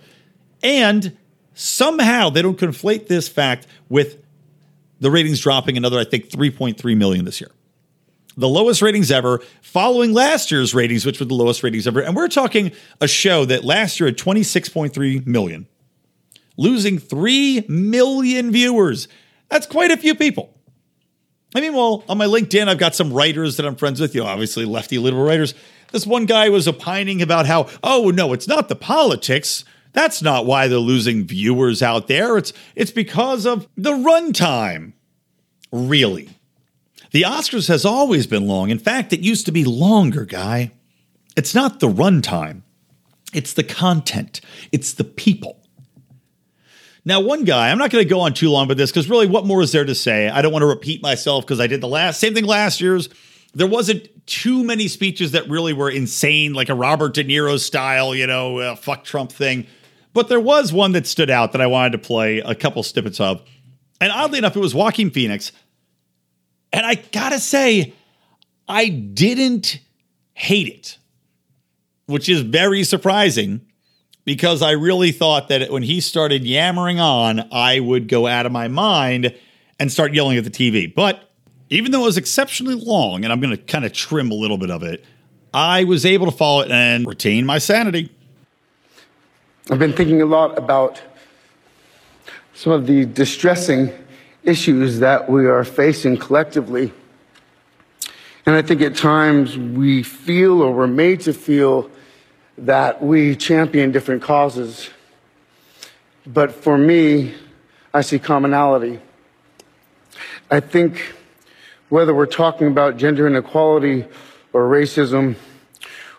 And 0.63 1.17
somehow 1.55 2.31
they 2.31 2.43
don't 2.43 2.59
conflate 2.59 3.07
this 3.07 3.29
fact 3.29 3.67
with 3.89 4.23
the 5.01 5.11
ratings 5.11 5.41
dropping 5.41 5.77
another, 5.77 5.99
I 5.99 6.05
think, 6.05 6.29
3.3 6.29 6.97
million 6.97 7.25
this 7.25 7.41
year. 7.41 7.51
The 8.37 8.49
lowest 8.49 8.81
ratings 8.81 9.11
ever, 9.11 9.43
following 9.61 10.13
last 10.13 10.51
year's 10.51 10.75
ratings, 10.75 11.05
which 11.05 11.19
were 11.19 11.27
the 11.27 11.35
lowest 11.35 11.63
ratings 11.63 11.87
ever. 11.87 12.01
And 12.01 12.15
we're 12.15 12.29
talking 12.29 12.73
a 13.01 13.09
show 13.09 13.45
that 13.47 13.65
last 13.65 13.99
year 13.99 14.09
had 14.09 14.17
26.3 14.17 15.27
million, 15.27 15.67
losing 16.57 16.99
3 16.99 17.65
million 17.69 18.53
viewers. 18.53 19.09
That's 19.49 19.67
quite 19.67 19.91
a 19.91 19.97
few 19.97 20.15
people. 20.15 20.55
I 21.55 21.61
mean, 21.61 21.75
well, 21.75 22.05
on 22.09 22.19
my 22.19 22.27
LinkedIn, 22.27 22.69
I've 22.69 22.79
got 22.79 22.95
some 22.95 23.13
writers 23.13 23.57
that 23.57 23.67
I'm 23.67 23.75
friends 23.75 24.01
with, 24.01 24.15
you 24.15 24.21
know, 24.21 24.29
obviously 24.29 24.65
lefty 24.65 24.99
liberal 24.99 25.25
writers. 25.25 25.55
This 25.91 26.07
one 26.07 26.27
guy 26.27 26.49
was 26.49 26.69
opining 26.69 27.23
about 27.23 27.47
how, 27.47 27.69
oh, 27.83 28.13
no, 28.15 28.33
it's 28.33 28.47
not 28.47 28.69
the 28.69 28.77
politics. 28.77 29.65
That's 29.93 30.23
not 30.23 30.47
why 30.47 30.69
they're 30.69 30.79
losing 30.79 31.25
viewers 31.25 31.83
out 31.83 32.07
there. 32.07 32.37
It's 32.37 32.53
it's 32.77 32.91
because 32.91 33.47
of 33.47 33.67
the 33.77 33.93
runtime. 33.93 34.93
Really. 35.73 36.31
The 37.13 37.23
Oscars 37.23 37.69
has 37.69 37.85
always 37.85 38.27
been 38.27 38.47
long. 38.47 38.71
In 38.71 38.79
fact, 38.79 39.13
it 39.13 39.21
used 39.21 39.47
to 39.47 39.53
be 39.53 39.65
longer, 39.65 40.25
guy. 40.25 40.71
It's 41.37 41.55
not 41.55 41.81
the 41.81 41.89
runtime. 41.89 42.63
It's 43.33 43.53
the 43.53 43.65
content. 43.65 44.41
It's 44.73 44.93
the 44.95 45.05
people. 45.05 45.61
Now, 47.05 47.21
one 47.21 47.45
guy, 47.45 47.71
I'm 47.71 47.79
not 47.79 47.91
going 47.91 48.05
to 48.05 48.09
go 48.09 48.21
on 48.21 48.35
too 48.35 48.51
long 48.51 48.69
with 48.69 48.77
this 48.77 48.91
because 48.91 49.09
really, 49.09 49.27
what 49.27 49.47
more 49.47 49.63
is 49.63 49.73
there 49.73 49.85
to 49.85 49.95
say? 49.95 50.29
I 50.29 50.43
don't 50.43 50.53
want 50.53 50.63
to 50.63 50.67
repeat 50.67 51.03
myself 51.03 51.45
because 51.45 51.59
I 51.59 51.67
did 51.67 51.81
the 51.81 51.89
last 51.89 52.21
same 52.21 52.35
thing 52.35 52.45
last 52.45 52.81
year's. 52.81 53.09
There 53.55 53.67
wasn't 53.67 54.27
too 54.27 54.63
many 54.63 54.87
speeches 54.87 55.33
that 55.33 55.49
really 55.49 55.73
were 55.73 55.91
insane, 55.91 56.53
like 56.53 56.69
a 56.69 56.75
Robert 56.75 57.15
De 57.15 57.25
Niro 57.25 57.59
style, 57.59 58.15
you 58.15 58.27
know, 58.27 58.59
uh, 58.59 58.77
fuck 58.77 59.03
Trump 59.03 59.33
thing. 59.33 59.67
But 60.13 60.29
there 60.29 60.41
was 60.41 60.73
one 60.73 60.93
that 60.93 61.07
stood 61.07 61.31
out 61.31 61.53
that 61.53 61.61
I 61.61 61.67
wanted 61.67 61.93
to 61.93 61.99
play 61.99 62.39
a 62.39 62.55
couple 62.55 62.83
snippets 62.83 63.21
of. 63.21 63.43
And 64.01 64.11
oddly 64.11 64.39
enough, 64.39 64.57
it 64.57 64.61
was 64.61 64.75
Joaquin 64.75 65.11
Phoenix. 65.11 65.53
And 66.73 66.87
I 66.87 66.97
gotta 66.97 67.39
say, 67.39 67.95
I 68.69 68.89
didn't 68.89 69.81
hate 70.35 70.69
it, 70.69 70.99
which 72.07 72.29
is 72.29 72.43
very 72.43 72.85
surprising 72.85 73.61
because 74.25 74.63
I 74.63 74.73
really 74.73 75.13
thought 75.13 75.49
that 75.49 75.71
when 75.71 75.83
he 75.83 76.01
started 76.01 76.45
yammering 76.45 77.01
on, 77.01 77.49
I 77.53 77.81
would 77.81 78.09
go 78.09 78.27
out 78.27 78.47
of 78.47 78.53
my 78.53 78.69
mind 78.69 79.35
and 79.79 79.91
start 79.91 80.15
yelling 80.15 80.39
at 80.39 80.45
the 80.45 80.51
TV. 80.51 80.93
But 80.93 81.31
even 81.71 81.93
though 81.93 82.03
it 82.03 82.07
was 82.07 82.17
exceptionally 82.17 82.75
long, 82.75 83.25
and 83.25 83.33
I'm 83.33 83.41
to 83.41 83.57
kind 83.57 83.85
of 83.85 83.93
trim 83.93 84.31
a 84.31 84.35
little 84.35 84.59
bit 84.59 84.71
of 84.71 84.83
it, 84.83 85.05
I 85.53 85.85
was 85.85 86.07
able 86.07 86.27
to 86.27 86.37
follow 86.37 86.63
it 86.63 86.71
and 86.71 87.07
retain 87.07 87.47
my 87.47 87.59
sanity. 87.59 88.15
I've 89.73 89.79
been 89.79 89.93
thinking 89.93 90.21
a 90.21 90.27
lot 90.27 90.59
about 90.59 91.01
some 92.55 92.73
of 92.73 92.89
the 92.89 93.05
distressing 93.05 93.93
issues 94.43 94.99
that 94.99 95.31
we 95.31 95.47
are 95.47 95.63
facing 95.63 96.17
collectively. 96.17 96.93
And 98.47 98.57
I 98.57 98.63
think 98.63 98.81
at 98.81 98.97
times 98.97 99.57
we 99.57 100.03
feel 100.03 100.61
or 100.61 100.73
we're 100.73 100.89
made 100.89 101.21
to 101.21 101.33
feel 101.33 101.89
that 102.59 103.01
we 103.01 103.37
champion 103.37 103.93
different 103.93 104.23
causes. 104.23 104.91
But 106.27 106.51
for 106.51 106.77
me, 106.77 107.35
I 107.95 108.01
see 108.01 108.19
commonality. 108.19 108.99
I 110.51 110.59
think 110.59 111.15
whether 111.91 112.13
we're 112.13 112.27
talking 112.27 112.67
about 112.67 112.97
gender 112.97 113.29
inequality 113.29 114.05
or 114.53 114.69
racism 114.69 115.37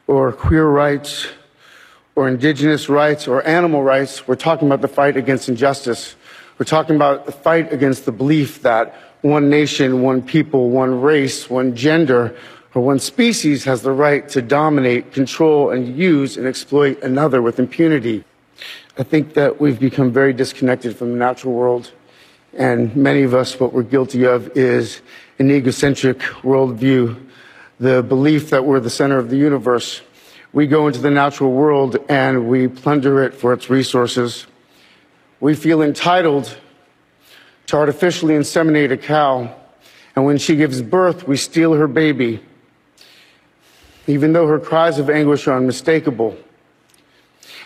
or 0.07 0.31
queer 0.31 0.65
rights 0.65 1.27
or 2.21 2.27
indigenous 2.27 2.87
rights 2.87 3.27
or 3.27 3.43
animal 3.47 3.81
rights. 3.81 4.27
We're 4.27 4.35
talking 4.35 4.67
about 4.67 4.81
the 4.81 4.87
fight 4.87 5.17
against 5.17 5.49
injustice. 5.49 6.15
We're 6.59 6.65
talking 6.65 6.95
about 6.95 7.25
the 7.25 7.31
fight 7.31 7.73
against 7.73 8.05
the 8.05 8.11
belief 8.11 8.61
that 8.61 8.93
one 9.21 9.49
nation, 9.49 10.03
one 10.03 10.21
people, 10.21 10.69
one 10.69 11.01
race, 11.01 11.49
one 11.49 11.75
gender, 11.75 12.37
or 12.75 12.83
one 12.83 12.99
species 12.99 13.63
has 13.63 13.81
the 13.81 13.91
right 13.91 14.29
to 14.29 14.41
dominate, 14.43 15.13
control, 15.13 15.71
and 15.71 15.97
use 15.97 16.37
and 16.37 16.45
exploit 16.45 17.01
another 17.01 17.41
with 17.41 17.57
impunity. 17.57 18.23
I 18.99 19.03
think 19.03 19.33
that 19.33 19.59
we've 19.59 19.79
become 19.79 20.11
very 20.11 20.31
disconnected 20.31 20.95
from 20.95 21.13
the 21.13 21.17
natural 21.17 21.55
world. 21.55 21.91
And 22.53 22.95
many 22.95 23.23
of 23.23 23.33
us, 23.33 23.59
what 23.59 23.73
we're 23.73 23.81
guilty 23.81 24.25
of 24.25 24.55
is 24.55 25.01
an 25.39 25.49
egocentric 25.49 26.19
worldview, 26.43 27.19
the 27.79 28.03
belief 28.03 28.51
that 28.51 28.63
we're 28.63 28.79
the 28.79 28.91
center 28.91 29.17
of 29.17 29.31
the 29.31 29.37
universe 29.37 30.01
we 30.53 30.67
go 30.67 30.87
into 30.87 30.99
the 30.99 31.11
natural 31.11 31.51
world 31.51 31.97
and 32.09 32.47
we 32.47 32.67
plunder 32.67 33.23
it 33.23 33.33
for 33.33 33.53
its 33.53 33.69
resources. 33.69 34.47
We 35.39 35.55
feel 35.55 35.81
entitled 35.81 36.57
to 37.67 37.77
artificially 37.77 38.33
inseminate 38.33 38.91
a 38.91 38.97
cow, 38.97 39.55
and 40.15 40.25
when 40.25 40.37
she 40.37 40.55
gives 40.55 40.81
birth, 40.81 41.27
we 41.27 41.37
steal 41.37 41.73
her 41.73 41.87
baby, 41.87 42.43
even 44.07 44.33
though 44.33 44.47
her 44.47 44.59
cries 44.59 44.99
of 44.99 45.09
anguish 45.09 45.47
are 45.47 45.55
unmistakable. 45.55 46.37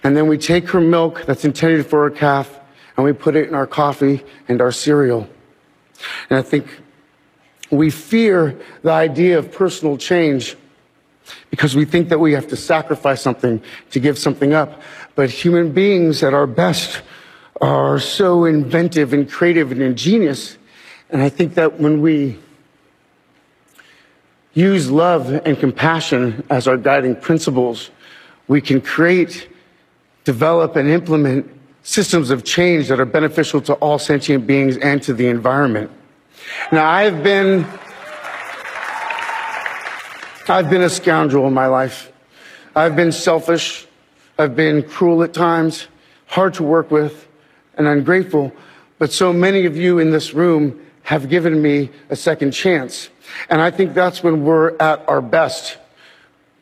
And 0.03 0.15
then 0.15 0.27
we 0.27 0.37
take 0.37 0.69
her 0.69 0.81
milk 0.81 1.25
that's 1.25 1.43
intended 1.43 1.87
for 1.87 2.03
her 2.03 2.15
calf 2.15 2.59
and 2.95 3.05
we 3.05 3.13
put 3.13 3.35
it 3.35 3.47
in 3.47 3.55
our 3.55 3.67
coffee 3.67 4.23
and 4.47 4.61
our 4.61 4.71
cereal. 4.71 5.27
And 6.29 6.37
I 6.37 6.41
think 6.41 6.67
we 7.71 7.89
fear 7.89 8.59
the 8.83 8.91
idea 8.91 9.39
of 9.39 9.51
personal 9.51 9.97
change 9.97 10.55
because 11.49 11.75
we 11.75 11.85
think 11.85 12.09
that 12.09 12.19
we 12.19 12.33
have 12.33 12.47
to 12.47 12.55
sacrifice 12.55 13.21
something 13.21 13.61
to 13.91 13.99
give 13.99 14.17
something 14.17 14.53
up. 14.53 14.81
But 15.15 15.29
human 15.29 15.71
beings 15.71 16.23
at 16.23 16.33
our 16.33 16.47
best 16.47 17.01
are 17.61 17.99
so 17.99 18.45
inventive 18.45 19.13
and 19.13 19.29
creative 19.29 19.71
and 19.71 19.81
ingenious. 19.81 20.57
And 21.09 21.21
I 21.21 21.29
think 21.29 21.55
that 21.55 21.79
when 21.79 22.01
we 22.01 22.39
use 24.53 24.89
love 24.89 25.31
and 25.31 25.59
compassion 25.59 26.43
as 26.49 26.67
our 26.67 26.77
guiding 26.77 27.15
principles, 27.15 27.91
we 28.47 28.61
can 28.61 28.81
create, 28.81 29.49
develop, 30.23 30.75
and 30.75 30.89
implement 30.89 31.49
systems 31.83 32.31
of 32.31 32.43
change 32.43 32.87
that 32.87 32.99
are 32.99 33.05
beneficial 33.05 33.61
to 33.61 33.73
all 33.75 33.99
sentient 33.99 34.47
beings 34.47 34.77
and 34.77 35.01
to 35.03 35.13
the 35.13 35.27
environment. 35.27 35.91
Now, 36.71 36.89
I've 36.89 37.23
been 37.23 37.65
I've 40.47 40.69
been 40.69 40.83
a 40.83 40.89
scoundrel 40.89 41.47
in 41.47 41.53
my 41.53 41.67
life. 41.67 42.11
I've 42.75 42.95
been 42.95 43.11
selfish. 43.11 43.87
I've 44.37 44.55
been 44.55 44.83
cruel 44.83 45.23
at 45.23 45.33
times, 45.33 45.87
hard 46.27 46.55
to 46.55 46.63
work 46.63 46.91
with, 46.91 47.27
and 47.77 47.87
ungrateful. 47.87 48.51
But 48.99 49.11
so 49.11 49.31
many 49.31 49.65
of 49.65 49.77
you 49.77 49.97
in 49.99 50.11
this 50.11 50.33
room 50.33 50.79
have 51.03 51.29
given 51.29 51.61
me 51.61 51.89
a 52.09 52.15
second 52.15 52.51
chance. 52.51 53.09
And 53.49 53.61
I 53.61 53.71
think 53.71 53.93
that's 53.93 54.23
when 54.23 54.43
we're 54.43 54.75
at 54.77 55.07
our 55.07 55.21
best. 55.21 55.77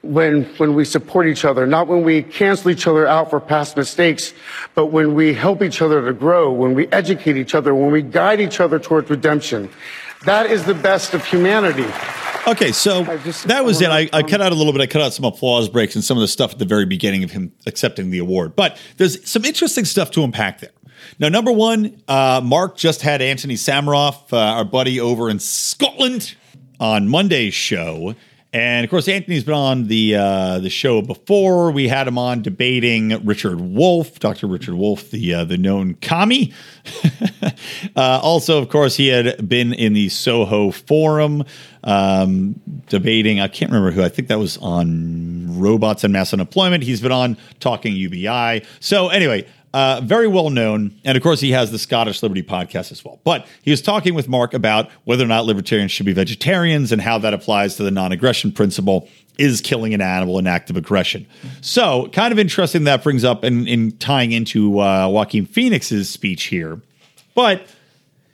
When, 0.02 0.44
when 0.58 0.76
we 0.76 0.84
support 0.84 1.28
each 1.28 1.46
other, 1.46 1.66
not 1.66 1.88
when 1.88 2.04
we 2.04 2.24
cancel 2.24 2.70
each 2.70 2.88
other 2.88 3.08
out 3.08 3.30
for 3.30 3.40
past 3.40 3.78
mistakes, 3.78 4.34
but 4.76 4.88
when 4.88 5.16
we 5.16 5.34
help 5.34 5.62
each 5.62 5.82
other 5.82 6.06
to 6.06 6.12
grow, 6.12 6.52
when 6.52 6.74
we 6.74 6.88
educate 6.88 7.38
each 7.38 7.56
other, 7.56 7.74
when 7.74 7.90
we 7.90 8.02
guide 8.02 8.42
each 8.42 8.60
other 8.60 8.80
towards 8.80 9.10
redemption. 9.10 9.70
That 10.26 10.52
is 10.52 10.66
the 10.66 10.74
best 10.74 11.14
of 11.14 11.24
humanity. 11.26 11.90
Okay, 12.46 12.74
so 12.74 13.04
just, 13.20 13.48
that 13.48 13.64
was 13.64 13.82
I 13.82 14.02
it. 14.02 14.14
I, 14.14 14.18
I, 14.20 14.24
cut 14.24 14.42
out 14.42 14.52
a 14.52 14.56
little 14.56 14.74
bit. 14.74 14.82
I 14.82 14.88
cut 14.88 15.02
out 15.02 15.14
some 15.14 15.24
applause 15.24 15.70
breaks 15.70 15.96
and 15.96 16.04
some 16.04 16.18
of 16.18 16.22
the 16.22 16.28
stuff 16.28 16.52
at 16.52 16.60
the 16.60 16.66
very 16.66 16.86
beginning 16.86 17.24
of 17.24 17.32
him 17.32 17.54
accepting 17.66 18.10
the 18.10 18.20
award. 18.20 18.56
But 18.56 18.78
there's 18.98 19.28
some 19.30 19.46
interesting 19.46 19.86
stuff 19.86 20.12
to 20.12 20.24
unpack 20.24 20.60
there. 20.60 20.72
Now, 21.20 21.30
number 21.30 21.54
one, 21.54 22.02
uh, 22.08 22.42
Mark 22.44 22.76
just 22.76 23.02
had 23.02 23.22
Antony 23.22 23.56
Sammeroff, 23.56 24.34
uh, 24.34 24.38
our 24.38 24.66
buddy 24.66 25.00
over 25.00 25.30
in 25.30 25.40
Scotland, 25.40 26.36
on 26.82 27.08
Monday's 27.08 27.54
show. 27.54 28.14
And 28.54 28.84
of 28.84 28.92
course, 28.92 29.08
Antony's 29.08 29.44
been 29.44 29.56
on 29.56 29.88
the 29.88 30.16
uh, 30.16 30.60
the 30.60 30.70
show 30.70 31.02
before. 31.02 31.72
We 31.72 31.88
had 31.88 32.08
him 32.08 32.20
on 32.20 32.44
debating 32.44 33.10
Richard 33.26 33.60
Wolff, 33.60 34.20
Dr. 34.20 34.46
Richard 34.46 34.76
Wolff, 34.76 35.10
the 35.10 35.34
uh, 35.34 35.44
the 35.44 35.58
known 35.58 35.96
commie. 35.96 36.54
uh, 37.96 38.20
also, 38.22 38.62
of 38.62 38.70
course, 38.70 38.96
he 38.96 39.08
had 39.08 39.50
been 39.50 39.74
in 39.74 39.94
the 39.94 40.08
Soho 40.10 40.70
Forum 40.70 41.44
um, 41.84 42.62
debating. 42.90 43.40
I 43.40 43.48
can't 43.48 43.72
remember 43.72 43.90
who. 43.90 44.04
I 44.04 44.10
think 44.10 44.28
that 44.28 44.38
was 44.38 44.58
on 44.60 45.60
robots 45.60 46.04
and 46.04 46.14
mass 46.14 46.32
unemployment. 46.32 46.84
He's 46.84 47.02
been 47.02 47.12
on 47.12 47.38
talking 47.60 47.96
UBI. 47.96 48.64
So 48.80 49.10
anyway, 49.10 49.48
uh, 49.74 50.02
very 50.04 50.28
well 50.28 50.50
known. 50.50 51.00
And 51.04 51.18
of 51.18 51.24
course, 51.24 51.40
he 51.40 51.52
has 51.52 51.72
the 51.72 51.80
Scottish 51.80 52.22
Liberty 52.22 52.44
podcast 52.44 52.92
as 52.92 53.04
well. 53.04 53.20
But 53.24 53.48
he 53.64 53.72
was 53.72 53.82
talking 53.82 54.14
with 54.14 54.28
Mark 54.28 54.54
about 54.54 54.90
whether 55.06 55.24
or 55.24 55.28
not 55.28 55.46
libertarians 55.46 55.92
should 55.92 56.06
be 56.06 56.14
vegetarians 56.14 56.92
and 56.92 57.02
how 57.02 57.18
that 57.20 57.34
applies 57.34 57.76
to 57.78 57.84
the 57.84 57.92
non 57.92 58.12
aggression 58.12 58.52
principle. 58.52 59.08
Is 59.40 59.62
killing 59.62 59.96
an 59.96 60.02
animal 60.02 60.38
an 60.38 60.46
act 60.46 60.70
of 60.70 60.78
aggression? 60.78 61.26
So, 61.62 62.08
kind 62.14 62.32
of 62.32 62.38
interesting 62.38 62.84
that 62.84 63.02
brings 63.02 63.24
up 63.24 63.44
and 63.44 63.68
in, 63.68 63.86
in 63.86 63.98
tying 63.98 64.32
into 64.32 64.80
uh, 64.80 65.08
Joaquin 65.10 65.48
Phoenix's 65.48 66.08
speech 66.08 66.44
here. 66.44 66.80
But, 67.34 67.66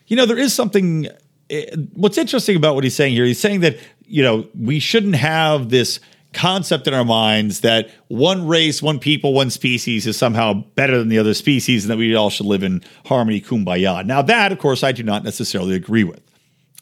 you 0.08 0.17
know, 0.17 0.25
there 0.25 0.38
is 0.38 0.54
something. 0.54 1.08
eh, 1.49 1.73
What's 1.93 2.17
interesting 2.17 2.58
about 2.58 2.75
what 2.75 2.84
he's 2.84 2.97
saying 2.97 3.13
here, 3.13 3.23
he's 3.23 3.39
saying 3.39 3.62
that, 3.62 3.78
you 4.08 4.21
know, 4.21 4.45
we 4.60 4.82
shouldn't 4.82 5.15
have 5.15 5.69
this 5.69 6.02
concept 6.34 6.88
in 6.88 6.94
our 6.94 7.06
minds 7.06 7.62
that 7.62 7.89
one 8.08 8.48
race, 8.48 8.82
one 8.82 9.00
people, 9.00 9.34
one 9.34 9.50
species 9.50 10.06
is 10.06 10.18
somehow 10.18 10.54
better 10.54 10.98
than 10.98 11.10
the 11.10 11.18
other 11.18 11.34
species 11.34 11.84
and 11.84 11.92
that 11.92 11.98
we 11.98 12.15
all 12.15 12.30
should 12.30 12.46
live 12.46 12.63
in 12.63 12.84
harmony, 13.06 13.42
kumbaya. 13.42 14.06
Now, 14.06 14.22
that, 14.22 14.52
of 14.52 14.60
course, 14.60 14.84
I 14.84 14.92
do 14.92 15.04
not 15.04 15.24
necessarily 15.24 15.76
agree 15.76 16.04
with. 16.04 16.22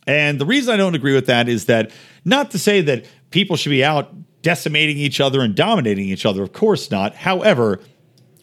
And 0.05 0.39
the 0.39 0.45
reason 0.45 0.73
I 0.73 0.77
don't 0.77 0.95
agree 0.95 1.13
with 1.13 1.27
that 1.27 1.49
is 1.49 1.65
that 1.65 1.91
not 2.23 2.51
to 2.51 2.59
say 2.59 2.81
that 2.81 3.05
people 3.31 3.55
should 3.57 3.69
be 3.69 3.83
out 3.83 4.13
decimating 4.41 4.97
each 4.97 5.19
other 5.19 5.41
and 5.41 5.55
dominating 5.55 6.07
each 6.07 6.25
other, 6.25 6.43
of 6.43 6.53
course 6.53 6.89
not. 6.91 7.15
However, 7.15 7.81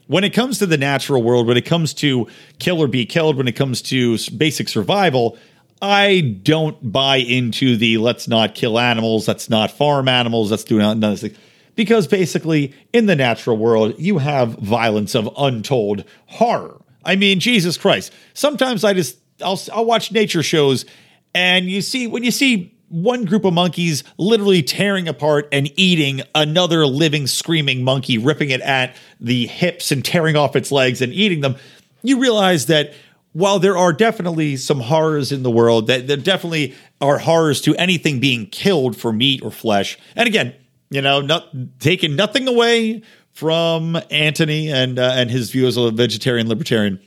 when 0.06 0.24
it 0.24 0.30
comes 0.30 0.58
to 0.58 0.66
the 0.66 0.76
natural 0.76 1.22
world, 1.22 1.46
when 1.46 1.56
it 1.56 1.64
comes 1.64 1.94
to 1.94 2.28
kill 2.58 2.82
or 2.82 2.88
be 2.88 3.06
killed, 3.06 3.36
when 3.36 3.48
it 3.48 3.56
comes 3.56 3.80
to 3.82 4.18
basic 4.36 4.68
survival, 4.68 5.38
I 5.84 6.20
don't 6.20 6.92
buy 6.92 7.16
into 7.16 7.76
the 7.76 7.98
let's 7.98 8.26
not 8.26 8.54
kill 8.54 8.78
animals, 8.78 9.28
let's 9.28 9.50
not 9.50 9.70
farm 9.70 10.08
animals, 10.08 10.50
let's 10.50 10.64
do 10.64 10.78
none 10.78 11.04
of 11.04 11.20
this. 11.20 11.36
Because 11.74 12.06
basically, 12.06 12.72
in 12.94 13.04
the 13.04 13.14
natural 13.14 13.58
world, 13.58 13.94
you 13.98 14.16
have 14.16 14.54
violence 14.54 15.14
of 15.14 15.28
untold 15.36 16.04
horror. 16.26 16.80
I 17.04 17.16
mean, 17.16 17.38
Jesus 17.38 17.76
Christ. 17.76 18.14
Sometimes 18.32 18.82
I 18.82 18.94
just 18.94 19.18
I'll 19.42 19.60
I'll 19.74 19.84
watch 19.84 20.10
nature 20.10 20.42
shows, 20.42 20.86
and 21.34 21.66
you 21.66 21.82
see 21.82 22.06
when 22.06 22.24
you 22.24 22.30
see 22.30 22.74
one 22.88 23.26
group 23.26 23.44
of 23.44 23.52
monkeys 23.52 24.04
literally 24.16 24.62
tearing 24.62 25.06
apart 25.06 25.48
and 25.52 25.70
eating 25.76 26.22
another 26.34 26.86
living, 26.86 27.26
screaming 27.26 27.84
monkey, 27.84 28.16
ripping 28.16 28.48
it 28.48 28.62
at 28.62 28.96
the 29.20 29.46
hips 29.48 29.92
and 29.92 30.02
tearing 30.02 30.36
off 30.36 30.56
its 30.56 30.72
legs 30.72 31.02
and 31.02 31.12
eating 31.12 31.42
them, 31.42 31.56
you 32.02 32.18
realize 32.18 32.66
that 32.66 32.94
while 33.34 33.58
there 33.58 33.76
are 33.76 33.92
definitely 33.92 34.56
some 34.56 34.80
horrors 34.80 35.32
in 35.32 35.42
the 35.42 35.50
world, 35.50 35.88
that 35.88 36.06
there 36.06 36.16
definitely 36.16 36.74
are 37.00 37.18
horrors 37.18 37.60
to 37.62 37.74
anything 37.74 38.20
being 38.20 38.46
killed 38.46 38.96
for 38.96 39.12
meat 39.12 39.42
or 39.42 39.50
flesh. 39.50 39.98
And 40.16 40.26
again, 40.28 40.54
you 40.88 41.02
know, 41.02 41.20
not 41.20 41.48
taking 41.80 42.14
nothing 42.16 42.46
away 42.46 43.02
from 43.32 43.98
Antony 44.10 44.70
and 44.70 44.98
uh, 44.98 45.12
and 45.16 45.30
his 45.30 45.50
view 45.50 45.66
as 45.66 45.76
a 45.76 45.90
vegetarian 45.90 46.48
libertarian, 46.48 47.00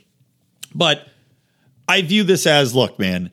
but 0.74 1.08
I 1.88 2.02
view 2.02 2.24
this 2.24 2.46
as 2.46 2.74
look, 2.74 2.98
man, 2.98 3.30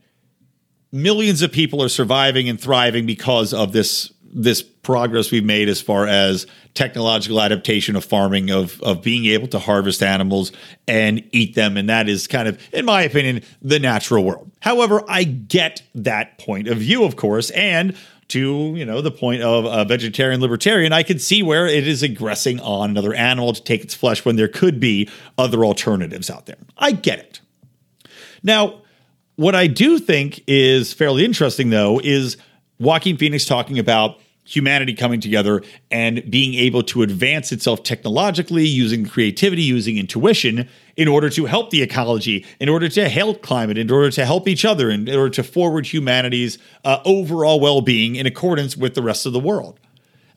millions 0.93 1.41
of 1.41 1.51
people 1.51 1.84
are 1.84 1.89
surviving 1.89 2.47
and 2.47 2.60
thriving 2.60 3.05
because 3.05 3.53
of 3.53 3.73
this 3.73 4.13
this 4.23 4.63
progress 4.85 5.31
we've 5.31 5.43
made 5.43 5.67
as 5.67 5.81
far 5.81 6.07
as 6.07 6.45
technological 6.75 7.41
adaptation 7.41 7.95
of 7.95 8.05
farming 8.05 8.51
of 8.51 8.79
of 8.81 9.01
being 9.01 9.25
able 9.25 9.47
to 9.47 9.59
harvest 9.59 10.03
animals 10.03 10.51
and 10.87 11.27
eat 11.31 11.55
them. 11.55 11.75
And 11.75 11.89
that 11.89 12.07
is 12.07 12.27
kind 12.27 12.47
of 12.47 12.61
in 12.71 12.85
my 12.85 13.01
opinion 13.01 13.41
the 13.61 13.79
natural 13.79 14.23
world. 14.23 14.51
However 14.61 15.03
i 15.07 15.23
get 15.23 15.81
that 15.95 16.37
point 16.37 16.67
of 16.67 16.77
view 16.77 17.03
of 17.03 17.15
course 17.15 17.49
and 17.49 17.95
to 18.27 18.73
you 18.75 18.85
know 18.85 19.01
the 19.01 19.11
point 19.11 19.41
of 19.41 19.65
a 19.65 19.85
vegetarian 19.85 20.41
libertarian 20.41 20.91
i 20.91 21.03
can 21.03 21.19
see 21.19 21.43
where 21.43 21.67
it 21.67 21.87
is 21.87 22.01
aggressing 22.01 22.59
on 22.59 22.89
another 22.89 23.13
animal 23.13 23.53
to 23.53 23.61
take 23.61 23.83
its 23.83 23.93
flesh 23.93 24.25
when 24.25 24.35
there 24.35 24.47
could 24.47 24.79
be 24.79 25.07
other 25.37 25.63
alternatives 25.63 26.29
out 26.29 26.45
there. 26.47 26.57
I 26.77 26.91
get 26.91 27.19
it. 27.19 27.41
Now, 28.41 28.81
what 29.35 29.55
I 29.55 29.67
do 29.67 29.99
think 29.99 30.43
is 30.47 30.93
fairly 30.93 31.25
interesting, 31.25 31.69
though, 31.69 31.99
is 32.03 32.37
Joaquin 32.79 33.17
Phoenix 33.17 33.45
talking 33.45 33.79
about 33.79 34.19
humanity 34.45 34.93
coming 34.93 35.19
together 35.19 35.62
and 35.89 36.29
being 36.29 36.53
able 36.53 36.84
to 36.84 37.01
advance 37.01 37.51
itself 37.51 37.84
technologically 37.84 38.65
using 38.65 39.05
creativity, 39.05 39.63
using 39.63 39.97
intuition 39.97 40.69
in 40.95 41.08
order 41.08 41.29
to 41.29 41.45
help 41.45 41.71
the 41.71 41.81
ecology, 41.81 42.45
in 42.60 42.69
order 42.69 42.88
to 42.88 43.10
help 43.10 43.41
climate, 43.41 43.77
in 43.77 43.91
order 43.91 44.12
to 44.12 44.23
help 44.23 44.47
each 44.47 44.63
other, 44.63 44.89
in 44.89 45.10
order 45.10 45.29
to 45.29 45.43
forward 45.43 45.88
humanity's 45.88 46.58
uh, 46.86 46.99
overall 47.05 47.60
well 47.60 47.81
being 47.81 48.15
in 48.15 48.25
accordance 48.25 48.77
with 48.77 48.93
the 48.93 49.01
rest 49.01 49.25
of 49.25 49.34
the 49.34 49.39
world. 49.39 49.79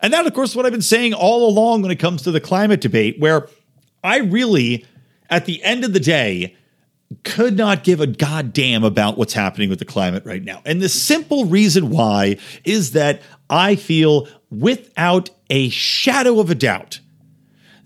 And 0.01 0.13
that, 0.13 0.27
of 0.27 0.33
course, 0.33 0.51
is 0.51 0.57
what 0.57 0.65
I've 0.65 0.73
been 0.73 0.81
saying 0.81 1.13
all 1.13 1.49
along 1.49 1.83
when 1.83 1.91
it 1.91 1.99
comes 1.99 2.23
to 2.23 2.31
the 2.31 2.41
climate 2.41 2.81
debate, 2.81 3.19
where 3.19 3.49
I 4.03 4.19
really, 4.19 4.87
at 5.29 5.45
the 5.45 5.63
end 5.63 5.85
of 5.85 5.93
the 5.93 6.01
day, 6.01 6.57
could 7.25 7.57
not 7.57 7.85
give 7.85 8.01
a 8.01 8.07
goddamn 8.07 8.85
about 8.85 9.17
what's 9.17 9.33
happening 9.33 9.71
with 9.71 9.79
the 9.79 9.85
climate 9.85 10.25
right 10.27 10.45
now. 10.45 10.63
And 10.65 10.81
the 10.81 10.89
simple 10.89 11.47
reason 11.47 11.91
why 11.91 12.37
is 12.65 12.93
that 12.93 13.23
I 13.49 13.77
feel 13.77 14.29
without 14.51 15.31
a 15.49 15.69
shadow 15.71 16.39
of 16.39 16.51
a 16.51 16.55
doubt 16.55 17.01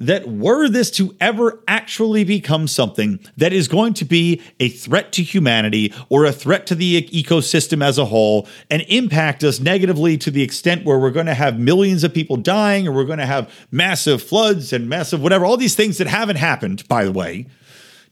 that 0.03 0.29
were 0.29 0.69
this 0.69 0.91
to 0.91 1.15
ever 1.21 1.63
actually 1.69 2.25
become 2.25 2.67
something 2.67 3.21
that 3.37 3.53
is 3.53 3.69
going 3.69 3.95
to 3.95 4.05
be 4.05 4.43
a 4.59 4.69
threat 4.69 5.13
to 5.13 5.23
humanity 5.23 5.95
or 6.09 6.25
a 6.25 6.33
threat 6.33 6.67
to 6.67 6.75
the 6.75 7.03
ecosystem 7.03 7.85
as 7.85 7.99
a 7.99 8.07
whole 8.07 8.49
and 8.69 8.83
impact 8.89 9.45
us 9.45 9.61
negatively 9.61 10.19
to 10.19 10.33
the 10.33 10.43
extent 10.43 10.85
where 10.85 10.99
we're 10.99 11.13
going 11.13 11.27
to 11.27 11.35
have 11.35 11.57
millions 11.57 12.03
of 12.03 12.13
people 12.13 12.37
dying 12.37 12.89
or 12.89 12.93
we're 12.93 13.05
going 13.05 13.21
to 13.21 13.27
have 13.27 13.49
massive 13.71 14.21
floods 14.21 14.73
and 14.73 14.89
massive 14.89 15.23
whatever, 15.23 15.45
all 15.45 15.57
these 15.57 15.77
things 15.77 15.99
that 15.99 16.09
haven't 16.09 16.35
happened, 16.35 16.87
by 16.89 17.05
the 17.05 17.13
way, 17.13 17.47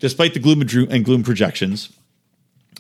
despite 0.01 0.35
the 0.35 0.41
gloom 0.41 0.63
and 0.63 1.05
gloom 1.05 1.23
projections. 1.23 1.91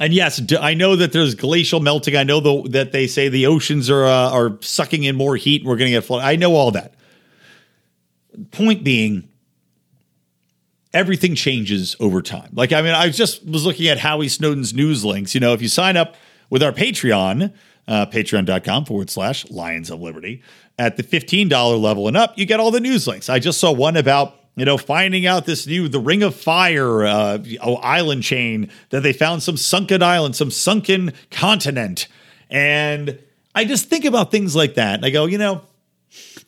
And 0.00 0.14
yes, 0.14 0.40
I 0.58 0.74
know 0.74 0.96
that 0.96 1.12
there's 1.12 1.34
glacial 1.34 1.78
melting. 1.78 2.16
I 2.16 2.24
know 2.24 2.40
the, 2.40 2.68
that 2.70 2.92
they 2.92 3.06
say 3.06 3.28
the 3.28 3.46
oceans 3.46 3.90
are 3.90 4.04
uh, 4.04 4.30
are 4.30 4.58
sucking 4.62 5.04
in 5.04 5.14
more 5.14 5.36
heat 5.36 5.60
and 5.60 5.68
we're 5.68 5.76
going 5.76 5.90
to 5.90 5.96
get 5.96 6.04
flood. 6.04 6.24
I 6.24 6.36
know 6.36 6.54
all 6.54 6.70
that. 6.70 6.94
Point 8.50 8.82
being, 8.82 9.28
everything 10.94 11.34
changes 11.34 11.96
over 12.00 12.22
time. 12.22 12.50
Like, 12.54 12.72
I 12.72 12.80
mean, 12.80 12.94
I 12.94 13.10
just 13.10 13.44
was 13.46 13.66
looking 13.66 13.88
at 13.88 13.98
Howie 13.98 14.28
Snowden's 14.28 14.72
news 14.72 15.04
links. 15.04 15.34
You 15.34 15.40
know, 15.40 15.52
if 15.52 15.60
you 15.60 15.68
sign 15.68 15.96
up 15.96 16.16
with 16.48 16.62
our 16.62 16.72
Patreon, 16.72 17.52
uh, 17.86 18.06
patreon.com 18.06 18.86
forward 18.86 19.10
slash 19.10 19.50
Lions 19.50 19.90
of 19.90 20.00
Liberty, 20.00 20.42
at 20.78 20.96
the 20.96 21.02
$15 21.02 21.80
level 21.80 22.08
and 22.08 22.16
up, 22.16 22.38
you 22.38 22.46
get 22.46 22.58
all 22.58 22.70
the 22.70 22.80
news 22.80 23.06
links. 23.06 23.28
I 23.28 23.38
just 23.38 23.60
saw 23.60 23.70
one 23.70 23.98
about 23.98 24.39
you 24.60 24.66
know, 24.66 24.76
finding 24.76 25.26
out 25.26 25.46
this 25.46 25.66
new 25.66 25.88
the 25.88 25.98
Ring 25.98 26.22
of 26.22 26.34
Fire 26.34 27.06
uh, 27.06 27.38
oh, 27.62 27.76
island 27.76 28.22
chain 28.22 28.70
that 28.90 29.02
they 29.02 29.14
found 29.14 29.42
some 29.42 29.56
sunken 29.56 30.02
island, 30.02 30.36
some 30.36 30.50
sunken 30.50 31.14
continent, 31.30 32.08
and 32.50 33.18
I 33.54 33.64
just 33.64 33.88
think 33.88 34.04
about 34.04 34.30
things 34.30 34.54
like 34.54 34.74
that, 34.74 34.96
and 34.96 35.06
I 35.06 35.08
go, 35.08 35.24
you 35.24 35.38
know, 35.38 35.62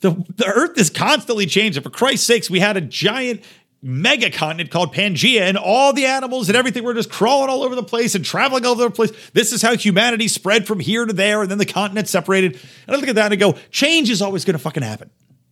the 0.01 0.11
the 0.37 0.45
Earth 0.45 0.77
is 0.77 0.91
constantly 0.91 1.47
changing. 1.47 1.83
For 1.83 1.89
Christ's 1.89 2.27
sakes, 2.27 2.51
we 2.51 2.61
had 2.61 2.77
a 2.77 2.83
giant 2.83 3.45
mega 3.81 4.29
continent 4.29 4.71
called 4.71 4.93
Pangea, 4.93 5.41
and 5.41 5.57
all 5.57 5.95
the 5.95 6.05
animals 6.05 6.51
and 6.51 6.57
everything 6.57 6.85
were 6.85 6.93
just 6.93 7.11
crawling 7.11 7.49
all 7.49 7.63
over 7.63 7.75
the 7.75 7.83
place 7.83 8.15
and 8.15 8.23
traveling 8.23 8.67
all 8.67 8.73
over 8.73 8.85
the 8.85 8.91
place. 8.91 9.13
This 9.33 9.55
is 9.55 9.63
how 9.63 9.75
humanity 9.75 10.29
spread 10.29 10.67
from 10.67 10.81
here 10.81 11.07
to 11.07 11.15
there, 11.15 11.41
and 11.41 11.51
then 11.51 11.57
the 11.57 11.65
continent 11.65 12.09
separated. 12.09 12.61
And 12.87 12.95
I 12.95 12.99
look 12.99 13.09
at 13.09 13.15
that 13.15 13.33
and 13.33 13.33
I 13.33 13.37
go, 13.37 13.59
change 13.71 14.11
is 14.11 14.21
always 14.21 14.45
going 14.45 14.59
to 14.59 14.63
fucking 14.63 14.83
happen. 14.83 15.09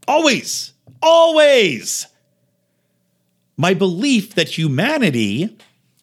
Always, 0.06 0.74
always 1.02 2.06
my 3.60 3.74
belief 3.74 4.36
that 4.36 4.56
humanity 4.56 5.54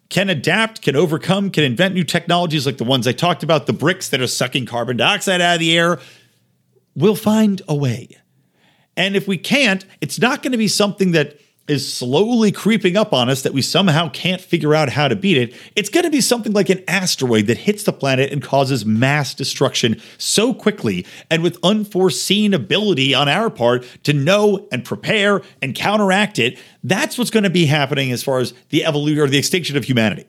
can 0.10 0.30
adapt, 0.30 0.84
can 0.84 0.96
overcome, 0.96 1.50
can 1.50 1.63
invent 1.63 1.96
new 1.96 2.04
technologies 2.04 2.67
like 2.67 2.78
the 2.78 2.84
ones 2.84 3.08
I 3.08 3.13
talked 3.13 3.41
about, 3.41 3.65
the 3.65 3.74
bricks 3.74 4.10
that 4.10 4.22
are 4.22 4.28
sucking 4.28 4.67
carbon 4.67 4.96
dioxide 4.96 5.41
out 5.41 5.56
of 5.56 5.60
the 5.60 5.76
air, 5.76 6.00
we'll 6.96 7.15
find 7.15 7.63
a 7.67 7.74
way. 7.74 8.10
And 8.96 9.15
if 9.15 9.28
we 9.28 9.39
can't, 9.39 9.84
it's 10.02 10.20
not 10.20 10.43
going 10.43 10.52
to 10.52 10.58
be 10.60 10.67
something 10.67 11.13
that 11.13 11.39
is 11.67 11.91
slowly 11.91 12.51
creeping 12.51 12.95
up 12.95 13.13
on 13.13 13.30
us 13.30 13.41
that 13.41 13.53
we 13.53 13.62
somehow 13.62 14.10
can't 14.10 14.41
figure 14.41 14.73
out 14.73 14.89
how 14.89 15.08
to 15.08 15.15
beat 15.15 15.38
it. 15.38 15.56
It's 15.75 15.89
going 15.89 16.06
to 16.06 16.10
be 16.10 16.21
something 16.21 16.53
like 16.53 16.69
an 16.69 16.84
asteroid 16.88 17.47
that 17.47 17.58
hits 17.58 17.84
the 17.84 17.91
planet 17.91 18.32
and 18.32 18.41
causes 18.41 18.86
mass 18.86 19.34
destruction 19.34 20.01
so 20.17 20.53
quickly 20.53 21.06
and 21.30 21.43
with 21.43 21.58
unforeseen 21.63 22.53
ability 22.53 23.13
on 23.13 23.27
our 23.27 23.49
part 23.49 23.86
to 24.03 24.13
know 24.13 24.67
and 24.71 24.86
prepare 24.86 25.41
and 25.62 25.75
counteract 25.75 26.39
it. 26.39 26.58
That's 26.84 27.17
what's 27.17 27.32
going 27.32 27.43
to 27.43 27.49
be 27.49 27.65
happening 27.65 28.12
as 28.12 28.23
far 28.23 28.39
as 28.39 28.53
the 28.69 28.86
evolution 28.86 29.23
or 29.23 29.27
the 29.27 29.38
extinction 29.38 29.75
of 29.75 29.84
humanity. 29.84 30.25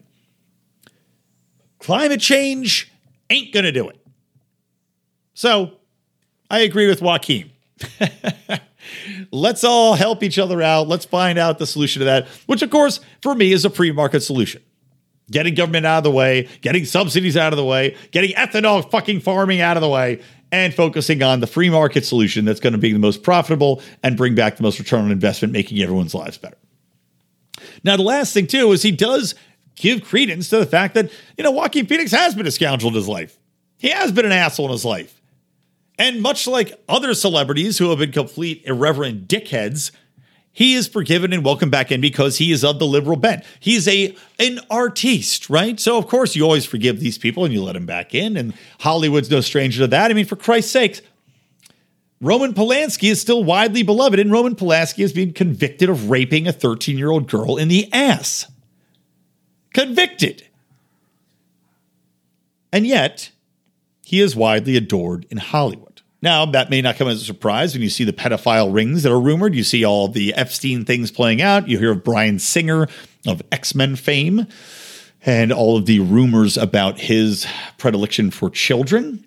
Climate 1.79 2.21
change 2.21 2.91
ain't 3.31 3.53
going 3.53 3.65
to 3.65 3.73
do 3.73 3.89
it. 3.89 3.97
So 5.35 5.73
I 6.51 6.61
agree 6.61 6.89
with 6.89 7.01
Joaquin. 7.01 7.53
Let's 9.31 9.65
all 9.65 9.95
help 9.95 10.23
each 10.23 10.39
other 10.39 10.63
out. 10.63 10.89
Let's 10.89 11.05
find 11.05 11.39
out 11.39 11.59
the 11.59 11.67
solution 11.67 12.01
to 12.01 12.07
that, 12.07 12.27
which, 12.47 12.63
of 12.63 12.71
course, 12.71 13.01
for 13.23 13.35
me 13.35 13.53
is 13.53 13.65
a 13.65 13.71
free 13.71 13.93
market 13.93 14.21
solution. 14.21 14.63
Getting 15.31 15.55
government 15.55 15.85
out 15.85 15.99
of 15.99 16.05
the 16.05 16.11
way, 16.11 16.49
getting 16.63 16.85
subsidies 16.85 17.37
out 17.37 17.53
of 17.53 17.59
the 17.59 17.65
way, 17.65 17.97
getting 18.13 18.31
ethanol 18.31 18.91
fucking 18.91 19.21
farming 19.21 19.61
out 19.61 19.77
of 19.77 19.83
the 19.83 19.89
way, 19.89 20.23
and 20.51 20.73
focusing 20.73 21.23
on 21.23 21.41
the 21.41 21.47
free 21.47 21.69
market 21.69 22.07
solution 22.07 22.47
that's 22.47 22.61
going 22.61 22.73
to 22.73 22.79
be 22.79 22.93
the 22.93 22.99
most 22.99 23.23
profitable 23.23 23.83
and 24.03 24.17
bring 24.17 24.35
back 24.35 24.57
the 24.57 24.63
most 24.63 24.79
return 24.79 25.05
on 25.05 25.11
investment, 25.11 25.53
making 25.53 25.81
everyone's 25.83 26.15
lives 26.15 26.39
better. 26.39 26.57
Now, 27.85 27.97
the 27.97 28.03
last 28.03 28.33
thing, 28.33 28.47
too, 28.47 28.73
is 28.73 28.83
he 28.83 28.91
does 28.91 29.35
give 29.77 30.03
credence 30.03 30.49
to 30.49 30.59
the 30.59 30.67
fact 30.67 30.95
that, 30.95 31.11
you 31.37 31.45
know, 31.45 31.51
Joaquin 31.51 31.87
Phoenix 31.87 32.11
has 32.13 32.35
been 32.35 32.47
a 32.47 32.51
scoundrel 32.51 32.89
in 32.89 32.95
his 32.95 33.09
life. 33.09 33.39
He 33.77 33.91
has 33.91 34.11
been 34.11 34.25
an 34.25 34.33
asshole 34.33 34.67
in 34.67 34.73
his 34.73 34.85
life. 34.85 35.18
And 35.99 36.23
much 36.23 36.47
like 36.47 36.81
other 36.89 37.13
celebrities 37.13 37.79
who 37.79 37.91
have 37.91 37.99
been 37.99 38.13
complete 38.13 38.63
irreverent 38.65 39.27
dickheads, 39.27 39.91
he 40.53 40.75
is 40.75 40.89
forgiven 40.89 41.33
and 41.33 41.45
welcomed 41.45 41.73
back 41.73 41.91
in 41.91 42.01
because 42.01 42.39
he 42.39 42.53
is 42.53 42.65
of 42.65 42.79
the 42.79 42.87
liberal 42.87 43.17
bent. 43.17 43.45
He's 43.59 43.87
a 43.89 44.17
an 44.39 44.61
artiste, 44.71 45.51
right? 45.51 45.79
So 45.79 45.99
of 45.99 46.07
course 46.07 46.37
you 46.37 46.45
always 46.45 46.65
forgive 46.65 47.01
these 47.01 47.19
people 47.19 47.45
and 47.45 47.53
you 47.53 47.63
let 47.63 47.73
them 47.73 47.87
back 47.87 48.15
in. 48.15 48.37
And 48.37 48.55
Hollywood's 48.81 49.31
no 49.31 49.41
stranger 49.41 49.81
to 49.81 49.87
that. 49.89 50.11
I 50.11 50.15
mean, 50.15 50.27
for 50.27 50.37
Christ's 50.37 50.73
sakes, 50.73 51.03
Roman 52.21 52.55
Polanski 52.55 53.11
is 53.11 53.21
still 53.21 53.45
widely 53.45 53.85
beloved, 53.85 54.19
and 54.19 54.33
Roman 54.33 54.57
Polanski 54.57 55.03
has 55.03 55.13
been 55.13 55.33
convicted 55.33 55.89
of 55.89 56.11
raping 56.11 56.49
a 56.49 56.53
13 56.53 56.99
year 56.99 57.11
old 57.11 57.29
girl 57.29 57.57
in 57.57 57.69
the 57.69 57.93
ass. 57.93 58.51
Convicted. 59.73 60.45
And 62.73 62.87
yet, 62.87 63.31
he 64.09 64.23
is 64.23 64.35
widely 64.35 64.75
adored 64.75 65.27
in 65.29 65.37
Hollywood. 65.37 66.01
Now, 66.23 66.47
that 66.47 66.71
may 66.71 66.81
not 66.81 66.97
come 66.97 67.09
as 67.09 67.21
a 67.21 67.25
surprise 67.27 67.75
when 67.75 67.83
you 67.83 67.91
see 67.91 68.05
the 68.05 68.13
pedophile 68.15 68.73
rings 68.73 69.03
that 69.03 69.13
are 69.13 69.21
rumored. 69.21 69.55
You 69.55 69.63
see 69.63 69.85
all 69.85 70.09
the 70.09 70.33
Epstein 70.33 70.87
things 70.87 71.11
playing 71.11 71.43
out. 71.43 71.69
You 71.69 71.79
hear 71.79 71.91
of 71.91 72.05
Bryan 72.05 72.39
Singer 72.39 72.89
of 73.27 73.43
X 73.53 73.75
Men 73.75 73.97
fame 73.97 74.47
and 75.27 75.53
all 75.53 75.77
of 75.77 75.85
the 75.85 76.01
rumors 76.01 76.57
about 76.57 76.99
his 76.99 77.47
predilection 77.77 78.31
for 78.31 78.49
children. 78.49 79.27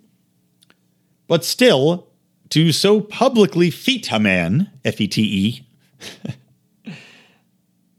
But 1.28 1.46
still, 1.46 2.08
to 2.50 2.72
so 2.72 3.02
publicly 3.02 3.70
feat 3.70 4.12
a 4.12 4.18
man, 4.18 4.72
F 4.84 5.00
E 5.00 5.08
T 5.08 5.22
E, 5.22 6.34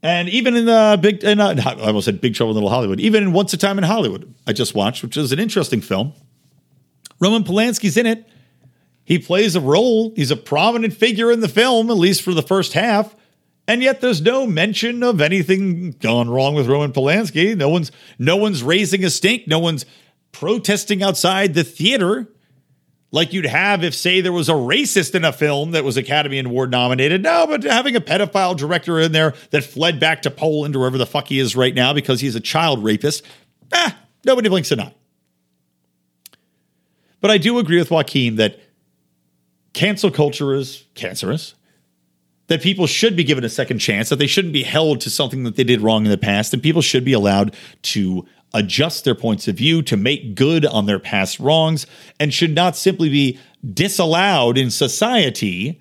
and 0.03 0.27
even 0.27 0.57
in 0.57 0.65
the 0.65 0.99
big, 1.01 1.23
in, 1.23 1.39
uh, 1.39 1.55
I 1.65 1.87
almost 1.87 2.03
said 2.03 2.19
Big 2.19 2.35
Trouble 2.35 2.51
in 2.51 2.55
Little 2.55 2.69
Hollywood, 2.69 2.99
even 2.99 3.23
in 3.23 3.31
Once 3.31 3.53
a 3.53 3.57
Time 3.57 3.77
in 3.77 3.85
Hollywood, 3.85 4.35
I 4.45 4.51
just 4.51 4.75
watched, 4.75 5.01
which 5.01 5.15
is 5.15 5.31
an 5.31 5.39
interesting 5.39 5.79
film. 5.79 6.11
Roman 7.23 7.43
Polanski's 7.43 7.97
in 7.97 8.05
it. 8.05 8.27
He 9.05 9.17
plays 9.17 9.55
a 9.55 9.61
role. 9.61 10.13
He's 10.15 10.31
a 10.31 10.35
prominent 10.35 10.93
figure 10.93 11.31
in 11.31 11.39
the 11.39 11.47
film, 11.47 11.89
at 11.89 11.97
least 11.97 12.21
for 12.21 12.33
the 12.33 12.43
first 12.43 12.73
half. 12.73 13.15
And 13.67 13.81
yet 13.81 14.01
there's 14.01 14.21
no 14.21 14.45
mention 14.45 15.03
of 15.03 15.21
anything 15.21 15.91
gone 15.91 16.29
wrong 16.29 16.53
with 16.53 16.67
Roman 16.67 16.91
Polanski. 16.91 17.55
No 17.55 17.69
one's 17.69 17.91
no 18.19 18.35
one's 18.35 18.61
raising 18.61 19.05
a 19.05 19.09
stink. 19.09 19.47
No 19.47 19.59
one's 19.59 19.85
protesting 20.33 21.01
outside 21.01 21.53
the 21.53 21.63
theater 21.63 22.27
like 23.13 23.31
you'd 23.31 23.45
have 23.45 23.83
if, 23.83 23.93
say, 23.93 24.21
there 24.21 24.33
was 24.33 24.49
a 24.49 24.53
racist 24.53 25.13
in 25.13 25.23
a 25.23 25.31
film 25.31 25.71
that 25.71 25.83
was 25.83 25.97
Academy 25.97 26.39
Award 26.39 26.71
nominated. 26.71 27.21
No, 27.21 27.45
but 27.45 27.63
having 27.63 27.95
a 27.95 28.01
pedophile 28.01 28.57
director 28.57 28.99
in 28.99 29.11
there 29.11 29.35
that 29.51 29.63
fled 29.63 29.99
back 29.99 30.23
to 30.23 30.31
Poland 30.31 30.75
or 30.75 30.79
wherever 30.79 30.97
the 30.97 31.05
fuck 31.05 31.27
he 31.27 31.39
is 31.39 31.55
right 31.55 31.75
now 31.75 31.93
because 31.93 32.19
he's 32.21 32.35
a 32.35 32.39
child 32.41 32.83
rapist, 32.83 33.23
ah, 33.71 33.95
nobody 34.25 34.49
blinks 34.49 34.71
an 34.71 34.81
eye. 34.81 34.95
But 37.23 37.31
I 37.31 37.37
do 37.37 37.57
agree 37.57 37.77
with 37.77 37.89
Joaquin 37.89 38.35
that 38.35 38.59
cancel 39.71 40.11
culture 40.11 40.53
is 40.53 40.83
cancerous, 40.93 41.55
that 42.47 42.61
people 42.61 42.85
should 42.85 43.15
be 43.15 43.23
given 43.23 43.45
a 43.45 43.49
second 43.49 43.79
chance, 43.79 44.09
that 44.09 44.17
they 44.19 44.27
shouldn't 44.27 44.53
be 44.53 44.63
held 44.63 44.99
to 44.99 45.09
something 45.09 45.43
that 45.43 45.55
they 45.55 45.63
did 45.63 45.79
wrong 45.79 46.03
in 46.03 46.11
the 46.11 46.17
past, 46.17 46.53
and 46.53 46.61
people 46.61 46.81
should 46.81 47.05
be 47.05 47.13
allowed 47.13 47.55
to 47.83 48.27
adjust 48.53 49.05
their 49.05 49.15
points 49.15 49.47
of 49.47 49.55
view, 49.55 49.81
to 49.83 49.95
make 49.95 50.35
good 50.35 50.65
on 50.65 50.85
their 50.85 50.99
past 50.99 51.39
wrongs, 51.39 51.87
and 52.19 52.33
should 52.33 52.53
not 52.53 52.75
simply 52.75 53.07
be 53.07 53.39
disallowed 53.73 54.57
in 54.57 54.69
society 54.69 55.79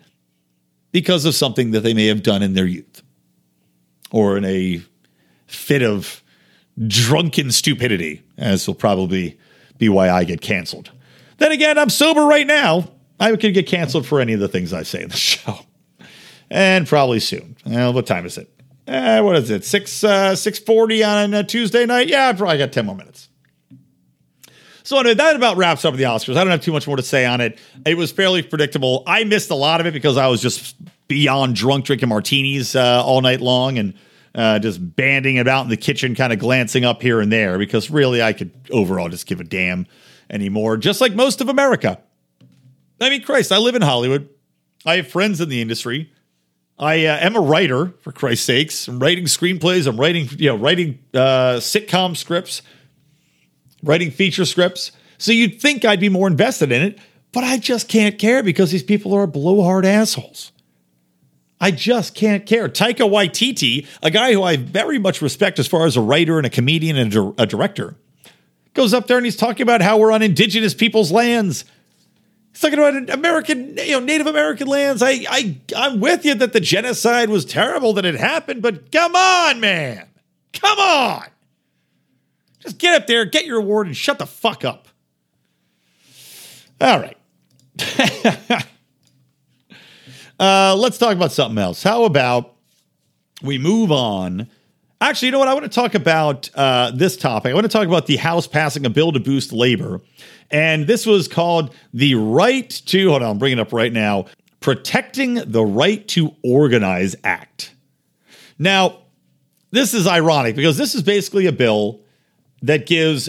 because 0.92 1.24
of 1.24 1.35
something 1.35 1.72
that 1.72 1.81
they 1.81 1.92
may 1.92 2.07
have 2.07 2.22
done 2.22 2.44
in 2.44 2.55
their 2.55 2.66
youth 2.66 3.02
or 4.12 4.37
in 4.37 4.44
a 4.44 4.81
fit 5.48 5.83
of 5.83 6.22
drunken 6.87 7.50
stupidity, 7.50 8.22
as 8.38 8.64
will 8.68 8.76
probably 8.76 9.37
be 9.76 9.88
why 9.88 10.09
I 10.09 10.22
get 10.22 10.40
canceled. 10.40 10.92
Then 11.42 11.50
again, 11.50 11.76
I'm 11.76 11.90
sober 11.90 12.24
right 12.24 12.46
now. 12.46 12.88
I 13.18 13.35
could 13.35 13.52
get 13.52 13.66
canceled 13.66 14.07
for 14.07 14.20
any 14.20 14.33
of 14.33 14.38
the 14.38 14.46
things 14.46 14.72
I 14.72 14.85
say 14.85 15.02
in 15.02 15.09
the 15.09 15.16
show. 15.33 15.59
And 16.48 16.87
probably 16.87 17.18
soon. 17.18 17.57
Well, 17.66 17.92
what 17.92 18.07
time 18.07 18.26
is 18.26 18.38
it? 18.38 18.48
Eh, 18.87 19.18
what 19.18 19.35
is 19.35 19.50
it? 19.50 19.64
Six 19.64 20.05
uh, 20.05 20.37
six 20.37 20.61
forty 20.61 21.02
on 21.02 21.35
a 21.35 21.42
Tuesday 21.42 21.85
night? 21.85 22.07
Yeah, 22.07 22.28
I 22.28 22.33
probably 22.35 22.59
got 22.59 22.70
ten 22.70 22.87
more 22.87 22.94
minutes. 22.94 23.28
So 24.85 25.00
anyway, 25.00 25.14
that 25.14 25.35
about 25.35 25.57
wraps 25.57 25.85
up 25.85 25.94
the 25.94 26.05
Oscars. 26.05 26.37
I 26.37 26.44
don't 26.44 26.50
have 26.52 26.61
too 26.61 26.72
much 26.72 26.87
more 26.87 26.96
to 26.96 27.02
say 27.02 27.26
on 27.26 27.40
it. 27.40 27.59
It 27.85 27.96
was 27.96 28.12
fairly 28.12 28.42
predictable. 28.42 29.02
I 29.09 29.24
missed 29.24 29.50
a 29.50 29.57
lot 29.57 29.81
of 29.81 29.87
it 29.87 29.94
because 29.94 30.16
I 30.16 30.28
was 30.28 30.40
just 30.40 30.76
beyond 31.09 31.57
drunk 31.57 31.87
drinking 31.87 32.09
martinis 32.09 32.76
uh, 32.76 33.02
all 33.05 33.20
night 33.20 33.40
long 33.40 33.78
and 33.78 33.94
uh, 34.37 34.61
just 34.61 34.94
banding 34.94 35.40
about 35.40 35.64
in 35.64 35.70
the 35.70 35.76
kitchen, 35.76 36.14
kind 36.14 36.33
of 36.33 36.38
glancing 36.38 36.85
up 36.85 37.02
here 37.02 37.20
and 37.20 37.33
there 37.33 37.59
because 37.59 37.90
really 37.90 38.22
I 38.22 38.33
could 38.33 38.52
overall 38.70 39.09
just 39.09 39.26
give 39.26 39.40
a 39.40 39.44
damn 39.44 39.87
anymore. 40.32 40.76
Just 40.76 41.00
like 41.00 41.14
most 41.14 41.40
of 41.40 41.48
America. 41.48 42.00
I 43.00 43.10
mean, 43.10 43.22
Christ, 43.22 43.52
I 43.52 43.58
live 43.58 43.74
in 43.74 43.82
Hollywood. 43.82 44.28
I 44.84 44.96
have 44.96 45.08
friends 45.08 45.40
in 45.40 45.48
the 45.48 45.60
industry. 45.60 46.10
I 46.78 47.06
uh, 47.06 47.18
am 47.18 47.36
a 47.36 47.40
writer, 47.40 47.94
for 48.00 48.10
Christ's 48.10 48.46
sakes. 48.46 48.88
I'm 48.88 48.98
writing 48.98 49.26
screenplays. 49.26 49.86
I'm 49.86 50.00
writing, 50.00 50.28
you 50.38 50.48
know, 50.48 50.56
writing 50.56 50.98
uh, 51.14 51.58
sitcom 51.58 52.16
scripts, 52.16 52.62
writing 53.82 54.10
feature 54.10 54.44
scripts. 54.44 54.90
So 55.18 55.30
you'd 55.30 55.60
think 55.60 55.84
I'd 55.84 56.00
be 56.00 56.08
more 56.08 56.26
invested 56.26 56.72
in 56.72 56.82
it, 56.82 56.98
but 57.30 57.44
I 57.44 57.58
just 57.58 57.88
can't 57.88 58.18
care 58.18 58.42
because 58.42 58.72
these 58.72 58.82
people 58.82 59.12
are 59.14 59.26
blowhard 59.26 59.84
assholes. 59.84 60.50
I 61.60 61.70
just 61.70 62.16
can't 62.16 62.44
care. 62.44 62.68
Taika 62.68 63.08
Waititi, 63.08 63.86
a 64.02 64.10
guy 64.10 64.32
who 64.32 64.42
I 64.42 64.56
very 64.56 64.98
much 64.98 65.22
respect 65.22 65.60
as 65.60 65.68
far 65.68 65.86
as 65.86 65.96
a 65.96 66.00
writer 66.00 66.38
and 66.38 66.46
a 66.46 66.50
comedian 66.50 66.96
and 66.96 67.14
a, 67.14 67.34
a 67.38 67.46
director, 67.46 67.94
goes 68.74 68.94
up 68.94 69.06
there 69.06 69.16
and 69.16 69.26
he's 69.26 69.37
talking 69.37 69.62
about 69.62 69.82
how 69.82 69.98
we're 69.98 70.12
on 70.12 70.22
indigenous 70.22 70.74
people's 70.74 71.12
lands. 71.12 71.64
He's 72.52 72.61
talking 72.61 72.78
about 72.78 73.11
American, 73.11 73.76
you 73.78 73.92
know, 73.92 74.00
Native 74.00 74.26
American 74.26 74.66
lands. 74.68 75.02
I, 75.02 75.24
I, 75.28 75.58
I'm 75.76 76.00
with 76.00 76.24
you 76.24 76.35
that 76.35 76.52
the 76.52 76.61
genocide 76.61 77.30
was 77.30 77.44
terrible 77.44 77.94
that 77.94 78.04
it 78.04 78.14
happened, 78.14 78.62
but 78.62 78.92
come 78.92 79.14
on, 79.16 79.61
man, 79.61 80.06
come 80.52 80.78
on. 80.78 81.24
Just 82.61 82.78
get 82.78 82.94
up 82.94 83.06
there, 83.06 83.24
get 83.24 83.46
your 83.46 83.58
award, 83.58 83.87
and 83.88 83.96
shut 83.96 84.18
the 84.18 84.26
fuck 84.26 84.64
up. 84.64 84.88
All 86.80 87.00
right. 87.00 87.16
uh, 90.38 90.76
let's 90.76 90.98
talk 90.98 91.14
about 91.16 91.32
something 91.32 91.58
else. 91.58 91.82
How 91.82 92.04
about 92.04 92.54
we 93.42 93.58
move 93.58 93.90
on? 93.90 94.48
Actually, 95.02 95.26
you 95.26 95.32
know 95.32 95.40
what? 95.40 95.48
I 95.48 95.54
want 95.54 95.64
to 95.64 95.68
talk 95.68 95.96
about 95.96 96.48
uh, 96.54 96.92
this 96.94 97.16
topic. 97.16 97.50
I 97.50 97.54
want 97.54 97.64
to 97.64 97.68
talk 97.68 97.88
about 97.88 98.06
the 98.06 98.18
House 98.18 98.46
passing 98.46 98.86
a 98.86 98.90
bill 98.90 99.10
to 99.10 99.18
boost 99.18 99.52
labor. 99.52 100.00
And 100.48 100.86
this 100.86 101.06
was 101.06 101.26
called 101.26 101.74
the 101.92 102.14
right 102.14 102.70
to, 102.70 103.10
hold 103.10 103.22
on, 103.24 103.30
I'm 103.32 103.38
bringing 103.38 103.58
it 103.58 103.62
up 103.62 103.72
right 103.72 103.92
now 103.92 104.26
Protecting 104.60 105.34
the 105.34 105.64
Right 105.64 106.06
to 106.08 106.36
Organize 106.44 107.16
Act. 107.24 107.74
Now, 108.60 108.98
this 109.72 109.92
is 109.92 110.06
ironic 110.06 110.54
because 110.54 110.78
this 110.78 110.94
is 110.94 111.02
basically 111.02 111.46
a 111.46 111.52
bill 111.52 112.02
that 112.62 112.86
gives 112.86 113.28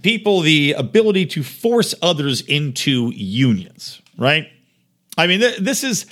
people 0.00 0.40
the 0.40 0.72
ability 0.72 1.26
to 1.26 1.42
force 1.42 1.94
others 2.00 2.40
into 2.40 3.10
unions, 3.14 4.00
right? 4.16 4.48
I 5.18 5.26
mean, 5.26 5.40
th- 5.40 5.58
this 5.58 5.84
is 5.84 6.06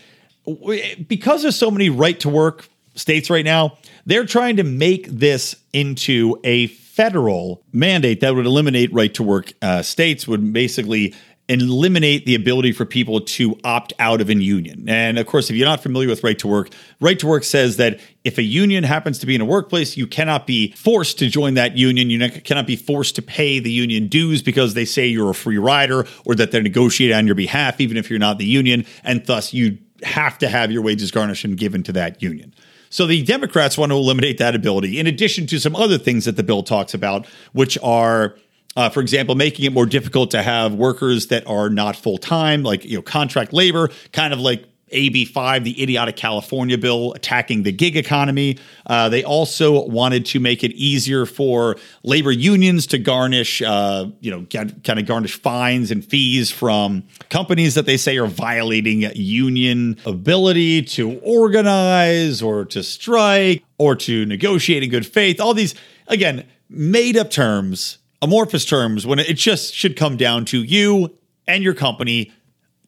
because 1.08 1.40
there's 1.40 1.56
so 1.56 1.70
many 1.70 1.88
right 1.88 2.20
to 2.20 2.28
work 2.28 2.68
states 3.00 3.30
right 3.30 3.44
now, 3.44 3.78
they're 4.06 4.26
trying 4.26 4.56
to 4.56 4.64
make 4.64 5.06
this 5.08 5.56
into 5.72 6.38
a 6.44 6.68
federal 6.68 7.62
mandate 7.72 8.20
that 8.20 8.34
would 8.34 8.46
eliminate 8.46 8.92
right 8.92 9.14
to 9.14 9.22
work 9.22 9.52
uh, 9.62 9.82
states, 9.82 10.28
would 10.28 10.52
basically 10.52 11.14
eliminate 11.50 12.26
the 12.26 12.36
ability 12.36 12.70
for 12.70 12.84
people 12.84 13.20
to 13.20 13.58
opt 13.64 13.92
out 13.98 14.20
of 14.20 14.30
a 14.30 14.34
union. 14.34 14.88
And 14.88 15.18
of 15.18 15.26
course, 15.26 15.50
if 15.50 15.56
you're 15.56 15.66
not 15.66 15.82
familiar 15.82 16.08
with 16.08 16.22
right 16.22 16.38
to 16.38 16.46
work, 16.46 16.68
right 17.00 17.18
to 17.18 17.26
work 17.26 17.42
says 17.42 17.76
that 17.78 17.98
if 18.22 18.38
a 18.38 18.42
union 18.42 18.84
happens 18.84 19.18
to 19.18 19.26
be 19.26 19.34
in 19.34 19.40
a 19.40 19.44
workplace, 19.44 19.96
you 19.96 20.06
cannot 20.06 20.46
be 20.46 20.70
forced 20.72 21.18
to 21.18 21.28
join 21.28 21.54
that 21.54 21.76
union. 21.76 22.08
You 22.08 22.30
cannot 22.30 22.68
be 22.68 22.76
forced 22.76 23.16
to 23.16 23.22
pay 23.22 23.58
the 23.58 23.72
union 23.72 24.06
dues 24.06 24.42
because 24.42 24.74
they 24.74 24.84
say 24.84 25.08
you're 25.08 25.30
a 25.30 25.34
free 25.34 25.58
rider 25.58 26.06
or 26.24 26.36
that 26.36 26.52
they're 26.52 26.62
negotiating 26.62 27.16
on 27.16 27.26
your 27.26 27.34
behalf, 27.34 27.80
even 27.80 27.96
if 27.96 28.10
you're 28.10 28.20
not 28.20 28.38
the 28.38 28.46
union. 28.46 28.86
And 29.02 29.26
thus, 29.26 29.52
you 29.52 29.78
have 30.04 30.38
to 30.38 30.48
have 30.48 30.70
your 30.70 30.82
wages 30.82 31.10
garnished 31.10 31.44
and 31.44 31.56
given 31.56 31.82
to 31.82 31.92
that 31.92 32.22
union. 32.22 32.54
So 32.90 33.06
the 33.06 33.22
Democrats 33.22 33.78
want 33.78 33.90
to 33.90 33.96
eliminate 33.96 34.38
that 34.38 34.54
ability, 34.54 34.98
in 34.98 35.06
addition 35.06 35.46
to 35.46 35.58
some 35.58 35.74
other 35.74 35.96
things 35.96 36.26
that 36.26 36.36
the 36.36 36.42
bill 36.42 36.62
talks 36.62 36.94
about, 36.94 37.26
which 37.52 37.78
are. 37.82 38.36
Uh, 38.76 38.88
for 38.88 39.00
example, 39.00 39.34
making 39.34 39.64
it 39.64 39.72
more 39.72 39.84
difficult 39.84 40.30
to 40.30 40.40
have 40.40 40.74
workers 40.74 41.26
that 41.26 41.44
are 41.48 41.68
not 41.68 41.96
full 41.96 42.18
time, 42.18 42.62
like 42.62 42.84
you 42.84 42.94
know 42.94 43.02
contract 43.02 43.52
labor, 43.52 43.90
kind 44.12 44.32
of 44.32 44.38
like 44.38 44.64
AB5, 44.92 45.64
the 45.64 45.82
idiotic 45.82 46.16
California 46.16 46.78
bill 46.78 47.12
attacking 47.14 47.62
the 47.62 47.72
gig 47.72 47.96
economy. 47.96 48.58
Uh, 48.86 49.08
they 49.08 49.24
also 49.24 49.86
wanted 49.86 50.26
to 50.26 50.40
make 50.40 50.64
it 50.64 50.72
easier 50.72 51.26
for 51.26 51.76
labor 52.02 52.32
unions 52.32 52.86
to 52.88 52.98
garnish, 52.98 53.62
uh, 53.62 54.06
you 54.20 54.30
know, 54.30 54.44
kind 54.46 54.98
of 54.98 55.06
garnish 55.06 55.40
fines 55.40 55.90
and 55.90 56.04
fees 56.04 56.50
from 56.50 57.04
companies 57.28 57.74
that 57.74 57.86
they 57.86 57.96
say 57.96 58.18
are 58.18 58.26
violating 58.26 59.02
union 59.14 59.96
ability 60.04 60.82
to 60.82 61.18
organize 61.20 62.42
or 62.42 62.64
to 62.64 62.82
strike 62.82 63.62
or 63.78 63.94
to 63.96 64.26
negotiate 64.26 64.82
in 64.82 64.90
good 64.90 65.06
faith. 65.06 65.40
All 65.40 65.54
these, 65.54 65.74
again, 66.06 66.46
made 66.68 67.16
up 67.16 67.30
terms, 67.30 67.98
amorphous 68.22 68.64
terms, 68.64 69.06
when 69.06 69.18
it 69.18 69.36
just 69.36 69.74
should 69.74 69.96
come 69.96 70.16
down 70.16 70.44
to 70.46 70.62
you 70.62 71.16
and 71.46 71.64
your 71.64 71.74
company 71.74 72.32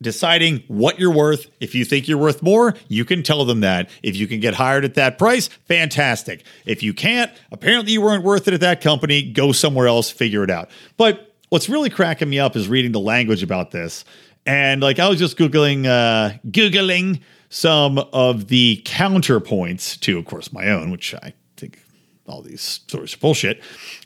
deciding 0.03 0.64
what 0.68 0.98
you're 0.98 1.12
worth. 1.12 1.46
If 1.61 1.74
you 1.74 1.84
think 1.84 2.09
you're 2.09 2.18
worth 2.18 2.42
more, 2.42 2.74
you 2.88 3.05
can 3.05 3.22
tell 3.22 3.44
them 3.44 3.61
that. 3.61 3.88
If 4.03 4.16
you 4.16 4.26
can 4.26 4.40
get 4.40 4.55
hired 4.55 4.84
at 4.84 4.94
that 4.94 5.18
price, 5.18 5.48
fantastic. 5.48 6.44
If 6.66 6.82
you 6.82 6.92
can't, 6.92 7.32
apparently 7.50 7.92
you 7.92 8.03
weren't 8.03 8.24
worth 8.24 8.48
it 8.48 8.55
at 8.55 8.61
that 8.61 8.80
company, 8.80 9.22
go 9.22 9.53
somewhere 9.53 9.86
else, 9.86 10.11
figure 10.11 10.44
it 10.44 10.50
out. 10.50 10.70
But 10.96 11.34
what's 11.48 11.68
really 11.68 11.90
cracking 11.90 12.30
me 12.30 12.38
up 12.38 12.57
is 12.57 12.68
reading 12.68 12.92
the 12.92 13.00
language 13.00 13.42
about 13.42 13.70
this. 13.70 14.05
And 14.46 14.82
like 14.82 14.98
I 14.98 15.09
was 15.09 15.18
just 15.18 15.36
googling 15.36 15.86
uh 15.86 16.38
googling 16.48 17.20
some 17.48 17.98
of 17.98 18.48
the 18.48 18.82
counterpoints 18.84 20.00
to 20.00 20.18
of 20.18 20.24
course 20.24 20.53
my 20.53 20.68
own, 20.68 20.90
which 20.90 21.14
I 21.14 21.32
think 21.57 21.78
all 22.26 22.42
these 22.42 22.62
stories 22.62 23.14
are 23.14 23.18
bullshit. 23.18 23.62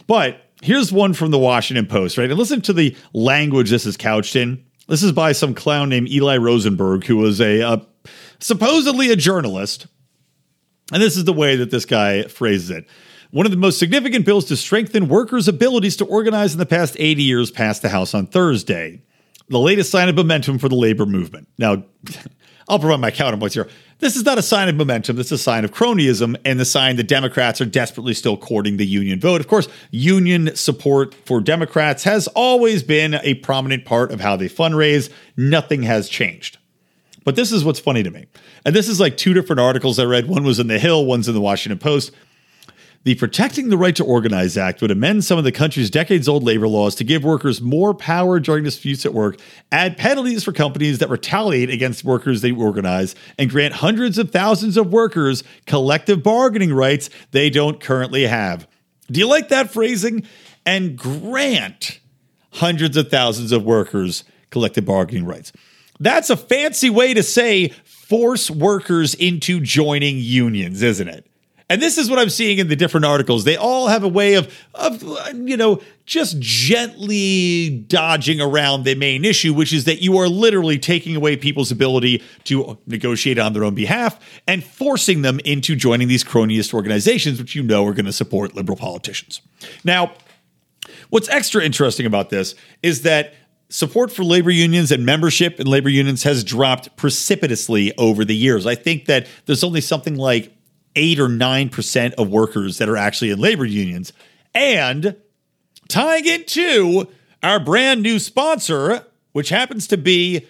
But 0.06 0.40
here's 0.62 0.92
one 0.92 1.14
from 1.14 1.30
the 1.30 1.38
Washington 1.38 1.86
Post, 1.86 2.18
right? 2.18 2.28
And 2.28 2.38
listen 2.38 2.60
to 2.62 2.72
the 2.72 2.96
language 3.12 3.70
this 3.70 3.86
is 3.86 3.96
couched 3.96 4.36
in. 4.36 4.64
This 4.88 5.02
is 5.02 5.12
by 5.12 5.32
some 5.32 5.54
clown 5.54 5.88
named 5.88 6.08
Eli 6.08 6.36
Rosenberg, 6.36 7.04
who 7.04 7.16
was 7.16 7.40
a 7.40 7.62
uh, 7.62 7.78
supposedly 8.38 9.10
a 9.10 9.16
journalist. 9.16 9.86
And 10.92 11.02
this 11.02 11.16
is 11.16 11.24
the 11.24 11.32
way 11.32 11.56
that 11.56 11.70
this 11.70 11.84
guy 11.84 12.24
phrases 12.24 12.70
it. 12.70 12.86
One 13.32 13.44
of 13.44 13.50
the 13.50 13.58
most 13.58 13.78
significant 13.78 14.24
bills 14.24 14.44
to 14.46 14.56
strengthen 14.56 15.08
workers' 15.08 15.48
abilities 15.48 15.96
to 15.96 16.04
organize 16.04 16.52
in 16.52 16.60
the 16.60 16.66
past 16.66 16.96
80 16.98 17.22
years 17.22 17.50
passed 17.50 17.82
the 17.82 17.88
House 17.88 18.14
on 18.14 18.26
Thursday. 18.26 19.02
The 19.48 19.58
latest 19.58 19.90
sign 19.90 20.08
of 20.08 20.14
momentum 20.14 20.58
for 20.58 20.68
the 20.68 20.76
labor 20.76 21.06
movement. 21.06 21.48
Now, 21.58 21.84
I'll 22.68 22.78
provide 22.78 23.00
my 23.00 23.10
counterpoints 23.10 23.54
here. 23.54 23.68
This 23.98 24.16
is 24.16 24.24
not 24.24 24.38
a 24.38 24.42
sign 24.42 24.68
of 24.68 24.74
momentum. 24.74 25.16
This 25.16 25.26
is 25.26 25.40
a 25.40 25.42
sign 25.42 25.64
of 25.64 25.72
cronyism 25.72 26.36
and 26.44 26.58
the 26.58 26.64
sign 26.64 26.96
that 26.96 27.08
Democrats 27.08 27.60
are 27.60 27.66
desperately 27.66 28.12
still 28.12 28.36
courting 28.36 28.76
the 28.76 28.86
union 28.86 29.20
vote. 29.20 29.40
Of 29.40 29.48
course, 29.48 29.68
union 29.90 30.54
support 30.56 31.14
for 31.14 31.40
Democrats 31.40 32.04
has 32.04 32.26
always 32.28 32.82
been 32.82 33.14
a 33.14 33.34
prominent 33.34 33.84
part 33.84 34.10
of 34.10 34.20
how 34.20 34.36
they 34.36 34.48
fundraise. 34.48 35.10
Nothing 35.36 35.84
has 35.84 36.08
changed. 36.08 36.58
But 37.24 37.36
this 37.36 37.52
is 37.52 37.64
what's 37.64 37.80
funny 37.80 38.02
to 38.02 38.10
me. 38.10 38.26
And 38.64 38.74
this 38.74 38.88
is 38.88 39.00
like 39.00 39.16
two 39.16 39.32
different 39.32 39.60
articles 39.60 39.98
I 39.98 40.04
read. 40.04 40.28
One 40.28 40.44
was 40.44 40.58
in 40.58 40.66
The 40.66 40.78
Hill, 40.78 41.06
one's 41.06 41.28
in 41.28 41.34
the 41.34 41.40
Washington 41.40 41.78
Post. 41.78 42.12
The 43.06 43.14
Protecting 43.14 43.68
the 43.68 43.78
Right 43.78 43.94
to 43.94 44.04
Organize 44.04 44.56
Act 44.58 44.82
would 44.82 44.90
amend 44.90 45.24
some 45.24 45.38
of 45.38 45.44
the 45.44 45.52
country's 45.52 45.90
decades 45.90 46.26
old 46.26 46.42
labor 46.42 46.66
laws 46.66 46.96
to 46.96 47.04
give 47.04 47.22
workers 47.22 47.60
more 47.60 47.94
power 47.94 48.40
during 48.40 48.64
disputes 48.64 49.06
at 49.06 49.14
work, 49.14 49.38
add 49.70 49.96
penalties 49.96 50.42
for 50.42 50.50
companies 50.50 50.98
that 50.98 51.08
retaliate 51.08 51.70
against 51.70 52.02
workers 52.02 52.40
they 52.40 52.50
organize, 52.50 53.14
and 53.38 53.48
grant 53.48 53.74
hundreds 53.74 54.18
of 54.18 54.32
thousands 54.32 54.76
of 54.76 54.92
workers 54.92 55.44
collective 55.66 56.24
bargaining 56.24 56.74
rights 56.74 57.08
they 57.30 57.48
don't 57.48 57.78
currently 57.78 58.26
have. 58.26 58.66
Do 59.08 59.20
you 59.20 59.28
like 59.28 59.50
that 59.50 59.70
phrasing? 59.70 60.26
And 60.64 60.98
grant 60.98 62.00
hundreds 62.54 62.96
of 62.96 63.08
thousands 63.08 63.52
of 63.52 63.62
workers 63.62 64.24
collective 64.50 64.84
bargaining 64.84 65.26
rights. 65.26 65.52
That's 66.00 66.28
a 66.28 66.36
fancy 66.36 66.90
way 66.90 67.14
to 67.14 67.22
say 67.22 67.68
force 67.84 68.50
workers 68.50 69.14
into 69.14 69.60
joining 69.60 70.18
unions, 70.18 70.82
isn't 70.82 71.06
it? 71.06 71.24
And 71.68 71.82
this 71.82 71.98
is 71.98 72.08
what 72.08 72.20
I'm 72.20 72.30
seeing 72.30 72.58
in 72.58 72.68
the 72.68 72.76
different 72.76 73.06
articles. 73.06 73.42
They 73.42 73.56
all 73.56 73.88
have 73.88 74.04
a 74.04 74.08
way 74.08 74.34
of, 74.34 74.56
of 74.74 75.02
you 75.34 75.56
know, 75.56 75.82
just 76.04 76.38
gently 76.38 77.84
dodging 77.88 78.40
around 78.40 78.84
the 78.84 78.94
main 78.94 79.24
issue, 79.24 79.52
which 79.52 79.72
is 79.72 79.84
that 79.84 80.00
you 80.00 80.16
are 80.18 80.28
literally 80.28 80.78
taking 80.78 81.16
away 81.16 81.36
people's 81.36 81.72
ability 81.72 82.22
to 82.44 82.78
negotiate 82.86 83.38
on 83.40 83.52
their 83.52 83.64
own 83.64 83.74
behalf 83.74 84.18
and 84.46 84.62
forcing 84.62 85.22
them 85.22 85.40
into 85.44 85.74
joining 85.74 86.06
these 86.06 86.22
cronyist 86.22 86.72
organizations, 86.72 87.40
which 87.40 87.56
you 87.56 87.64
know 87.64 87.84
are 87.84 87.94
going 87.94 88.06
to 88.06 88.12
support 88.12 88.54
liberal 88.54 88.78
politicians. 88.78 89.40
Now, 89.82 90.12
what's 91.10 91.28
extra 91.28 91.64
interesting 91.64 92.06
about 92.06 92.30
this 92.30 92.54
is 92.84 93.02
that 93.02 93.34
support 93.68 94.12
for 94.12 94.22
labor 94.22 94.52
unions 94.52 94.92
and 94.92 95.04
membership 95.04 95.58
in 95.58 95.66
labor 95.66 95.88
unions 95.88 96.22
has 96.22 96.44
dropped 96.44 96.96
precipitously 96.96 97.92
over 97.98 98.24
the 98.24 98.36
years. 98.36 98.66
I 98.66 98.76
think 98.76 99.06
that 99.06 99.26
there's 99.46 99.64
only 99.64 99.80
something 99.80 100.14
like 100.14 100.55
eight 100.96 101.20
or 101.20 101.28
nine 101.28 101.68
percent 101.68 102.14
of 102.14 102.28
workers 102.28 102.78
that 102.78 102.88
are 102.88 102.96
actually 102.96 103.30
in 103.30 103.38
labor 103.38 103.64
unions. 103.64 104.12
And 104.54 105.16
tying 105.88 106.26
it 106.26 106.48
to 106.48 107.08
our 107.42 107.60
brand 107.60 108.02
new 108.02 108.18
sponsor, 108.18 109.06
which 109.32 109.50
happens 109.50 109.86
to 109.88 109.96
be 109.96 110.46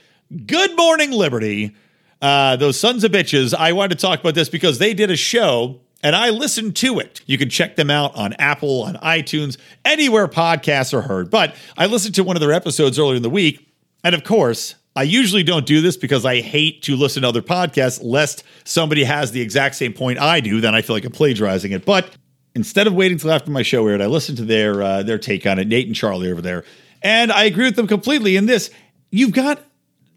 Good 0.47 0.76
Morning 0.76 1.11
Liberty. 1.11 1.74
Uh, 2.22 2.57
those 2.57 2.80
sons 2.80 3.05
of 3.05 3.12
bitches. 3.12 3.53
I 3.53 3.72
wanted 3.72 3.99
to 3.99 4.07
talk 4.07 4.20
about 4.20 4.34
this 4.34 4.49
because 4.49 4.78
they 4.78 4.94
did 4.94 5.11
a 5.11 5.16
show 5.16 5.80
and 6.03 6.14
I 6.14 6.30
listened 6.30 6.76
to 6.76 6.99
it. 6.99 7.20
You 7.26 7.36
can 7.36 7.51
check 7.51 7.76
them 7.76 7.90
out 7.90 8.14
on 8.14 8.32
Apple, 8.34 8.84
on 8.84 8.94
iTunes, 8.97 9.57
anywhere 9.84 10.28
podcasts 10.28 10.94
are 10.94 11.03
heard. 11.03 11.30
But 11.30 11.55
I 11.76 11.86
listened 11.86 12.14
to 12.16 12.24
one 12.24 12.36
of 12.36 12.40
their 12.40 12.53
episodes 12.53 12.99
earlier 12.99 13.16
in 13.16 13.22
the 13.22 13.30
week. 13.30 13.68
And 14.05 14.14
of 14.14 14.22
course, 14.22 14.76
I 14.97 15.03
usually 15.03 15.42
don't 15.42 15.66
do 15.66 15.82
this 15.82 15.99
because 15.99 16.24
I 16.24 16.40
hate 16.40 16.82
to 16.84 16.97
listen 16.97 17.22
to 17.22 17.28
other 17.28 17.42
podcasts 17.42 18.01
lest 18.03 18.42
somebody 18.64 19.05
has 19.05 19.30
the 19.30 19.42
exact 19.42 19.74
same 19.74 19.92
point 19.92 20.18
I 20.18 20.40
do. 20.40 20.62
Then 20.62 20.74
I 20.74 20.80
feel 20.80 20.97
like 20.97 21.05
I'm 21.05 21.12
plagiarizing 21.12 21.72
it. 21.72 21.84
But 21.84 22.16
instead 22.55 22.86
of 22.86 22.94
waiting 22.94 23.18
till 23.18 23.30
after 23.30 23.51
my 23.51 23.62
show 23.62 23.86
aired, 23.86 24.01
I 24.01 24.07
listened 24.07 24.38
to 24.38 24.44
their 24.47 24.82
uh, 24.82 25.03
their 25.03 25.18
take 25.18 25.47
on 25.47 25.59
it. 25.59 25.68
Nate 25.68 25.86
and 25.86 25.94
Charlie 25.94 26.32
over 26.32 26.40
there, 26.40 26.64
and 27.03 27.30
I 27.30 27.44
agree 27.44 27.66
with 27.66 27.76
them 27.76 27.86
completely. 27.86 28.36
In 28.36 28.47
this, 28.47 28.70
you've 29.11 29.32
got 29.32 29.62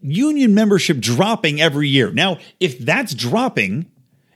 union 0.02 0.54
membership 0.54 0.98
dropping 0.98 1.60
every 1.60 1.88
year. 1.88 2.10
Now, 2.10 2.38
if 2.58 2.78
that's 2.78 3.14
dropping, 3.14 3.89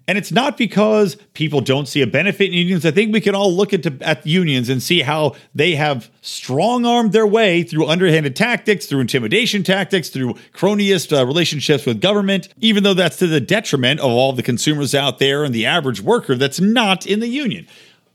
and 0.06 0.18
it's 0.18 0.30
not 0.30 0.58
because 0.58 1.16
people 1.32 1.60
don't 1.60 1.88
see 1.88 2.02
a 2.02 2.06
benefit 2.06 2.48
in 2.48 2.54
unions. 2.54 2.84
I 2.84 2.90
think 2.90 3.12
we 3.12 3.20
can 3.20 3.34
all 3.34 3.52
look 3.52 3.72
at, 3.72 3.86
at 4.02 4.26
unions 4.26 4.68
and 4.68 4.82
see 4.82 5.00
how 5.00 5.34
they 5.54 5.76
have 5.76 6.10
strong 6.20 6.84
armed 6.84 7.12
their 7.12 7.26
way 7.26 7.62
through 7.62 7.86
underhanded 7.86 8.36
tactics, 8.36 8.86
through 8.86 9.00
intimidation 9.00 9.62
tactics, 9.62 10.10
through 10.10 10.34
cronyist 10.52 11.16
uh, 11.16 11.24
relationships 11.26 11.86
with 11.86 12.02
government, 12.02 12.48
even 12.60 12.82
though 12.82 12.94
that's 12.94 13.16
to 13.16 13.26
the 13.26 13.40
detriment 13.40 14.00
of 14.00 14.10
all 14.10 14.32
the 14.32 14.42
consumers 14.42 14.94
out 14.94 15.18
there 15.18 15.42
and 15.42 15.54
the 15.54 15.64
average 15.64 16.02
worker 16.02 16.34
that's 16.34 16.60
not 16.60 17.06
in 17.06 17.20
the 17.20 17.28
union. 17.28 17.66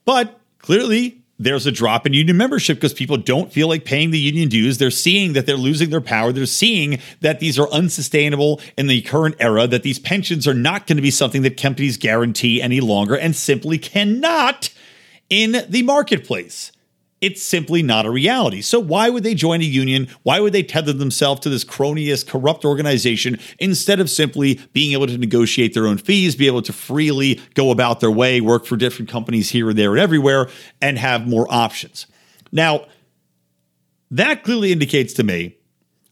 But 0.06 0.40
clearly, 0.60 1.22
there's 1.40 1.66
a 1.66 1.72
drop 1.72 2.06
in 2.06 2.14
union 2.14 2.38
membership 2.38 2.78
because 2.78 2.94
people 2.94 3.18
don't 3.18 3.52
feel 3.52 3.68
like 3.70 3.86
paying 3.86 4.12
the 4.12 4.20
union 4.20 4.50
dues. 4.50 4.78
They're 4.78 4.92
seeing 4.92 5.34
that 5.34 5.46
they're 5.46 5.56
losing 5.56 5.90
their 5.90 6.02
power. 6.02 6.34
They're 6.34 6.46
seeing 6.46 7.00
that 7.22 7.40
these 7.40 7.58
are 7.58 7.70
unsustainable 7.70 8.62
in 8.78 8.88
the 8.88 9.02
current 9.02 9.36
era, 9.40 9.66
that 9.66 9.84
these 9.84 10.00
pensions 10.00 10.48
are 10.48 10.54
not 10.54 10.86
going 10.86 10.98
to 10.98 11.02
be 11.02 11.12
something 11.12 11.42
that 11.44 11.60
companies 11.60 11.98
guarantee 11.98 12.62
any 12.62 12.82
longer 12.82 13.18
and 13.18 13.36
simply 13.36 13.78
cannot 13.78 14.70
in 15.30 15.64
the 15.70 15.84
marketplace. 15.84 16.74
It's 17.22 17.44
simply 17.44 17.84
not 17.84 18.06
a 18.06 18.10
reality. 18.10 18.62
So, 18.62 18.80
why 18.80 19.10
would 19.10 19.24
they 19.24 19.36
join 19.36 19.60
a 19.62 19.66
union? 19.66 20.08
Why 20.24 20.40
would 20.40 20.54
they 20.54 20.64
tether 20.64 20.94
themselves 20.94 21.42
to 21.42 21.50
this 21.50 21.66
cronyist, 21.66 22.28
corrupt 22.28 22.64
organization 22.64 23.38
instead 23.60 24.00
of 24.00 24.10
simply 24.10 24.62
being 24.72 24.94
able 24.94 25.08
to 25.08 25.18
negotiate 25.18 25.74
their 25.74 25.86
own 25.86 25.98
fees, 25.98 26.38
be 26.38 26.48
able 26.48 26.62
to 26.62 26.72
freely 26.72 27.42
go 27.56 27.72
about 27.72 28.00
their 28.00 28.12
way, 28.12 28.40
work 28.40 28.66
for 28.66 28.78
different 28.78 29.10
companies 29.10 29.50
here 29.50 29.70
and 29.70 29.78
there 29.78 29.92
and 29.92 30.00
everywhere, 30.00 30.50
and 30.82 30.98
have 30.98 31.28
more 31.28 31.46
options? 31.50 32.08
Now, 32.54 32.86
that 34.12 34.44
clearly 34.44 34.72
indicates 34.72 35.14
to 35.16 35.24
me 35.24 35.58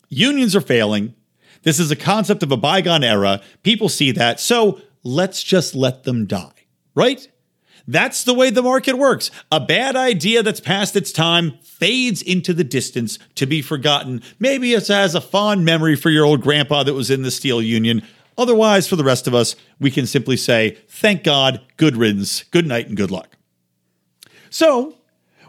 unions 0.10 0.55
are 0.58 0.62
failing. 0.62 1.16
This 1.64 1.80
is 1.80 1.89
a 1.89 1.95
concept 1.95 2.43
of 2.43 2.51
a 2.51 2.58
bygone 2.58 3.03
era. 3.03 3.41
People 3.64 3.88
see 3.88 4.12
that. 4.12 4.41
So, 4.41 4.82
let's 5.03 5.41
just 5.41 5.74
let 5.74 6.03
them 6.03 6.26
die, 6.26 6.66
right? 6.95 7.26
That's 7.88 8.24
the 8.26 8.34
way 8.34 8.50
the 8.50 8.62
market 8.62 8.98
works. 8.98 9.32
A 9.52 9.62
bad 9.62 9.96
idea 9.96 10.44
that's 10.44 10.60
past 10.60 10.96
its 10.96 11.12
time 11.12 11.58
fades 11.64 12.22
into 12.22 12.54
the 12.54 12.64
distance 12.64 13.18
to 13.36 13.46
be 13.46 13.62
forgotten. 13.62 14.22
Maybe 14.40 14.74
it 14.74 14.88
has 14.88 15.16
a 15.16 15.22
fond 15.22 15.64
memory 15.64 15.96
for 15.96 16.10
your 16.10 16.26
old 16.26 16.42
grandpa 16.42 16.84
that 16.84 16.94
was 16.94 17.10
in 17.10 17.22
the 17.22 17.32
steel 17.32 17.62
union. 17.62 18.04
Otherwise, 18.38 18.88
for 18.88 18.98
the 18.98 19.04
rest 19.04 19.26
of 19.26 19.34
us, 19.34 19.56
we 19.80 19.90
can 19.90 20.06
simply 20.06 20.38
say, 20.38 20.78
thank 20.90 21.24
God, 21.24 21.62
good 21.78 21.96
riddance, 21.96 22.44
good 22.44 22.68
night, 22.68 22.88
and 22.88 22.98
good 22.98 23.10
luck. 23.10 23.38
So, 24.50 24.96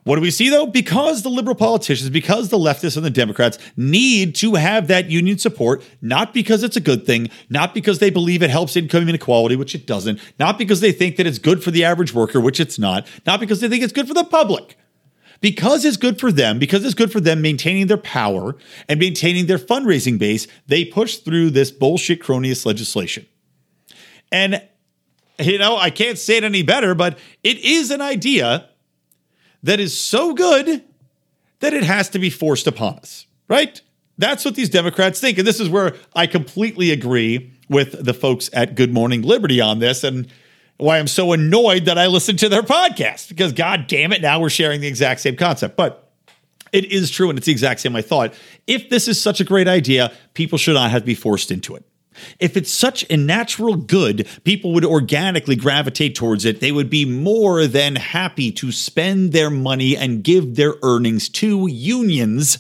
what 0.09 0.14
do 0.14 0.22
we 0.22 0.30
see 0.30 0.48
though? 0.48 0.64
Because 0.64 1.22
the 1.22 1.28
liberal 1.28 1.54
politicians, 1.54 2.09
because 2.09 2.48
the 2.48 2.56
leftists 2.56 2.96
and 2.96 3.04
the 3.04 3.11
Democrats 3.11 3.59
need 3.76 4.34
to 4.36 4.54
have 4.54 4.88
that 4.88 5.11
union 5.11 5.36
support, 5.36 5.84
not 6.00 6.32
because 6.32 6.62
it's 6.62 6.78
a 6.78 6.80
good 6.80 7.04
thing, 7.04 7.28
not 7.50 7.74
because 7.74 7.98
they 7.98 8.09
believe 8.09 8.42
it 8.42 8.48
helps 8.48 8.74
income 8.74 9.06
inequality, 9.06 9.54
which 9.54 9.74
it 9.74 9.86
doesn't, 9.86 10.18
not 10.38 10.56
because 10.56 10.80
they 10.80 10.92
think 10.92 11.16
that 11.16 11.26
it's 11.26 11.38
good 11.38 11.62
for 11.62 11.70
the 11.70 11.84
average 11.84 12.14
worker, 12.14 12.40
which 12.40 12.59
it's 12.59 12.78
not, 12.78 13.06
not 13.26 13.38
because 13.38 13.61
they 13.61 13.68
think 13.68 13.84
it's 13.84 13.92
good 13.92 14.09
for 14.09 14.14
the 14.14 14.24
public, 14.24 14.78
because 15.42 15.84
it's 15.84 15.98
good 15.98 16.18
for 16.18 16.32
them, 16.32 16.59
because 16.59 16.86
it's 16.86 16.94
good 16.94 17.12
for 17.12 17.20
them 17.20 17.42
maintaining 17.42 17.86
their 17.86 17.98
power 17.98 18.56
and 18.88 18.98
maintaining 18.98 19.44
their 19.44 19.59
fundraising 19.59 20.18
base, 20.18 20.46
they 20.68 20.86
push 20.86 21.16
through 21.18 21.50
this 21.50 21.70
bullshit 21.70 22.22
cronyist 22.22 22.64
legislation. 22.64 23.26
And, 24.32 24.66
you 25.38 25.59
know, 25.59 25.76
I 25.76 25.90
can't 25.90 26.16
say 26.16 26.38
it 26.38 26.44
any 26.44 26.62
better, 26.62 26.94
but 26.94 27.18
it 27.44 27.59
is 27.59 27.90
an 27.90 28.00
idea 28.00 28.70
that 29.62 29.80
is 29.80 29.98
so 29.98 30.34
good 30.34 30.84
that 31.61 31.74
it 31.74 31.84
has 31.84 32.09
to 32.11 32.18
be 32.18 32.30
forced 32.30 32.66
upon 32.66 32.94
us, 32.96 33.26
right? 33.48 33.80
That's 34.16 34.44
what 34.44 34.54
these 34.54 34.68
Democrats 34.68 35.20
think. 35.20 35.38
And 35.38 35.46
this 35.46 35.61
is 35.61 35.68
where 35.68 35.94
I 36.14 36.26
completely 36.26 36.90
agree 36.90 37.52
with 37.68 38.04
the 38.04 38.14
folks 38.14 38.50
at 38.52 38.74
Good 38.74 38.92
Morning 38.92 39.22
Liberty 39.22 39.61
on 39.61 39.78
this 39.78 40.04
and 40.04 40.28
why 40.76 40.98
I'm 40.98 41.06
so 41.06 41.32
annoyed 41.32 41.86
that 41.86 41.98
I 41.98 42.06
listened 42.06 42.38
to 42.40 42.48
their 42.48 42.62
podcast 42.62 43.28
because, 43.28 43.52
God 43.52 43.86
damn 43.88 44.12
it, 44.12 44.22
now 44.22 44.40
we're 44.40 44.50
sharing 44.50 44.80
the 44.80 44.86
exact 44.86 45.20
same 45.20 45.36
concept. 45.36 45.76
But 45.76 46.11
it 46.72 46.86
is 46.86 47.11
true 47.11 47.30
and 47.30 47.38
it's 47.38 47.46
the 47.46 47.52
exact 47.52 47.80
same 47.80 47.96
I 47.96 48.02
thought. 48.02 48.34
If 48.66 48.88
this 48.88 49.09
is 49.09 49.20
such 49.20 49.40
a 49.40 49.44
great 49.44 49.68
idea, 49.68 50.12
people 50.34 50.59
should 50.59 50.74
not 50.74 50.90
have 50.90 51.02
to 51.02 51.06
be 51.06 51.14
forced 51.14 51.50
into 51.50 51.74
it. 51.74 51.84
If 52.38 52.56
it's 52.56 52.70
such 52.70 53.04
a 53.10 53.16
natural 53.16 53.76
good, 53.76 54.26
people 54.44 54.72
would 54.72 54.84
organically 54.84 55.56
gravitate 55.56 56.14
towards 56.14 56.44
it. 56.44 56.60
They 56.60 56.72
would 56.72 56.90
be 56.90 57.04
more 57.04 57.66
than 57.66 57.96
happy 57.96 58.52
to 58.52 58.72
spend 58.72 59.32
their 59.32 59.50
money 59.50 59.96
and 59.96 60.22
give 60.24 60.56
their 60.56 60.74
earnings 60.82 61.28
to 61.30 61.66
unions 61.66 62.58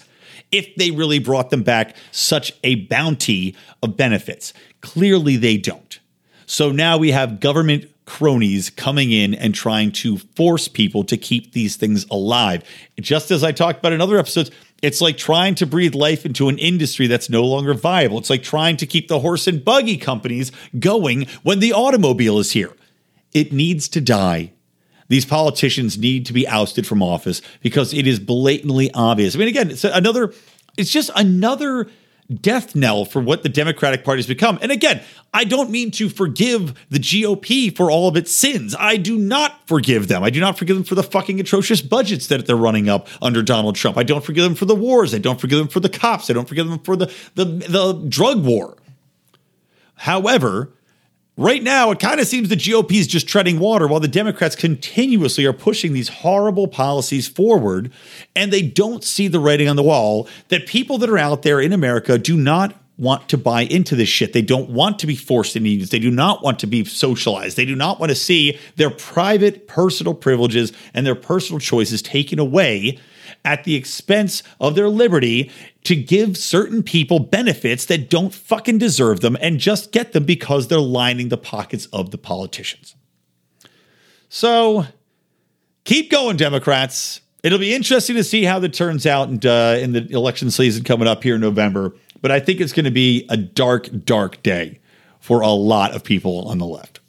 if 0.50 0.74
they 0.76 0.90
really 0.90 1.18
brought 1.18 1.50
them 1.50 1.62
back 1.62 1.96
such 2.10 2.52
a 2.64 2.86
bounty 2.86 3.54
of 3.82 3.96
benefits. 3.96 4.52
Clearly, 4.80 5.36
they 5.36 5.56
don't. 5.56 5.98
So 6.46 6.72
now 6.72 6.96
we 6.96 7.10
have 7.10 7.40
government 7.40 7.90
cronies 8.06 8.70
coming 8.70 9.12
in 9.12 9.34
and 9.34 9.54
trying 9.54 9.92
to 9.92 10.16
force 10.16 10.66
people 10.66 11.04
to 11.04 11.16
keep 11.18 11.52
these 11.52 11.76
things 11.76 12.06
alive. 12.10 12.64
Just 12.98 13.30
as 13.30 13.44
I 13.44 13.52
talked 13.52 13.80
about 13.80 13.92
in 13.92 14.00
other 14.00 14.18
episodes, 14.18 14.50
it's 14.82 15.00
like 15.00 15.16
trying 15.16 15.54
to 15.56 15.66
breathe 15.66 15.94
life 15.94 16.24
into 16.24 16.48
an 16.48 16.58
industry 16.58 17.06
that's 17.06 17.28
no 17.28 17.44
longer 17.44 17.74
viable. 17.74 18.18
It's 18.18 18.30
like 18.30 18.42
trying 18.42 18.76
to 18.78 18.86
keep 18.86 19.08
the 19.08 19.20
horse 19.20 19.46
and 19.46 19.64
buggy 19.64 19.96
companies 19.96 20.52
going 20.78 21.26
when 21.42 21.58
the 21.58 21.72
automobile 21.72 22.38
is 22.38 22.52
here. 22.52 22.74
It 23.32 23.52
needs 23.52 23.88
to 23.88 24.00
die. 24.00 24.52
These 25.08 25.24
politicians 25.24 25.98
need 25.98 26.26
to 26.26 26.32
be 26.32 26.46
ousted 26.46 26.86
from 26.86 27.02
office 27.02 27.40
because 27.62 27.94
it 27.94 28.06
is 28.06 28.20
blatantly 28.20 28.90
obvious. 28.92 29.34
I 29.34 29.38
mean, 29.38 29.48
again, 29.48 29.70
it's 29.70 29.84
another, 29.84 30.32
it's 30.76 30.90
just 30.90 31.10
another 31.16 31.88
death 32.34 32.74
knell 32.74 33.04
for 33.04 33.20
what 33.20 33.42
the 33.42 33.48
Democratic 33.48 34.04
Party 34.04 34.18
has 34.18 34.26
become. 34.26 34.58
And 34.60 34.70
again, 34.70 35.02
I 35.32 35.44
don't 35.44 35.70
mean 35.70 35.90
to 35.92 36.08
forgive 36.08 36.74
the 36.90 36.98
GOP 36.98 37.74
for 37.74 37.90
all 37.90 38.08
of 38.08 38.16
its 38.16 38.30
sins. 38.30 38.76
I 38.78 38.96
do 38.96 39.16
not 39.16 39.66
forgive 39.66 40.08
them. 40.08 40.22
I 40.22 40.30
do 40.30 40.40
not 40.40 40.58
forgive 40.58 40.76
them 40.76 40.84
for 40.84 40.94
the 40.94 41.02
fucking 41.02 41.40
atrocious 41.40 41.80
budgets 41.80 42.26
that 42.26 42.46
they're 42.46 42.56
running 42.56 42.88
up 42.88 43.08
under 43.22 43.42
Donald 43.42 43.76
Trump. 43.76 43.96
I 43.96 44.02
don't 44.02 44.24
forgive 44.24 44.44
them 44.44 44.54
for 44.54 44.66
the 44.66 44.74
wars. 44.74 45.14
I 45.14 45.18
don't 45.18 45.40
forgive 45.40 45.58
them 45.58 45.68
for 45.68 45.80
the 45.80 45.88
cops. 45.88 46.28
I 46.28 46.34
don't 46.34 46.48
forgive 46.48 46.68
them 46.68 46.78
for 46.80 46.96
the 46.96 47.12
the, 47.34 47.44
the 47.44 48.04
drug 48.08 48.44
war. 48.44 48.76
However, 49.94 50.72
Right 51.38 51.62
now, 51.62 51.92
it 51.92 52.00
kind 52.00 52.18
of 52.18 52.26
seems 52.26 52.48
the 52.48 52.56
GOP 52.56 52.94
is 52.94 53.06
just 53.06 53.28
treading 53.28 53.60
water 53.60 53.86
while 53.86 54.00
the 54.00 54.08
Democrats 54.08 54.56
continuously 54.56 55.46
are 55.46 55.52
pushing 55.52 55.92
these 55.92 56.08
horrible 56.08 56.66
policies 56.66 57.28
forward. 57.28 57.92
And 58.34 58.52
they 58.52 58.60
don't 58.60 59.04
see 59.04 59.28
the 59.28 59.38
writing 59.38 59.68
on 59.68 59.76
the 59.76 59.84
wall 59.84 60.26
that 60.48 60.66
people 60.66 60.98
that 60.98 61.08
are 61.08 61.16
out 61.16 61.42
there 61.42 61.60
in 61.60 61.72
America 61.72 62.18
do 62.18 62.36
not 62.36 62.74
want 62.96 63.28
to 63.28 63.38
buy 63.38 63.60
into 63.60 63.94
this 63.94 64.08
shit. 64.08 64.32
They 64.32 64.42
don't 64.42 64.70
want 64.70 64.98
to 64.98 65.06
be 65.06 65.14
forced 65.14 65.54
into 65.54 65.68
unions. 65.68 65.90
They 65.90 66.00
do 66.00 66.10
not 66.10 66.42
want 66.42 66.58
to 66.58 66.66
be 66.66 66.84
socialized. 66.84 67.56
They 67.56 67.64
do 67.64 67.76
not 67.76 68.00
want 68.00 68.10
to 68.10 68.16
see 68.16 68.58
their 68.74 68.90
private 68.90 69.68
personal 69.68 70.14
privileges 70.14 70.72
and 70.92 71.06
their 71.06 71.14
personal 71.14 71.60
choices 71.60 72.02
taken 72.02 72.40
away 72.40 72.98
at 73.44 73.64
the 73.64 73.74
expense 73.74 74.42
of 74.60 74.74
their 74.74 74.88
liberty 74.88 75.50
to 75.84 75.96
give 75.96 76.36
certain 76.36 76.82
people 76.82 77.18
benefits 77.18 77.86
that 77.86 78.10
don't 78.10 78.34
fucking 78.34 78.78
deserve 78.78 79.20
them 79.20 79.36
and 79.40 79.58
just 79.58 79.92
get 79.92 80.12
them 80.12 80.24
because 80.24 80.68
they're 80.68 80.80
lining 80.80 81.28
the 81.28 81.36
pockets 81.36 81.86
of 81.86 82.10
the 82.10 82.18
politicians. 82.18 82.94
So 84.28 84.86
keep 85.84 86.10
going, 86.10 86.36
Democrats. 86.36 87.20
It'll 87.42 87.58
be 87.58 87.72
interesting 87.72 88.16
to 88.16 88.24
see 88.24 88.44
how 88.44 88.58
that 88.58 88.74
turns 88.74 89.06
out 89.06 89.28
uh, 89.46 89.78
in 89.80 89.92
the 89.92 90.06
election 90.10 90.50
season 90.50 90.84
coming 90.84 91.08
up 91.08 91.22
here 91.22 91.36
in 91.36 91.40
November. 91.40 91.94
But 92.20 92.32
I 92.32 92.40
think 92.40 92.60
it's 92.60 92.72
going 92.72 92.84
to 92.84 92.90
be 92.90 93.26
a 93.28 93.36
dark, 93.36 93.88
dark 94.04 94.42
day 94.42 94.80
for 95.20 95.40
a 95.40 95.50
lot 95.50 95.94
of 95.94 96.02
people 96.02 96.48
on 96.48 96.58
the 96.58 96.66
left. 96.66 97.00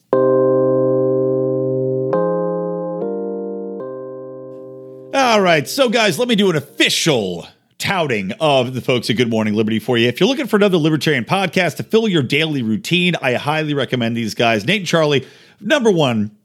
All 5.29 5.41
right. 5.41 5.69
So, 5.69 5.89
guys, 5.89 6.17
let 6.17 6.27
me 6.27 6.35
do 6.35 6.49
an 6.49 6.55
official 6.55 7.47
touting 7.77 8.31
of 8.39 8.73
the 8.73 8.81
folks 8.81 9.11
at 9.11 9.15
Good 9.15 9.29
Morning 9.29 9.53
Liberty 9.53 9.77
for 9.77 9.95
you. 9.95 10.07
If 10.07 10.19
you're 10.19 10.27
looking 10.27 10.47
for 10.47 10.55
another 10.55 10.77
libertarian 10.77 11.23
podcast 11.23 11.75
to 11.75 11.83
fill 11.83 12.07
your 12.07 12.23
daily 12.23 12.63
routine, 12.63 13.13
I 13.21 13.35
highly 13.35 13.75
recommend 13.75 14.17
these 14.17 14.33
guys. 14.33 14.65
Nate 14.65 14.79
and 14.79 14.87
Charlie, 14.87 15.27
number 15.61 15.91
one, 15.91 16.35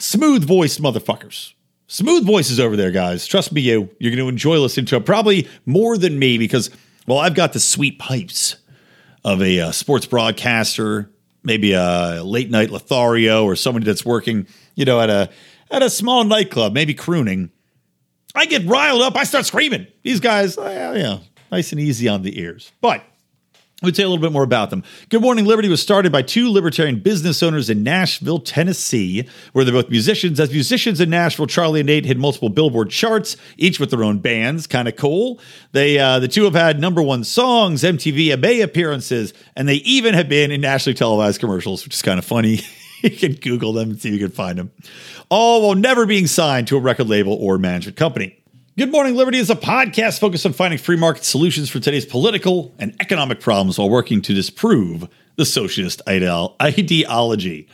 smooth 0.00 0.44
voiced 0.44 0.82
motherfuckers. 0.82 1.52
Smooth 1.86 2.26
voices 2.26 2.58
over 2.58 2.74
there, 2.74 2.90
guys. 2.90 3.28
Trust 3.28 3.52
me, 3.52 3.60
you. 3.60 3.90
You're 4.00 4.10
going 4.10 4.24
to 4.24 4.28
enjoy 4.28 4.58
listening 4.58 4.86
to 4.86 4.96
it 4.96 5.06
probably 5.06 5.48
more 5.64 5.96
than 5.96 6.18
me 6.18 6.36
because, 6.36 6.70
well, 7.06 7.18
I've 7.18 7.36
got 7.36 7.52
the 7.52 7.60
sweet 7.60 8.00
pipes 8.00 8.56
of 9.24 9.40
a 9.40 9.60
uh, 9.60 9.70
sports 9.70 10.04
broadcaster, 10.04 11.12
maybe 11.44 11.74
a 11.74 12.22
late 12.24 12.50
night 12.50 12.70
Lothario 12.70 13.44
or 13.44 13.54
somebody 13.54 13.86
that's 13.86 14.04
working, 14.04 14.48
you 14.74 14.84
know, 14.84 15.00
at 15.00 15.10
a 15.10 15.30
at 15.70 15.84
a 15.84 15.90
small 15.90 16.24
nightclub, 16.24 16.72
maybe 16.72 16.92
crooning. 16.92 17.52
I 18.36 18.46
get 18.46 18.66
riled 18.66 19.02
up. 19.02 19.16
I 19.16 19.24
start 19.24 19.46
screaming. 19.46 19.86
These 20.02 20.20
guys, 20.20 20.56
yeah, 20.58 21.18
nice 21.50 21.72
and 21.72 21.80
easy 21.80 22.08
on 22.08 22.22
the 22.22 22.38
ears. 22.40 22.70
But 22.80 23.02
I 23.82 23.86
would 23.86 23.94
say 23.94 24.04
a 24.04 24.08
little 24.08 24.22
bit 24.22 24.32
more 24.32 24.42
about 24.42 24.70
them. 24.70 24.84
Good 25.10 25.20
Morning 25.20 25.44
Liberty 25.44 25.68
was 25.68 25.82
started 25.82 26.10
by 26.10 26.22
two 26.22 26.50
libertarian 26.50 27.00
business 27.00 27.42
owners 27.42 27.68
in 27.68 27.82
Nashville, 27.82 28.38
Tennessee, 28.38 29.28
where 29.52 29.66
they're 29.66 29.74
both 29.74 29.90
musicians. 29.90 30.40
As 30.40 30.50
musicians 30.50 30.98
in 30.98 31.10
Nashville, 31.10 31.46
Charlie 31.46 31.80
and 31.80 31.86
Nate 31.86 32.06
hit 32.06 32.16
multiple 32.16 32.48
Billboard 32.48 32.88
charts, 32.88 33.36
each 33.58 33.78
with 33.78 33.90
their 33.90 34.02
own 34.02 34.18
bands. 34.18 34.66
Kind 34.66 34.88
of 34.88 34.96
cool. 34.96 35.38
They 35.72 35.98
uh, 35.98 36.20
the 36.20 36.28
two 36.28 36.44
have 36.44 36.54
had 36.54 36.80
number 36.80 37.02
one 37.02 37.22
songs, 37.22 37.82
MTV 37.82 38.40
MA 38.40 38.64
appearances, 38.64 39.34
and 39.54 39.68
they 39.68 39.76
even 39.76 40.14
have 40.14 40.28
been 40.28 40.50
in 40.50 40.62
nationally 40.62 40.94
televised 40.94 41.38
commercials, 41.38 41.84
which 41.84 41.94
is 41.94 42.02
kind 42.02 42.18
of 42.18 42.24
funny. 42.24 42.60
you 43.02 43.10
can 43.10 43.34
Google 43.34 43.72
them 43.72 43.90
and 43.90 44.00
see 44.00 44.08
if 44.08 44.14
you 44.14 44.20
can 44.20 44.34
find 44.34 44.58
them. 44.58 44.70
All 45.28 45.62
while 45.62 45.74
never 45.74 46.06
being 46.06 46.26
signed 46.26 46.68
to 46.68 46.76
a 46.76 46.80
record 46.80 47.08
label 47.08 47.34
or 47.34 47.58
management 47.58 47.96
company. 47.96 48.38
Good 48.78 48.92
Morning 48.92 49.14
Liberty 49.14 49.38
is 49.38 49.48
a 49.48 49.56
podcast 49.56 50.20
focused 50.20 50.44
on 50.44 50.52
finding 50.52 50.78
free 50.78 50.96
market 50.96 51.24
solutions 51.24 51.70
for 51.70 51.80
today's 51.80 52.04
political 52.04 52.74
and 52.78 52.94
economic 53.00 53.40
problems 53.40 53.78
while 53.78 53.88
working 53.88 54.20
to 54.22 54.34
disprove 54.34 55.08
the 55.36 55.46
socialist 55.46 56.02
ideology. 56.08 57.68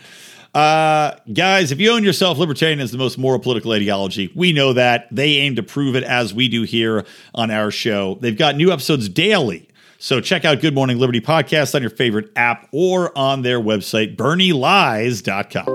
Uh, 0.54 1.16
guys, 1.32 1.72
if 1.72 1.80
you 1.80 1.90
own 1.90 2.04
yourself, 2.04 2.38
libertarian 2.38 2.78
is 2.78 2.92
the 2.92 2.98
most 2.98 3.16
moral 3.18 3.40
political 3.40 3.72
ideology. 3.72 4.30
We 4.34 4.52
know 4.52 4.74
that. 4.74 5.08
They 5.10 5.38
aim 5.38 5.56
to 5.56 5.62
prove 5.62 5.96
it 5.96 6.04
as 6.04 6.34
we 6.34 6.48
do 6.48 6.62
here 6.62 7.04
on 7.34 7.50
our 7.50 7.70
show. 7.70 8.18
They've 8.20 8.36
got 8.36 8.56
new 8.56 8.70
episodes 8.70 9.08
daily. 9.08 9.68
So 10.03 10.20
check 10.20 10.44
out 10.44 10.61
Good 10.61 10.74
Morning 10.74 10.98
Liberty 10.98 11.20
podcast 11.20 11.76
on 11.76 11.80
your 11.80 11.88
favorite 11.88 12.32
app 12.34 12.68
or 12.72 13.16
on 13.16 13.42
their 13.42 13.61
website, 13.61 14.16
bernielies.com. 14.16 15.68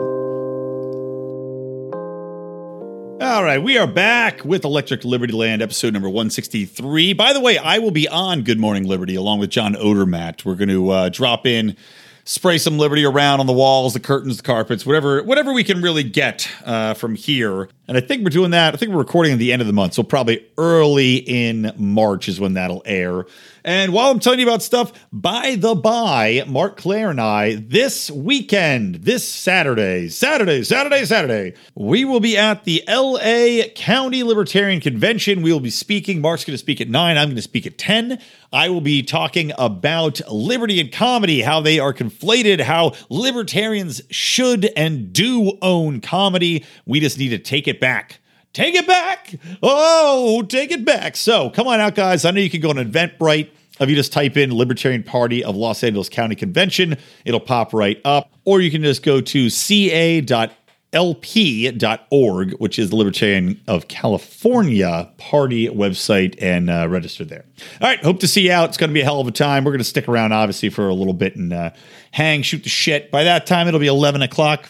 All 3.21 3.41
right, 3.41 3.63
we 3.63 3.77
are 3.77 3.87
back 3.87 4.43
with 4.43 4.65
Electric 4.65 5.05
Liberty 5.05 5.31
Land, 5.31 5.61
episode 5.61 5.93
number 5.93 6.09
163. 6.09 7.13
By 7.13 7.31
the 7.31 7.39
way, 7.39 7.57
I 7.57 7.77
will 7.77 7.91
be 7.91 8.05
on 8.09 8.41
Good 8.41 8.59
Morning 8.59 8.83
Liberty 8.83 9.15
along 9.15 9.39
with 9.39 9.49
John 9.49 9.75
Odermatt. 9.75 10.43
We're 10.43 10.55
going 10.55 10.67
to 10.67 10.89
uh, 10.89 11.07
drop 11.07 11.45
in, 11.47 11.77
spray 12.25 12.57
some 12.57 12.77
Liberty 12.77 13.05
around 13.05 13.39
on 13.39 13.47
the 13.47 13.53
walls, 13.53 13.93
the 13.93 14.01
curtains, 14.01 14.35
the 14.35 14.43
carpets, 14.43 14.85
whatever 14.85 15.23
whatever 15.23 15.53
we 15.53 15.63
can 15.63 15.81
really 15.81 16.03
get 16.03 16.49
uh, 16.65 16.95
from 16.95 17.15
here. 17.15 17.69
And 17.87 17.97
I 17.97 18.01
think 18.01 18.23
we're 18.23 18.29
doing 18.29 18.51
that. 18.51 18.73
I 18.73 18.77
think 18.77 18.91
we're 18.91 18.97
recording 18.97 19.31
at 19.31 19.39
the 19.39 19.53
end 19.53 19.61
of 19.61 19.67
the 19.67 19.73
month, 19.73 19.93
so 19.93 20.03
probably 20.03 20.45
early 20.57 21.15
in 21.17 21.71
March 21.77 22.27
is 22.27 22.39
when 22.39 22.53
that'll 22.53 22.83
air. 22.85 23.25
And 23.63 23.91
while 23.91 24.11
I'm 24.11 24.19
telling 24.19 24.39
you 24.39 24.45
about 24.45 24.61
stuff, 24.61 24.93
by 25.11 25.55
the 25.55 25.75
by, 25.75 26.43
Marc 26.47 26.77
Clair 26.77 27.09
and 27.09 27.19
I, 27.19 27.55
this 27.55 28.09
weekend, 28.09 28.95
this 28.95 29.27
Saturday, 29.27 30.07
Saturday, 30.07 30.63
Saturday, 30.63 31.03
Saturday, 31.03 31.53
we 31.75 32.05
will 32.05 32.21
be 32.21 32.37
at 32.37 32.63
the 32.63 32.81
LA 32.87 33.67
County 33.75 34.23
Libertarian 34.23 34.79
Convention. 34.79 35.41
We 35.41 35.51
will 35.51 35.59
be 35.59 35.69
speaking. 35.69 36.21
Marc's 36.21 36.45
going 36.45 36.53
to 36.53 36.57
speak 36.57 36.79
at 36.79 36.87
9. 36.87 37.17
I'm 37.17 37.27
going 37.27 37.35
to 37.35 37.41
speak 37.41 37.67
at 37.67 37.77
10. 37.77 38.19
I 38.53 38.69
will 38.69 38.79
be 38.79 39.03
talking 39.03 39.51
about 39.57 40.21
liberty 40.31 40.79
and 40.79 40.89
comedy, 40.89 41.41
how 41.41 41.59
they 41.59 41.79
are 41.79 41.93
conflated, 41.93 42.61
how 42.61 42.93
libertarians 43.09 44.01
should 44.09 44.71
and 44.77 45.11
do 45.11 45.57
own 45.61 45.99
comedy. 45.99 46.63
We 46.85 47.01
just 47.01 47.19
need 47.19 47.29
to 47.29 47.39
take 47.39 47.67
it 47.67 47.76
back. 47.79 48.19
Take 48.53 48.75
it 48.75 48.87
back. 48.87 49.35
Oh, 49.61 50.41
take 50.43 50.71
it 50.71 50.83
back. 50.83 51.15
So 51.15 51.49
come 51.49 51.67
on 51.67 51.79
out, 51.79 51.95
guys. 51.95 52.25
I 52.25 52.31
know 52.31 52.41
you 52.41 52.49
can 52.49 52.61
go 52.61 52.69
on 52.69 52.77
Eventbrite. 52.77 53.49
If 53.79 53.89
you 53.89 53.95
just 53.95 54.11
type 54.11 54.37
in 54.37 54.51
Libertarian 54.51 55.03
Party 55.03 55.43
of 55.43 55.55
Los 55.55 55.83
Angeles 55.83 56.09
County 56.09 56.33
Convention, 56.33 56.97
it'll 57.25 57.39
pop 57.39 57.73
right 57.73 58.01
up. 58.03 58.31
Or 58.43 58.59
you 58.59 58.71
can 58.71 58.81
just 58.81 59.03
go 59.03 59.21
to 59.21 59.49
ca.la 59.49 60.47
lp.org, 60.93 62.53
which 62.59 62.79
is 62.79 62.89
the 62.89 62.95
Libertarian 62.95 63.61
of 63.67 63.87
California 63.87 65.11
party 65.17 65.67
website, 65.67 66.35
and 66.41 66.69
uh, 66.69 66.87
register 66.89 67.25
there. 67.25 67.45
All 67.81 67.87
right, 67.87 68.01
hope 68.03 68.19
to 68.21 68.27
see 68.27 68.45
you 68.45 68.51
out. 68.51 68.69
It's 68.69 68.77
going 68.77 68.89
to 68.89 68.93
be 68.93 69.01
a 69.01 69.03
hell 69.03 69.19
of 69.19 69.27
a 69.27 69.31
time. 69.31 69.63
We're 69.63 69.71
going 69.71 69.79
to 69.79 69.85
stick 69.85 70.07
around, 70.07 70.31
obviously, 70.31 70.69
for 70.69 70.87
a 70.87 70.93
little 70.93 71.13
bit 71.13 71.35
and 71.35 71.51
uh, 71.51 71.71
hang, 72.11 72.41
shoot 72.41 72.63
the 72.63 72.69
shit. 72.69 73.11
By 73.11 73.25
that 73.25 73.45
time, 73.45 73.67
it'll 73.67 73.79
be 73.79 73.87
11 73.87 74.21
o'clock. 74.21 74.69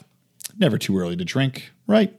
Never 0.57 0.77
too 0.77 0.97
early 0.97 1.15
to 1.15 1.25
drink, 1.25 1.71
right? 1.85 2.16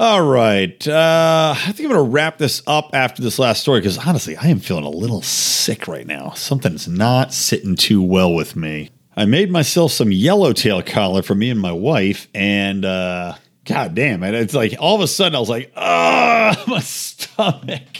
All 0.00 0.22
right. 0.22 0.88
Uh, 0.88 1.54
I 1.54 1.72
think 1.72 1.80
I'm 1.80 1.94
going 1.94 2.06
to 2.06 2.10
wrap 2.10 2.38
this 2.38 2.62
up 2.66 2.88
after 2.94 3.20
this 3.20 3.38
last 3.38 3.60
story 3.60 3.80
because 3.80 3.98
honestly, 3.98 4.34
I 4.34 4.46
am 4.46 4.58
feeling 4.58 4.84
a 4.84 4.88
little 4.88 5.20
sick 5.20 5.86
right 5.86 6.06
now. 6.06 6.30
Something's 6.30 6.88
not 6.88 7.34
sitting 7.34 7.76
too 7.76 8.00
well 8.00 8.32
with 8.32 8.56
me. 8.56 8.88
I 9.14 9.26
made 9.26 9.50
myself 9.50 9.92
some 9.92 10.10
yellowtail 10.10 10.82
collar 10.84 11.20
for 11.20 11.34
me 11.34 11.50
and 11.50 11.60
my 11.60 11.72
wife, 11.72 12.28
and 12.34 12.82
uh, 12.82 13.34
god 13.66 13.94
damn 13.94 14.22
it, 14.22 14.32
it's 14.32 14.54
like 14.54 14.74
all 14.80 14.94
of 14.94 15.02
a 15.02 15.06
sudden 15.06 15.36
I 15.36 15.38
was 15.38 15.50
like, 15.50 15.70
ah, 15.76 16.64
my 16.66 16.80
stomach. 16.80 17.98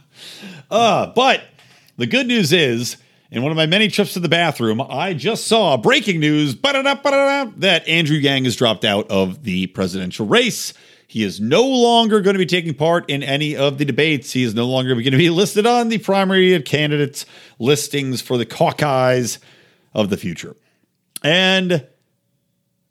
uh, 0.70 1.08
but 1.08 1.42
the 1.98 2.06
good 2.06 2.26
news 2.28 2.54
is, 2.54 2.96
in 3.30 3.42
one 3.42 3.52
of 3.52 3.56
my 3.58 3.66
many 3.66 3.88
trips 3.88 4.14
to 4.14 4.20
the 4.20 4.30
bathroom, 4.30 4.80
I 4.80 5.12
just 5.12 5.46
saw 5.46 5.76
breaking 5.76 6.18
news 6.18 6.54
that 6.54 7.82
Andrew 7.86 8.16
Yang 8.16 8.44
has 8.44 8.56
dropped 8.56 8.86
out 8.86 9.10
of 9.10 9.42
the 9.42 9.66
presidential 9.66 10.26
race. 10.26 10.72
He 11.16 11.24
is 11.24 11.40
no 11.40 11.66
longer 11.66 12.20
going 12.20 12.34
to 12.34 12.38
be 12.38 12.44
taking 12.44 12.74
part 12.74 13.08
in 13.08 13.22
any 13.22 13.56
of 13.56 13.78
the 13.78 13.86
debates. 13.86 14.34
He 14.34 14.42
is 14.42 14.54
no 14.54 14.66
longer 14.66 14.92
going 14.92 15.12
to 15.12 15.16
be 15.16 15.30
listed 15.30 15.66
on 15.66 15.88
the 15.88 15.96
primary 15.96 16.60
candidates 16.60 17.24
listings 17.58 18.20
for 18.20 18.36
the 18.36 18.44
caucus 18.44 19.38
of 19.94 20.10
the 20.10 20.18
future. 20.18 20.56
And 21.24 21.86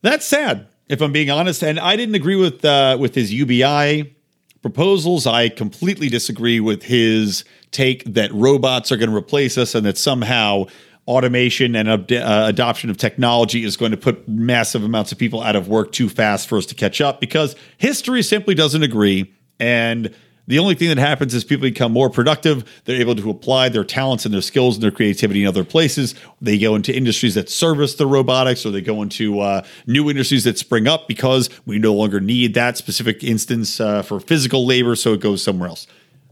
that's 0.01 0.25
sad, 0.25 0.65
if 0.89 1.03
I'm 1.03 1.11
being 1.11 1.29
honest. 1.29 1.63
And 1.63 1.79
I 1.79 1.95
didn't 1.95 2.15
agree 2.15 2.35
with 2.35 2.65
uh, 2.65 2.97
with 2.99 3.13
his 3.13 3.31
UBI 3.31 4.15
proposals. 4.63 5.27
I 5.27 5.49
completely 5.49 6.09
disagree 6.09 6.59
with 6.59 6.81
his 6.81 7.45
take 7.69 8.05
that 8.05 8.33
robots 8.33 8.91
are 8.91 8.97
going 8.97 9.11
to 9.11 9.15
replace 9.15 9.55
us 9.55 9.75
and 9.75 9.85
that 9.85 9.99
somehow 9.99 10.65
automation 11.07 11.75
and 11.75 11.87
uh, 11.89 12.45
adoption 12.47 12.89
of 12.89 12.97
technology 12.97 13.63
is 13.63 13.77
going 13.77 13.91
to 13.91 13.97
put 13.97 14.27
massive 14.27 14.83
amounts 14.83 15.11
of 15.11 15.17
people 15.17 15.41
out 15.41 15.55
of 15.55 15.67
work 15.67 15.91
too 15.91 16.09
fast 16.09 16.47
for 16.47 16.57
us 16.57 16.65
to 16.65 16.75
catch 16.75 16.99
up 16.99 17.19
because 17.19 17.55
history 17.77 18.23
simply 18.23 18.55
doesn't 18.55 18.81
agree. 18.81 19.31
And 19.59 20.13
the 20.47 20.59
only 20.59 20.75
thing 20.75 20.89
that 20.89 20.97
happens 20.97 21.33
is 21.33 21.43
people 21.43 21.63
become 21.63 21.91
more 21.91 22.09
productive. 22.09 22.63
They're 22.85 22.99
able 22.99 23.15
to 23.15 23.29
apply 23.29 23.69
their 23.69 23.83
talents 23.83 24.25
and 24.25 24.33
their 24.33 24.41
skills 24.41 24.75
and 24.75 24.83
their 24.83 24.91
creativity 24.91 25.41
in 25.41 25.47
other 25.47 25.63
places. 25.63 26.13
They 26.41 26.57
go 26.57 26.75
into 26.75 26.95
industries 26.95 27.35
that 27.35 27.49
service 27.49 27.95
the 27.95 28.05
robotics, 28.05 28.65
or 28.65 28.71
they 28.71 28.81
go 28.81 29.01
into 29.01 29.39
uh, 29.39 29.65
new 29.87 30.09
industries 30.09 30.43
that 30.43 30.59
spring 30.59 30.87
up 30.87 31.07
because 31.07 31.49
we 31.65 31.79
no 31.79 31.93
longer 31.93 32.19
need 32.19 32.53
that 32.53 32.77
specific 32.77 33.23
instance 33.23 33.79
uh, 33.79 34.03
for 34.03 34.19
physical 34.19 34.65
labor, 34.65 34.95
so 34.95 35.13
it 35.13 35.19
goes 35.19 35.41
somewhere 35.41 35.69
else. 35.69 35.87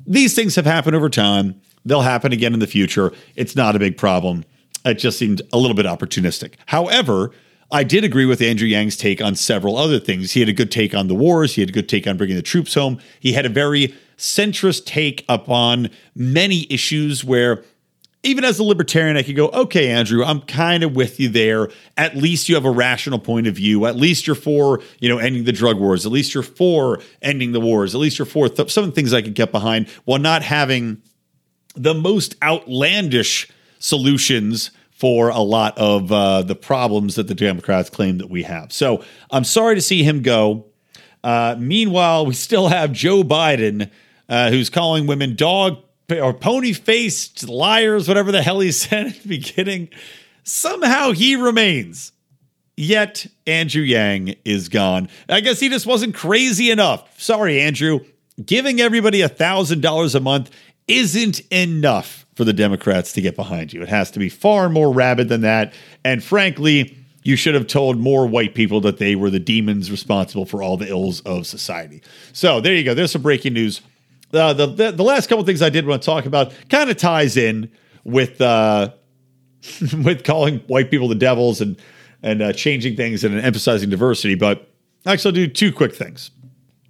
These 0.06 0.36
things 0.36 0.56
have 0.56 0.66
happened 0.66 0.96
over 0.96 1.10
time. 1.10 1.60
They'll 1.86 2.02
happen 2.02 2.32
again 2.32 2.54
in 2.54 2.60
the 2.60 2.68
future. 2.68 3.12
It's 3.36 3.56
not 3.56 3.76
a 3.76 3.80
big 3.80 3.98
problem. 3.98 4.46
It 4.86 4.96
just 4.96 5.18
seemed 5.18 5.42
a 5.52 5.58
little 5.58 5.76
bit 5.76 5.86
opportunistic. 5.86 6.54
However, 6.68 7.32
I 7.72 7.84
did 7.84 8.04
agree 8.04 8.26
with 8.26 8.42
Andrew 8.42 8.68
Yang's 8.68 8.98
take 8.98 9.22
on 9.22 9.36
several 9.36 9.78
other 9.78 10.00
things. 10.00 10.34
He 10.34 10.40
had 10.40 10.50
a 10.50 10.54
good 10.54 10.72
take 10.72 10.94
on 10.94 11.08
the 11.08 11.16
wars. 11.16 11.56
He 11.56 11.62
had 11.62 11.70
a 11.70 11.74
good 11.74 11.90
take 11.90 12.06
on 12.06 12.18
bringing 12.18 12.36
the 12.36 12.42
troops 12.42 12.76
home. 12.76 13.00
He 13.20 13.34
had 13.34 13.46
a 13.46 13.50
very 13.50 13.96
centrist 14.18 14.86
take 14.86 15.26
upon 15.28 15.90
many 16.16 16.68
issues 16.70 17.24
where 17.24 17.64
even 18.26 18.46
as 18.46 18.58
a 18.58 18.64
libertarian, 18.64 19.18
I 19.18 19.24
could 19.24 19.36
go, 19.36 19.50
okay, 19.50 19.90
Andrew, 19.90 20.24
I'm 20.24 20.42
kind 20.42 20.84
of 20.84 20.96
with 20.96 21.20
you 21.20 21.28
there. 21.28 21.70
At 21.98 22.16
least 22.16 22.48
you 22.48 22.56
have 22.56 22.64
a 22.64 22.72
rational 22.72 23.20
point 23.20 23.48
of 23.48 23.56
view. 23.56 23.86
At 23.86 23.98
least 23.98 24.28
you're 24.28 24.36
for, 24.36 24.82
you 25.00 25.10
know, 25.10 25.18
ending 25.18 25.44
the 25.44 25.52
drug 25.52 25.78
wars. 25.78 26.06
At 26.06 26.12
least 26.12 26.34
you're 26.34 26.44
for 26.44 27.02
ending 27.22 27.52
the 27.52 27.60
wars. 27.60 27.94
At 27.94 28.00
least 28.00 28.18
you're 28.18 28.26
for 28.26 28.48
th- 28.48 28.72
some 28.72 28.94
things 28.94 29.14
I 29.14 29.22
could 29.22 29.36
get 29.36 29.52
behind 29.52 29.90
while 30.06 30.20
not 30.20 30.42
having 30.42 31.02
the 31.76 31.94
most 31.94 32.36
outlandish 32.42 33.50
solutions 33.84 34.72
for 34.92 35.28
a 35.28 35.40
lot 35.40 35.78
of 35.78 36.12
uh, 36.12 36.42
the 36.42 36.56
problems 36.56 37.16
that 37.16 37.28
the 37.28 37.36
Democrats 37.36 37.90
claim 37.90 38.20
that 38.20 38.30
we 38.30 38.44
have. 38.44 38.72
So 38.72 39.04
I'm 39.30 39.44
sorry 39.44 39.76
to 39.76 39.82
see 39.82 40.04
him 40.04 40.22
go. 40.22 40.68
Uh, 41.24 41.56
meanwhile, 41.60 42.26
we 42.26 42.34
still 42.34 42.70
have 42.70 42.94
Joe 42.94 43.24
Biden 43.24 43.92
uh, 44.30 44.50
who's 44.50 44.70
calling 44.70 45.06
women 45.06 45.36
dog 45.36 45.84
or 46.10 46.34
pony 46.34 46.72
faced 46.72 47.48
liars, 47.50 48.08
whatever 48.08 48.32
the 48.32 48.42
hell 48.42 48.62
he 48.62 48.72
said 48.72 49.08
at 49.08 49.22
the 49.22 49.28
beginning. 49.28 49.90
Somehow 50.44 51.12
he 51.12 51.36
remains. 51.36 52.14
Yet 52.78 53.28
Andrew 53.46 53.84
Yang 53.84 54.36
is 54.46 54.70
gone. 54.70 55.10
I 55.28 55.42
guess 55.42 55.60
he 55.60 55.70
just 55.70 55.86
wasn't 55.86 56.16
crazy 56.16 56.72
enough. 56.72 57.22
Sorry, 57.22 57.60
Andrew. 57.60 58.00
Giving 58.44 58.80
everybody 58.80 59.22
a 59.22 59.30
$1,000 59.30 60.16
a 60.16 60.20
month 60.22 60.50
isn't 60.88 61.42
enough 61.52 62.23
for 62.36 62.44
the 62.44 62.54
Democrats 62.54 63.14
to 63.14 63.22
get 63.22 63.36
behind 63.36 63.74
you. 63.74 63.82
It 63.82 63.90
has 63.90 64.12
to 64.12 64.20
be 64.20 64.30
far 64.30 64.70
more 64.70 64.92
rabid 64.92 65.30
than 65.30 65.42
that. 65.42 65.74
And 66.04 66.24
frankly, 66.24 66.98
you 67.24 67.36
should 67.36 67.54
have 67.54 67.68
told 67.68 67.98
more 67.98 68.26
white 68.28 68.56
people 68.56 68.82
that 68.82 68.98
they 68.98 69.16
were 69.16 69.30
the 69.30 69.40
demons 69.40 69.92
responsible 69.92 70.46
for 70.46 70.62
all 70.62 70.78
the 70.78 70.90
ills 70.90 71.22
of 71.22 71.46
society. 71.48 72.02
So 72.34 72.60
there 72.60 72.74
you 72.74 72.84
go. 72.84 72.94
There's 72.94 73.12
some 73.12 73.22
breaking 73.22 73.54
news 73.54 73.82
uh, 74.34 74.54
the, 74.54 74.66
the, 74.66 74.92
the 74.92 75.04
last 75.04 75.28
couple 75.28 75.44
things 75.46 75.62
I 75.62 75.70
did 75.70 75.86
want 75.86 76.02
to 76.02 76.06
talk 76.06 76.26
about 76.26 76.54
kind 76.70 76.90
of 76.90 76.98
ties 76.98 77.38
in 77.38 77.72
with 78.04 78.42
uh, 78.42 78.92
with 80.04 80.24
calling 80.24 80.60
white 80.62 80.90
people 80.90 81.08
the 81.08 81.16
devils 81.16 81.62
and 81.62 81.80
and 82.22 82.42
uh, 82.42 82.54
changing 82.54 82.96
things 82.96 83.24
and 83.24 83.40
emphasizing 83.40 83.90
diversity. 83.90 84.36
But 84.36 84.68
actually, 85.06 85.30
I'll 85.30 85.46
do 85.46 85.48
two 85.48 85.72
quick 85.72 85.94
things. 85.94 86.32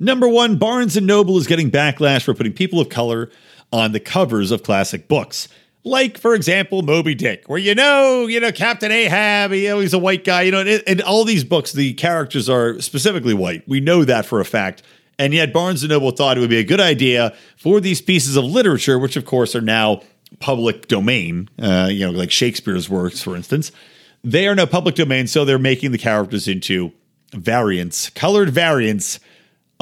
Number 0.04 0.28
one, 0.28 0.58
Barnes 0.58 0.98
and 0.98 1.08
Noble 1.08 1.38
is 1.38 1.48
getting 1.48 1.72
backlash 1.72 2.24
for 2.24 2.34
putting 2.34 2.52
people 2.52 2.82
of 2.82 2.90
color 2.90 3.32
on 3.72 3.94
the 3.94 4.02
covers 4.02 4.52
of 4.52 4.62
classic 4.62 5.08
books. 5.08 5.48
Like, 5.86 6.18
for 6.18 6.36
example, 6.36 6.82
Moby 6.82 7.16
Dick, 7.16 7.46
where 7.48 7.58
you 7.58 7.74
know, 7.74 8.28
you 8.28 8.42
know, 8.42 8.52
Captain 8.52 8.92
Ahab, 8.92 9.54
you 9.54 9.70
know, 9.70 9.80
he's 9.80 9.94
a 9.94 10.00
white 10.00 10.26
guy, 10.26 10.42
you 10.42 10.52
know, 10.52 10.60
in 10.62 11.02
all 11.02 11.24
these 11.24 11.46
books, 11.46 11.72
the 11.72 11.94
characters 11.94 12.50
are 12.50 12.82
specifically 12.82 13.34
white. 13.34 13.66
We 13.66 13.80
know 13.80 14.04
that 14.04 14.26
for 14.26 14.42
a 14.42 14.46
fact. 14.46 14.84
And 15.18 15.34
yet, 15.34 15.54
Barnes 15.54 15.84
& 15.84 15.88
Noble 15.88 16.12
thought 16.12 16.38
it 16.38 16.42
would 16.42 16.50
be 16.50 16.60
a 16.60 16.66
good 16.66 16.82
idea 16.82 17.34
for 17.56 17.80
these 17.80 18.02
pieces 18.02 18.36
of 18.36 18.44
literature, 18.44 19.00
which 19.00 19.16
of 19.16 19.24
course 19.24 19.56
are 19.56 19.62
now 19.62 20.02
public 20.40 20.90
domain, 20.90 21.50
uh, 21.60 21.88
you 21.90 22.06
know, 22.06 22.12
like 22.12 22.32
Shakespeare's 22.32 22.90
works, 22.90 23.22
for 23.22 23.38
instance. 23.38 23.72
They 24.22 24.48
are 24.48 24.56
now 24.56 24.66
public 24.66 24.96
domain, 24.96 25.28
so 25.28 25.46
they're 25.46 25.60
making 25.60 25.92
the 25.92 25.98
characters 25.98 26.48
into 26.48 26.92
variants, 27.32 28.10
colored 28.10 28.50
variants 28.50 29.20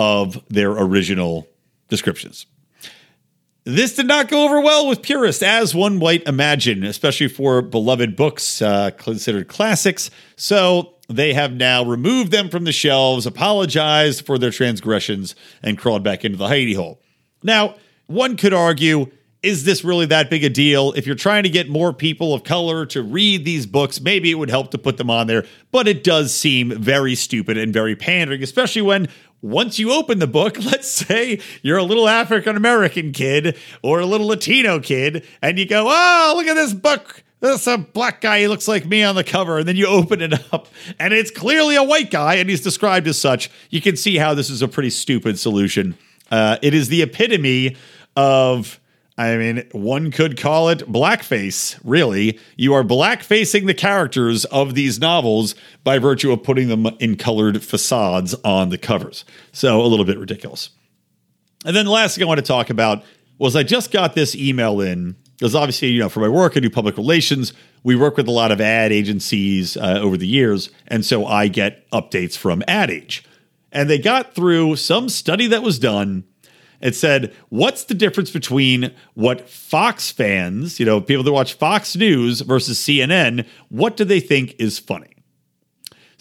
of 0.02 0.43
their 0.49 0.72
original 0.72 1.47
descriptions. 1.88 2.47
This 3.64 3.95
did 3.95 4.08
not 4.08 4.28
go 4.28 4.45
over 4.45 4.60
well 4.60 4.88
with 4.88 5.04
purists, 5.04 5.43
as 5.43 5.76
one 5.76 5.99
might 5.99 6.28
imagine, 6.28 6.84
especially 6.84 7.28
for 7.28 7.62
beloved 7.62 8.16
books 8.16 8.60
uh, 8.64 8.89
considered 8.97 9.47
classics. 9.47 10.10
So 10.36 10.95
they 11.08 11.34
have 11.34 11.54
now 11.54 11.86
removed 11.86 12.32
them 12.32 12.49
from 12.49 12.64
the 12.64 12.72
shelves, 12.72 13.28
apologized 13.28 14.26
for 14.26 14.39
their 14.39 14.49
transgressions, 14.49 15.36
and 15.62 15.78
crawled 15.78 16.04
back 16.04 16.26
into 16.26 16.39
the 16.39 16.47
hidey 16.47 16.76
hole. 16.76 16.99
Now, 17.43 17.76
one 18.08 18.36
could 18.38 18.54
argue 18.54 19.12
is 19.43 19.64
this 19.64 19.84
really 19.84 20.06
that 20.06 20.30
big 20.30 20.43
a 20.43 20.49
deal? 20.49 20.93
If 20.93 21.08
you're 21.08 21.16
trying 21.16 21.43
to 21.43 21.49
get 21.49 21.68
more 21.68 21.93
people 21.93 22.34
of 22.34 22.43
color 22.43 22.86
to 22.88 23.02
read 23.02 23.43
these 23.43 23.66
books, 23.66 23.99
maybe 23.99 24.30
it 24.30 24.36
would 24.36 24.52
help 24.52 24.70
to 24.72 24.78
put 24.78 24.97
them 24.97 25.10
on 25.10 25.26
there. 25.26 25.45
But 25.72 25.88
it 25.88 26.04
does 26.04 26.34
seem 26.34 26.70
very 26.70 27.16
stupid 27.16 27.58
and 27.58 27.74
very 27.74 27.95
pandering, 27.95 28.43
especially 28.43 28.84
when 28.84 29.08
once 29.42 29.80
you 29.80 29.92
open 29.92 30.20
the 30.20 30.28
book, 30.28 30.58
let's 30.64 30.88
say 30.88 31.39
you're 31.62 31.78
a 31.78 31.84
little 31.84 32.08
African 32.08 32.56
American 32.56 33.12
kid 33.12 33.58
or 33.82 34.00
a 34.00 34.06
little 34.06 34.28
Latino 34.28 34.80
kid, 34.80 35.26
and 35.42 35.58
you 35.58 35.66
go, 35.66 35.86
oh, 35.88 36.34
look 36.36 36.48
at 36.48 36.56
this 36.56 36.74
book 36.74 37.24
there's 37.42 37.66
a 37.68 37.78
black 37.78 38.22
guy, 38.22 38.39
he 38.42 38.48
looks 38.48 38.68
like 38.68 38.86
me 38.86 39.04
on 39.04 39.16
the 39.16 39.24
cover. 39.24 39.60
And 39.60 39.68
then 39.68 39.76
you 39.76 39.88
open 39.88 40.22
it 40.22 40.34
up, 40.54 40.68
and 41.00 41.14
it's 41.14 41.32
clearly 41.32 41.76
a 41.76 41.84
white 41.84 42.12
guy, 42.12 42.36
and 42.36 42.50
he's 42.50 42.62
described 42.62 43.08
as 43.08 43.20
such. 43.20 43.50
You 43.70 43.82
can 43.82 43.98
see 43.98 44.18
how 44.18 44.34
this 44.34 44.50
is 44.50 44.62
a 44.62 44.68
pretty 44.68 44.92
stupid 44.92 45.38
solution. 45.38 45.98
Uh, 46.30 46.58
it 46.62 46.74
is 46.74 46.88
the 46.88 47.02
epitome 47.02 47.76
of, 48.16 48.80
I 49.18 49.36
mean, 49.38 49.68
one 49.72 50.09
could 50.09 50.38
call 50.38 50.70
it 50.70 50.80
blackface, 50.91 51.80
really. 51.84 52.39
You 52.55 52.74
are 52.74 52.84
blackfacing 52.84 53.68
the 53.68 53.74
characters 53.74 54.45
of 54.45 54.74
these 54.74 54.99
novels 54.99 55.53
by 55.84 55.99
virtue 55.99 56.32
of 56.32 56.43
putting 56.43 56.70
them 56.70 56.88
in 56.99 57.18
colored 57.18 57.62
facades 57.62 58.34
on 58.43 58.70
the 58.70 58.78
covers. 58.78 59.26
So 59.51 59.82
a 59.82 59.88
little 59.88 60.05
bit 60.05 60.18
ridiculous. 60.18 60.70
And 61.66 61.76
then 61.76 61.86
the 61.86 61.91
last 61.91 62.16
thing 62.16 62.24
I 62.24 62.28
want 62.28 62.39
to 62.39 62.45
talk 62.45 62.70
about 62.70 63.03
was 63.38 63.55
I 63.55 63.64
just 63.64 63.91
got 63.91 64.16
this 64.16 64.36
email 64.36 64.82
in 64.82 65.16
because 65.41 65.55
obviously, 65.55 65.88
you 65.89 65.99
know, 65.99 66.09
for 66.09 66.20
my 66.20 66.30
work, 66.30 66.55
I 66.55 66.59
do 66.59 66.70
public 66.70 66.97
relations. 66.97 67.51
We 67.84 67.95
work 67.95 68.16
with 68.16 68.28
a 68.28 68.32
lot 68.32 68.51
of 68.51 68.62
ad 68.62 68.91
agencies 68.91 69.76
uh, 69.76 69.99
over 69.99 70.16
the 70.16 70.28
years, 70.28 70.70
and 70.88 71.03
so 71.03 71.26
I 71.26 71.47
get 71.47 71.89
updates 71.89 72.38
from 72.38 72.64
Ad 72.68 72.91
Age. 72.91 73.24
And 73.72 73.89
they 73.89 73.97
got 73.97 74.36
through 74.36 74.76
some 74.76 75.09
study 75.09 75.47
that 75.47 75.64
was 75.64 75.80
done. 75.80 76.26
It 76.82 76.95
said, 76.95 77.34
"What's 77.49 77.84
the 77.84 77.93
difference 77.93 78.32
between 78.32 78.91
what 79.13 79.49
Fox 79.49 80.11
fans, 80.11 80.79
you 80.79 80.86
know, 80.86 80.99
people 80.99 81.23
that 81.23 81.32
watch 81.32 81.53
Fox 81.53 81.95
News 81.95 82.41
versus 82.41 82.79
CNN? 82.79 83.45
What 83.69 83.97
do 83.97 84.03
they 84.03 84.19
think 84.19 84.55
is 84.57 84.79
funny?" 84.79 85.11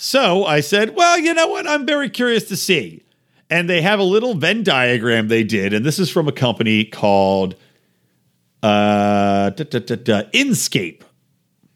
So 0.02 0.46
I 0.46 0.60
said, 0.60 0.96
well, 0.96 1.18
you 1.18 1.34
know 1.34 1.48
what? 1.48 1.68
I'm 1.68 1.84
very 1.84 2.08
curious 2.08 2.44
to 2.44 2.56
see. 2.56 3.04
And 3.50 3.68
they 3.68 3.82
have 3.82 3.98
a 4.00 4.02
little 4.02 4.32
Venn 4.32 4.62
diagram 4.62 5.28
they 5.28 5.44
did, 5.44 5.74
and 5.74 5.84
this 5.84 5.98
is 5.98 6.08
from 6.08 6.26
a 6.26 6.32
company 6.32 6.86
called 6.86 7.54
uh, 8.62 9.50
da, 9.50 9.64
da, 9.64 9.96
da, 9.96 10.22
Inscape, 10.30 11.02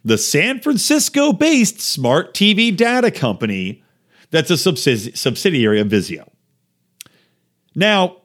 the 0.06 0.16
San 0.16 0.58
Francisco 0.58 1.34
based 1.34 1.82
smart 1.82 2.32
TV 2.32 2.74
data 2.74 3.10
company 3.10 3.84
that's 4.30 4.50
a 4.50 4.54
subsidi- 4.54 5.14
subsidiary 5.14 5.78
of 5.78 5.88
Vizio. 5.88 6.26
Now, 7.74 8.22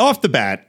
off 0.00 0.22
the 0.22 0.28
bat, 0.28 0.68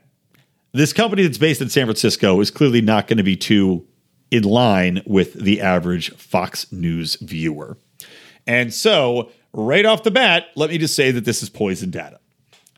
this 0.72 0.92
company 0.92 1.22
that's 1.24 1.38
based 1.38 1.60
in 1.60 1.68
San 1.68 1.86
Francisco 1.86 2.40
is 2.40 2.50
clearly 2.50 2.80
not 2.80 3.08
going 3.08 3.18
to 3.18 3.22
be 3.22 3.36
too 3.36 3.86
in 4.30 4.44
line 4.44 5.02
with 5.06 5.34
the 5.34 5.60
average 5.60 6.14
Fox 6.16 6.70
News 6.72 7.16
viewer. 7.16 7.76
And 8.46 8.72
so, 8.72 9.30
right 9.52 9.84
off 9.84 10.02
the 10.02 10.10
bat, 10.10 10.46
let 10.56 10.70
me 10.70 10.78
just 10.78 10.96
say 10.96 11.10
that 11.10 11.24
this 11.24 11.42
is 11.42 11.50
poison 11.50 11.90
data. 11.90 12.18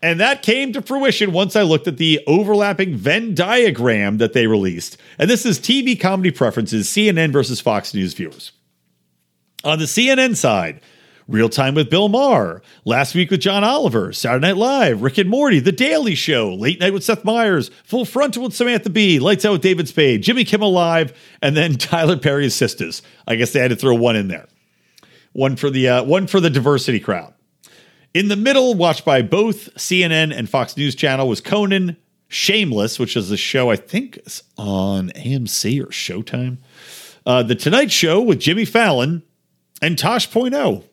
And 0.03 0.19
that 0.19 0.43
came 0.43 0.73
to 0.73 0.81
fruition 0.81 1.31
once 1.31 1.55
I 1.55 1.63
looked 1.63 1.87
at 1.87 1.97
the 1.97 2.21
overlapping 2.27 2.95
Venn 2.95 3.33
diagram 3.33 4.17
that 4.17 4.33
they 4.33 4.45
released. 4.45 4.97
And 5.17 5.29
this 5.29 5.45
is 5.45 5.57
TV 5.57 5.99
comedy 5.99 6.29
preferences, 6.29 6.87
CNN 6.89 7.31
versus 7.31 7.61
Fox 7.61 7.93
News 7.93 8.13
viewers. 8.13 8.51
On 9.63 9.79
the 9.79 9.85
CNN 9.85 10.35
side, 10.35 10.81
Real 11.27 11.49
Time 11.49 11.73
with 11.73 11.89
Bill 11.89 12.07
Maher, 12.07 12.61
Last 12.83 13.15
Week 13.15 13.31
with 13.31 13.39
John 13.39 13.63
Oliver, 13.63 14.13
Saturday 14.13 14.47
Night 14.47 14.57
Live, 14.57 15.01
Rick 15.01 15.17
and 15.17 15.29
Morty, 15.29 15.59
The 15.59 15.71
Daily 15.71 16.13
Show, 16.13 16.53
Late 16.53 16.79
Night 16.79 16.93
with 16.93 17.03
Seth 17.03 17.25
Meyers, 17.25 17.71
Full 17.83 18.05
Frontal 18.05 18.43
with 18.43 18.53
Samantha 18.53 18.91
Bee, 18.91 19.17
Lights 19.17 19.43
Out 19.43 19.53
with 19.53 19.61
David 19.61 19.87
Spade, 19.87 20.21
Jimmy 20.21 20.43
Kimmel 20.45 20.71
Live, 20.71 21.17
and 21.41 21.57
then 21.57 21.73
Tyler 21.77 22.17
Perry's 22.17 22.53
Sisters. 22.53 23.01
I 23.27 23.35
guess 23.35 23.53
they 23.53 23.59
had 23.59 23.71
to 23.71 23.75
throw 23.75 23.95
one 23.95 24.15
in 24.15 24.27
there. 24.27 24.45
One 25.33 25.55
for 25.55 25.71
the 25.71 25.89
uh, 25.89 26.03
one 26.03 26.27
for 26.27 26.39
the 26.39 26.51
diversity 26.51 26.99
crowd. 26.99 27.33
In 28.13 28.27
the 28.27 28.37
middle, 28.37 28.75
watched 28.75 29.03
by 29.03 29.21
both 29.21 29.73
CNN 29.75 30.33
and 30.33 30.49
Fox 30.49 30.77
News 30.77 30.95
Channel, 30.95 31.27
was 31.27 31.41
Conan, 31.41 31.97
Shameless, 32.27 32.99
which 32.99 33.17
is 33.17 33.31
a 33.31 33.37
show 33.37 33.69
I 33.69 33.75
think 33.75 34.19
is 34.25 34.43
on 34.57 35.09
AMC 35.09 35.81
or 35.81 35.87
Showtime. 35.87 36.57
Uh, 37.25 37.43
the 37.43 37.55
Tonight 37.55 37.91
Show 37.91 38.21
with 38.21 38.39
Jimmy 38.39 38.65
Fallon 38.65 39.23
and 39.81 39.97
Tosh.0 39.97 40.83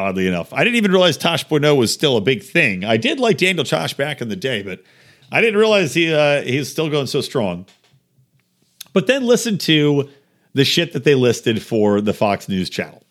oddly 0.00 0.26
enough. 0.26 0.52
I 0.52 0.64
didn't 0.64 0.76
even 0.76 0.90
realize 0.90 1.16
Tosh.0 1.16 1.76
was 1.76 1.92
still 1.92 2.16
a 2.16 2.20
big 2.20 2.42
thing. 2.42 2.84
I 2.84 2.96
did 2.96 3.20
like 3.20 3.38
Daniel 3.38 3.64
Tosh 3.64 3.94
back 3.94 4.20
in 4.20 4.28
the 4.28 4.36
day, 4.36 4.62
but 4.62 4.82
I 5.30 5.40
didn't 5.40 5.58
realize 5.58 5.94
he 5.94 6.12
uh, 6.12 6.42
he's 6.42 6.70
still 6.70 6.88
going 6.88 7.06
so 7.06 7.20
strong. 7.20 7.66
But 8.92 9.06
then 9.06 9.24
listen 9.24 9.58
to 9.58 10.08
the 10.52 10.64
shit 10.64 10.92
that 10.92 11.04
they 11.04 11.14
listed 11.14 11.62
for 11.62 12.00
the 12.00 12.12
Fox 12.12 12.48
News 12.48 12.68
channel. 12.68 13.04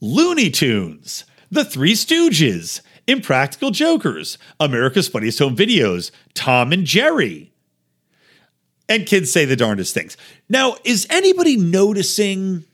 Looney 0.00 0.50
Tunes, 0.50 1.24
The 1.50 1.64
Three 1.64 1.94
Stooges, 1.94 2.82
Impractical 3.06 3.70
Jokers, 3.70 4.36
America's 4.60 5.08
Funniest 5.08 5.38
Home 5.38 5.56
Videos, 5.56 6.10
Tom 6.34 6.72
and 6.72 6.84
Jerry. 6.84 7.52
And 8.86 9.06
kids 9.06 9.32
say 9.32 9.46
the 9.46 9.56
darndest 9.56 9.94
things. 9.94 10.18
Now, 10.50 10.76
is 10.84 11.06
anybody 11.08 11.56
noticing 11.56 12.64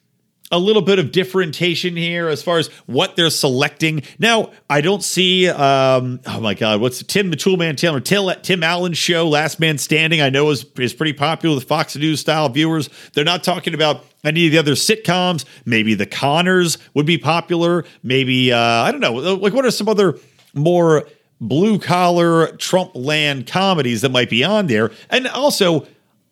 a 0.51 0.59
little 0.59 0.83
bit 0.83 0.99
of 0.99 1.13
differentiation 1.13 1.97
here 1.97 2.29
as 2.29 2.43
far 2.43 2.59
as 2.59 2.69
what 2.87 3.17
they're 3.17 3.31
selecting. 3.31 4.03
Now, 4.19 4.51
I 4.69 4.81
don't 4.81 5.03
see, 5.03 5.49
um, 5.49 6.21
oh 6.27 6.41
my 6.41 6.55
God, 6.55 6.81
what's 6.81 7.03
Tim 7.05 7.31
the 7.31 7.37
Toolman 7.37 7.77
Taylor, 7.77 8.01
Tim, 8.01 8.31
Tim 8.43 8.63
Allen's 8.63 8.99
show, 8.99 9.29
Last 9.29 9.61
Man 9.61 9.79
Standing, 9.79 10.21
I 10.21 10.31
know 10.31 10.51
is, 10.51 10.65
is 10.79 10.93
pretty 10.93 11.13
popular 11.13 11.55
with 11.55 11.65
Fox 11.65 11.97
News 11.97 12.21
style 12.21 12.49
viewers. 12.49 12.91
They're 13.13 13.25
not 13.25 13.45
talking 13.45 13.75
about 13.75 14.05
any 14.25 14.47
of 14.47 14.53
the 14.53 14.59
other 14.59 14.73
sitcoms. 14.73 15.45
Maybe 15.65 15.95
The 15.95 16.07
Conners 16.07 16.79
would 16.95 17.07
be 17.07 17.19
popular. 17.19 17.85
Maybe, 18.03 18.53
uh, 18.53 18.59
I 18.59 18.91
don't 18.91 19.01
know, 19.01 19.15
like 19.15 19.53
what 19.53 19.65
are 19.65 19.71
some 19.71 19.89
other 19.89 20.19
more 20.53 21.07
blue 21.41 21.79
collar 21.79 22.49
Trump 22.57 22.91
land 22.95 23.47
comedies 23.47 24.03
that 24.03 24.11
might 24.11 24.29
be 24.31 24.43
on 24.43 24.67
there? 24.67 24.91
And 25.09 25.29
also, 25.29 25.87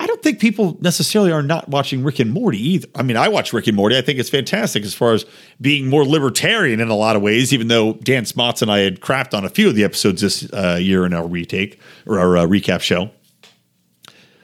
don't 0.09 0.23
think 0.23 0.41
people 0.41 0.77
necessarily 0.81 1.31
are 1.31 1.43
not 1.43 1.69
watching 1.69 2.03
Rick 2.03 2.19
and 2.19 2.33
Morty 2.33 2.59
either. 2.59 2.89
I 2.95 3.03
mean, 3.03 3.17
I 3.17 3.29
watch 3.29 3.53
Rick 3.53 3.69
and 3.69 3.77
Morty. 3.77 3.97
I 3.97 4.01
think 4.01 4.19
it's 4.19 4.31
fantastic 4.31 4.83
as 4.83 4.95
far 4.95 5.13
as 5.13 5.25
being 5.61 5.89
more 5.89 6.05
libertarian 6.05 6.81
in 6.81 6.89
a 6.89 6.97
lot 6.97 7.15
of 7.15 7.23
ways, 7.23 7.53
even 7.53 7.69
though 7.69 7.93
Dan 7.93 8.25
Smots 8.25 8.63
and 8.63 8.71
I 8.71 8.81
had 8.81 9.01
crapped 9.01 9.37
on 9.37 9.45
a 9.45 9.49
few 9.49 9.69
of 9.69 9.75
the 9.75 9.85
episodes 9.85 10.21
this 10.23 10.53
uh, 10.53 10.79
year 10.81 11.05
in 11.07 11.15
our 11.15 11.27
retake 11.27 11.79
or 12.07 12.19
our 12.19 12.39
uh, 12.39 12.47
recap 12.47 12.81
show. 12.81 13.11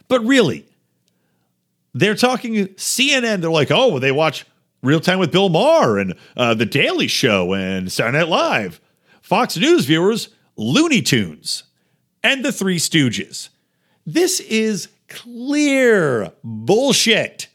But 0.06 0.20
really, 0.24 0.66
they're 1.94 2.14
talking 2.14 2.54
CNN. 2.68 3.40
They're 3.40 3.50
like, 3.50 3.70
oh, 3.70 3.98
they 3.98 4.12
watch 4.12 4.46
Real 4.82 5.00
Time 5.00 5.18
with 5.18 5.32
Bill 5.32 5.48
Maher 5.48 5.98
and 5.98 6.14
uh, 6.36 6.54
The 6.54 6.66
Daily 6.66 7.08
Show 7.08 7.54
and 7.54 7.90
Saturday 7.90 8.18
Night 8.18 8.28
Live. 8.28 8.80
Fox 9.22 9.56
News 9.56 9.86
viewers, 9.86 10.28
Looney 10.56 11.00
Tunes, 11.00 11.64
and 12.22 12.44
The 12.44 12.52
Three 12.52 12.78
Stooges. 12.78 13.48
This 14.04 14.40
is 14.40 14.88
clear 15.14 16.32
bullshit. 16.42 17.48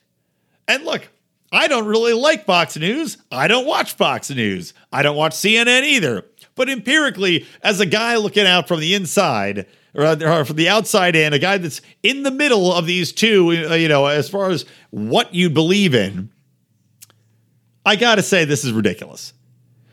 And 0.67 0.85
look, 0.85 1.07
I 1.51 1.67
don't 1.67 1.87
really 1.87 2.13
like 2.13 2.45
Fox 2.45 2.77
News. 2.77 3.17
I 3.31 3.47
don't 3.47 3.65
watch 3.65 3.93
Fox 3.93 4.29
News. 4.29 4.73
I 4.91 5.01
don't 5.01 5.17
watch 5.17 5.33
CNN 5.33 5.83
either. 5.83 6.25
But 6.55 6.69
empirically, 6.69 7.45
as 7.61 7.79
a 7.79 7.85
guy 7.85 8.17
looking 8.17 8.45
out 8.45 8.67
from 8.67 8.79
the 8.79 8.93
inside, 8.93 9.65
or, 9.95 10.45
from 10.45 10.55
the 10.55 10.69
outside 10.69 11.15
in, 11.15 11.33
a 11.33 11.39
guy 11.39 11.57
that's 11.57 11.81
in 12.03 12.23
the 12.23 12.31
middle 12.31 12.71
of 12.73 12.85
these 12.85 13.11
two, 13.11 13.49
uh, 13.69 13.75
you 13.75 13.87
know, 13.87 14.05
as 14.05 14.29
far 14.29 14.49
as 14.49 14.65
what 14.91 15.33
you 15.33 15.49
believe 15.49 15.95
in, 15.95 16.29
I 17.85 17.95
gotta 17.95 18.21
say, 18.21 18.45
this 18.45 18.63
is 18.63 18.71
ridiculous. 18.71 19.33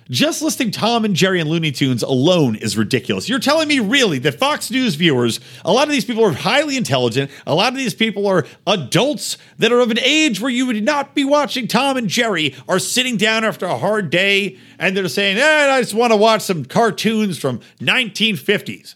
Just 0.09 0.41
listing 0.41 0.71
Tom 0.71 1.05
and 1.05 1.17
Jerry 1.17 1.41
and 1.41 1.51
Looney 1.51 1.73
Tunes 1.73 2.03
alone 2.03 2.55
is 2.55 2.77
ridiculous. 2.77 3.29
You're 3.29 3.41
telling 3.41 3.67
me 3.67 3.81
really 3.81 4.21
that 4.21 4.39
Fox 4.39 4.71
News 4.71 4.95
viewers, 4.95 5.41
a 5.65 5.73
lot 5.73 5.89
of 5.89 5.93
these 5.93 6.05
people 6.05 6.25
are 6.25 6.33
highly 6.33 6.77
intelligent, 6.77 7.29
a 7.45 7.57
lot 7.57 7.73
of 7.73 7.79
these 7.79 7.95
people 7.95 8.27
are 8.29 8.47
adults 8.69 9.37
that 9.59 9.73
are 9.73 9.81
of 9.81 9.91
an 9.91 9.99
age 9.99 10.41
where 10.41 10.51
you 10.51 10.65
would 10.67 10.85
not 10.85 11.17
be 11.17 11.25
watching 11.25 11.67
Tom 11.67 11.97
and 11.97 12.09
Jerry, 12.09 12.55
are 12.69 12.79
sitting 12.79 13.17
down 13.17 13.45
after 13.45 13.67
a 13.67 13.79
hard 13.79 14.11
day 14.11 14.59
and 14.79 14.97
they're 14.97 15.09
saying, 15.09 15.39
eh, 15.39 15.69
I 15.73 15.81
just 15.81 15.95
want 15.95 16.13
to 16.13 16.17
watch 16.17 16.43
some 16.43 16.65
cartoons 16.65 17.37
from 17.37 17.59
1950s. 17.81 18.95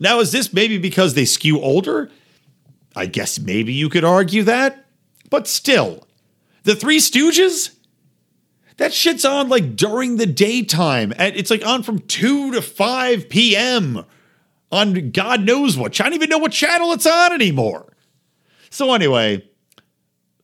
Now, 0.00 0.18
is 0.18 0.32
this 0.32 0.52
maybe 0.52 0.78
because 0.78 1.14
they 1.14 1.26
skew 1.26 1.60
older? 1.60 2.10
I 2.96 3.06
guess 3.06 3.38
maybe 3.38 3.72
you 3.72 3.88
could 3.88 4.04
argue 4.04 4.42
that. 4.44 4.86
But 5.28 5.46
still, 5.46 6.08
the 6.64 6.74
Three 6.74 6.98
Stooges? 6.98 7.76
That 8.80 8.94
shit's 8.94 9.26
on 9.26 9.50
like 9.50 9.76
during 9.76 10.16
the 10.16 10.24
daytime. 10.24 11.12
It's 11.18 11.50
like 11.50 11.66
on 11.66 11.82
from 11.82 11.98
2 11.98 12.52
to 12.52 12.62
5 12.62 13.28
p.m. 13.28 14.06
on 14.72 15.10
God 15.10 15.42
knows 15.42 15.76
what. 15.76 16.00
I 16.00 16.04
don't 16.04 16.14
even 16.14 16.30
know 16.30 16.38
what 16.38 16.50
channel 16.50 16.90
it's 16.92 17.06
on 17.06 17.34
anymore. 17.34 17.92
So, 18.70 18.94
anyway, 18.94 19.46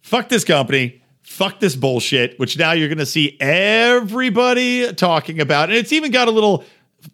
fuck 0.03 0.29
this 0.29 0.45
company. 0.45 1.03
Fuck 1.23 1.61
this 1.61 1.77
bullshit, 1.77 2.39
which 2.39 2.59
now 2.59 2.73
you're 2.73 2.89
going 2.89 2.99
to 2.99 3.07
see 3.07 3.39
everybody 3.41 4.93
talking 4.93 5.41
about. 5.41 5.71
And 5.71 5.79
it's 5.79 5.95
even 5.95 6.11
got 6.11 6.29
a 6.29 6.31
little 6.31 6.63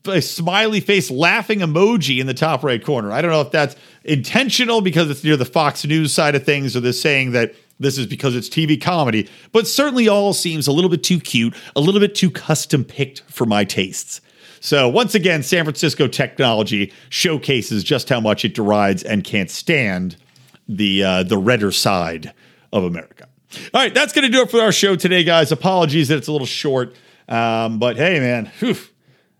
a 0.06 0.20
smiley 0.20 0.80
face 0.80 1.08
laughing 1.08 1.60
emoji 1.60 2.18
in 2.18 2.26
the 2.26 2.34
top 2.34 2.64
right 2.64 2.84
corner. 2.84 3.12
I 3.12 3.22
don't 3.22 3.30
know 3.30 3.42
if 3.42 3.52
that's 3.52 3.76
intentional 4.02 4.80
because 4.80 5.08
it's 5.08 5.22
near 5.22 5.36
the 5.36 5.44
Fox 5.44 5.84
News 5.84 6.12
side 6.12 6.34
of 6.34 6.44
things 6.44 6.76
or 6.76 6.80
they're 6.80 6.92
saying 6.92 7.30
that 7.30 7.54
this 7.82 7.98
is 7.98 8.06
because 8.06 8.34
it's 8.34 8.48
TV 8.48 8.80
comedy, 8.80 9.28
but 9.52 9.66
certainly 9.66 10.08
all 10.08 10.32
seems 10.32 10.66
a 10.66 10.72
little 10.72 10.90
bit 10.90 11.02
too 11.02 11.20
cute, 11.20 11.54
a 11.76 11.80
little 11.80 12.00
bit 12.00 12.14
too 12.14 12.30
custom 12.30 12.84
picked 12.84 13.22
for 13.22 13.46
my 13.46 13.64
tastes. 13.64 14.20
So 14.60 14.88
once 14.88 15.14
again, 15.14 15.42
San 15.42 15.64
Francisco 15.64 16.06
technology 16.06 16.92
showcases 17.08 17.82
just 17.82 18.08
how 18.08 18.20
much 18.20 18.44
it 18.44 18.54
derides 18.54 19.02
and 19.02 19.24
can't 19.24 19.50
stand 19.50 20.16
the 20.68 21.02
uh, 21.02 21.22
the 21.24 21.36
redder 21.36 21.72
side 21.72 22.32
of 22.72 22.84
America. 22.84 23.28
All 23.74 23.82
right, 23.82 23.92
that's 23.92 24.12
going 24.12 24.22
to 24.24 24.30
do 24.30 24.42
it 24.42 24.50
for 24.50 24.60
our 24.60 24.72
show 24.72 24.96
today, 24.96 25.24
guys. 25.24 25.50
Apologies 25.52 26.08
that 26.08 26.18
it's 26.18 26.28
a 26.28 26.32
little 26.32 26.46
short, 26.46 26.94
um, 27.28 27.78
but 27.78 27.96
hey, 27.96 28.20
man, 28.20 28.50
whew, 28.60 28.76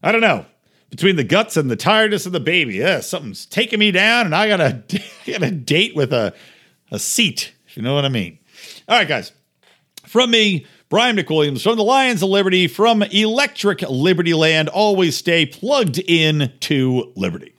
I 0.02 0.12
don't 0.12 0.20
know. 0.20 0.44
Between 0.90 1.16
the 1.16 1.24
guts 1.24 1.56
and 1.56 1.70
the 1.70 1.76
tiredness 1.76 2.26
of 2.26 2.32
the 2.32 2.40
baby, 2.40 2.74
yeah, 2.74 3.00
something's 3.00 3.46
taking 3.46 3.78
me 3.78 3.92
down, 3.92 4.26
and 4.26 4.34
I 4.34 4.48
got 4.48 4.60
a 4.60 4.82
got 5.26 5.42
a 5.42 5.50
date 5.50 5.94
with 5.94 6.12
a 6.12 6.34
a 6.90 6.98
seat 6.98 7.51
you 7.76 7.82
know 7.82 7.94
what 7.94 8.04
I 8.04 8.08
mean. 8.08 8.38
All 8.88 8.96
right, 8.98 9.08
guys. 9.08 9.32
From 10.06 10.30
me, 10.30 10.66
Brian 10.88 11.16
McWilliams, 11.16 11.62
from 11.62 11.76
the 11.76 11.84
Lions 11.84 12.22
of 12.22 12.28
Liberty, 12.28 12.68
from 12.68 13.02
Electric 13.02 13.82
Liberty 13.82 14.34
Land, 14.34 14.68
always 14.68 15.16
stay 15.16 15.46
plugged 15.46 15.98
in 15.98 16.52
to 16.60 17.12
Liberty. 17.16 17.54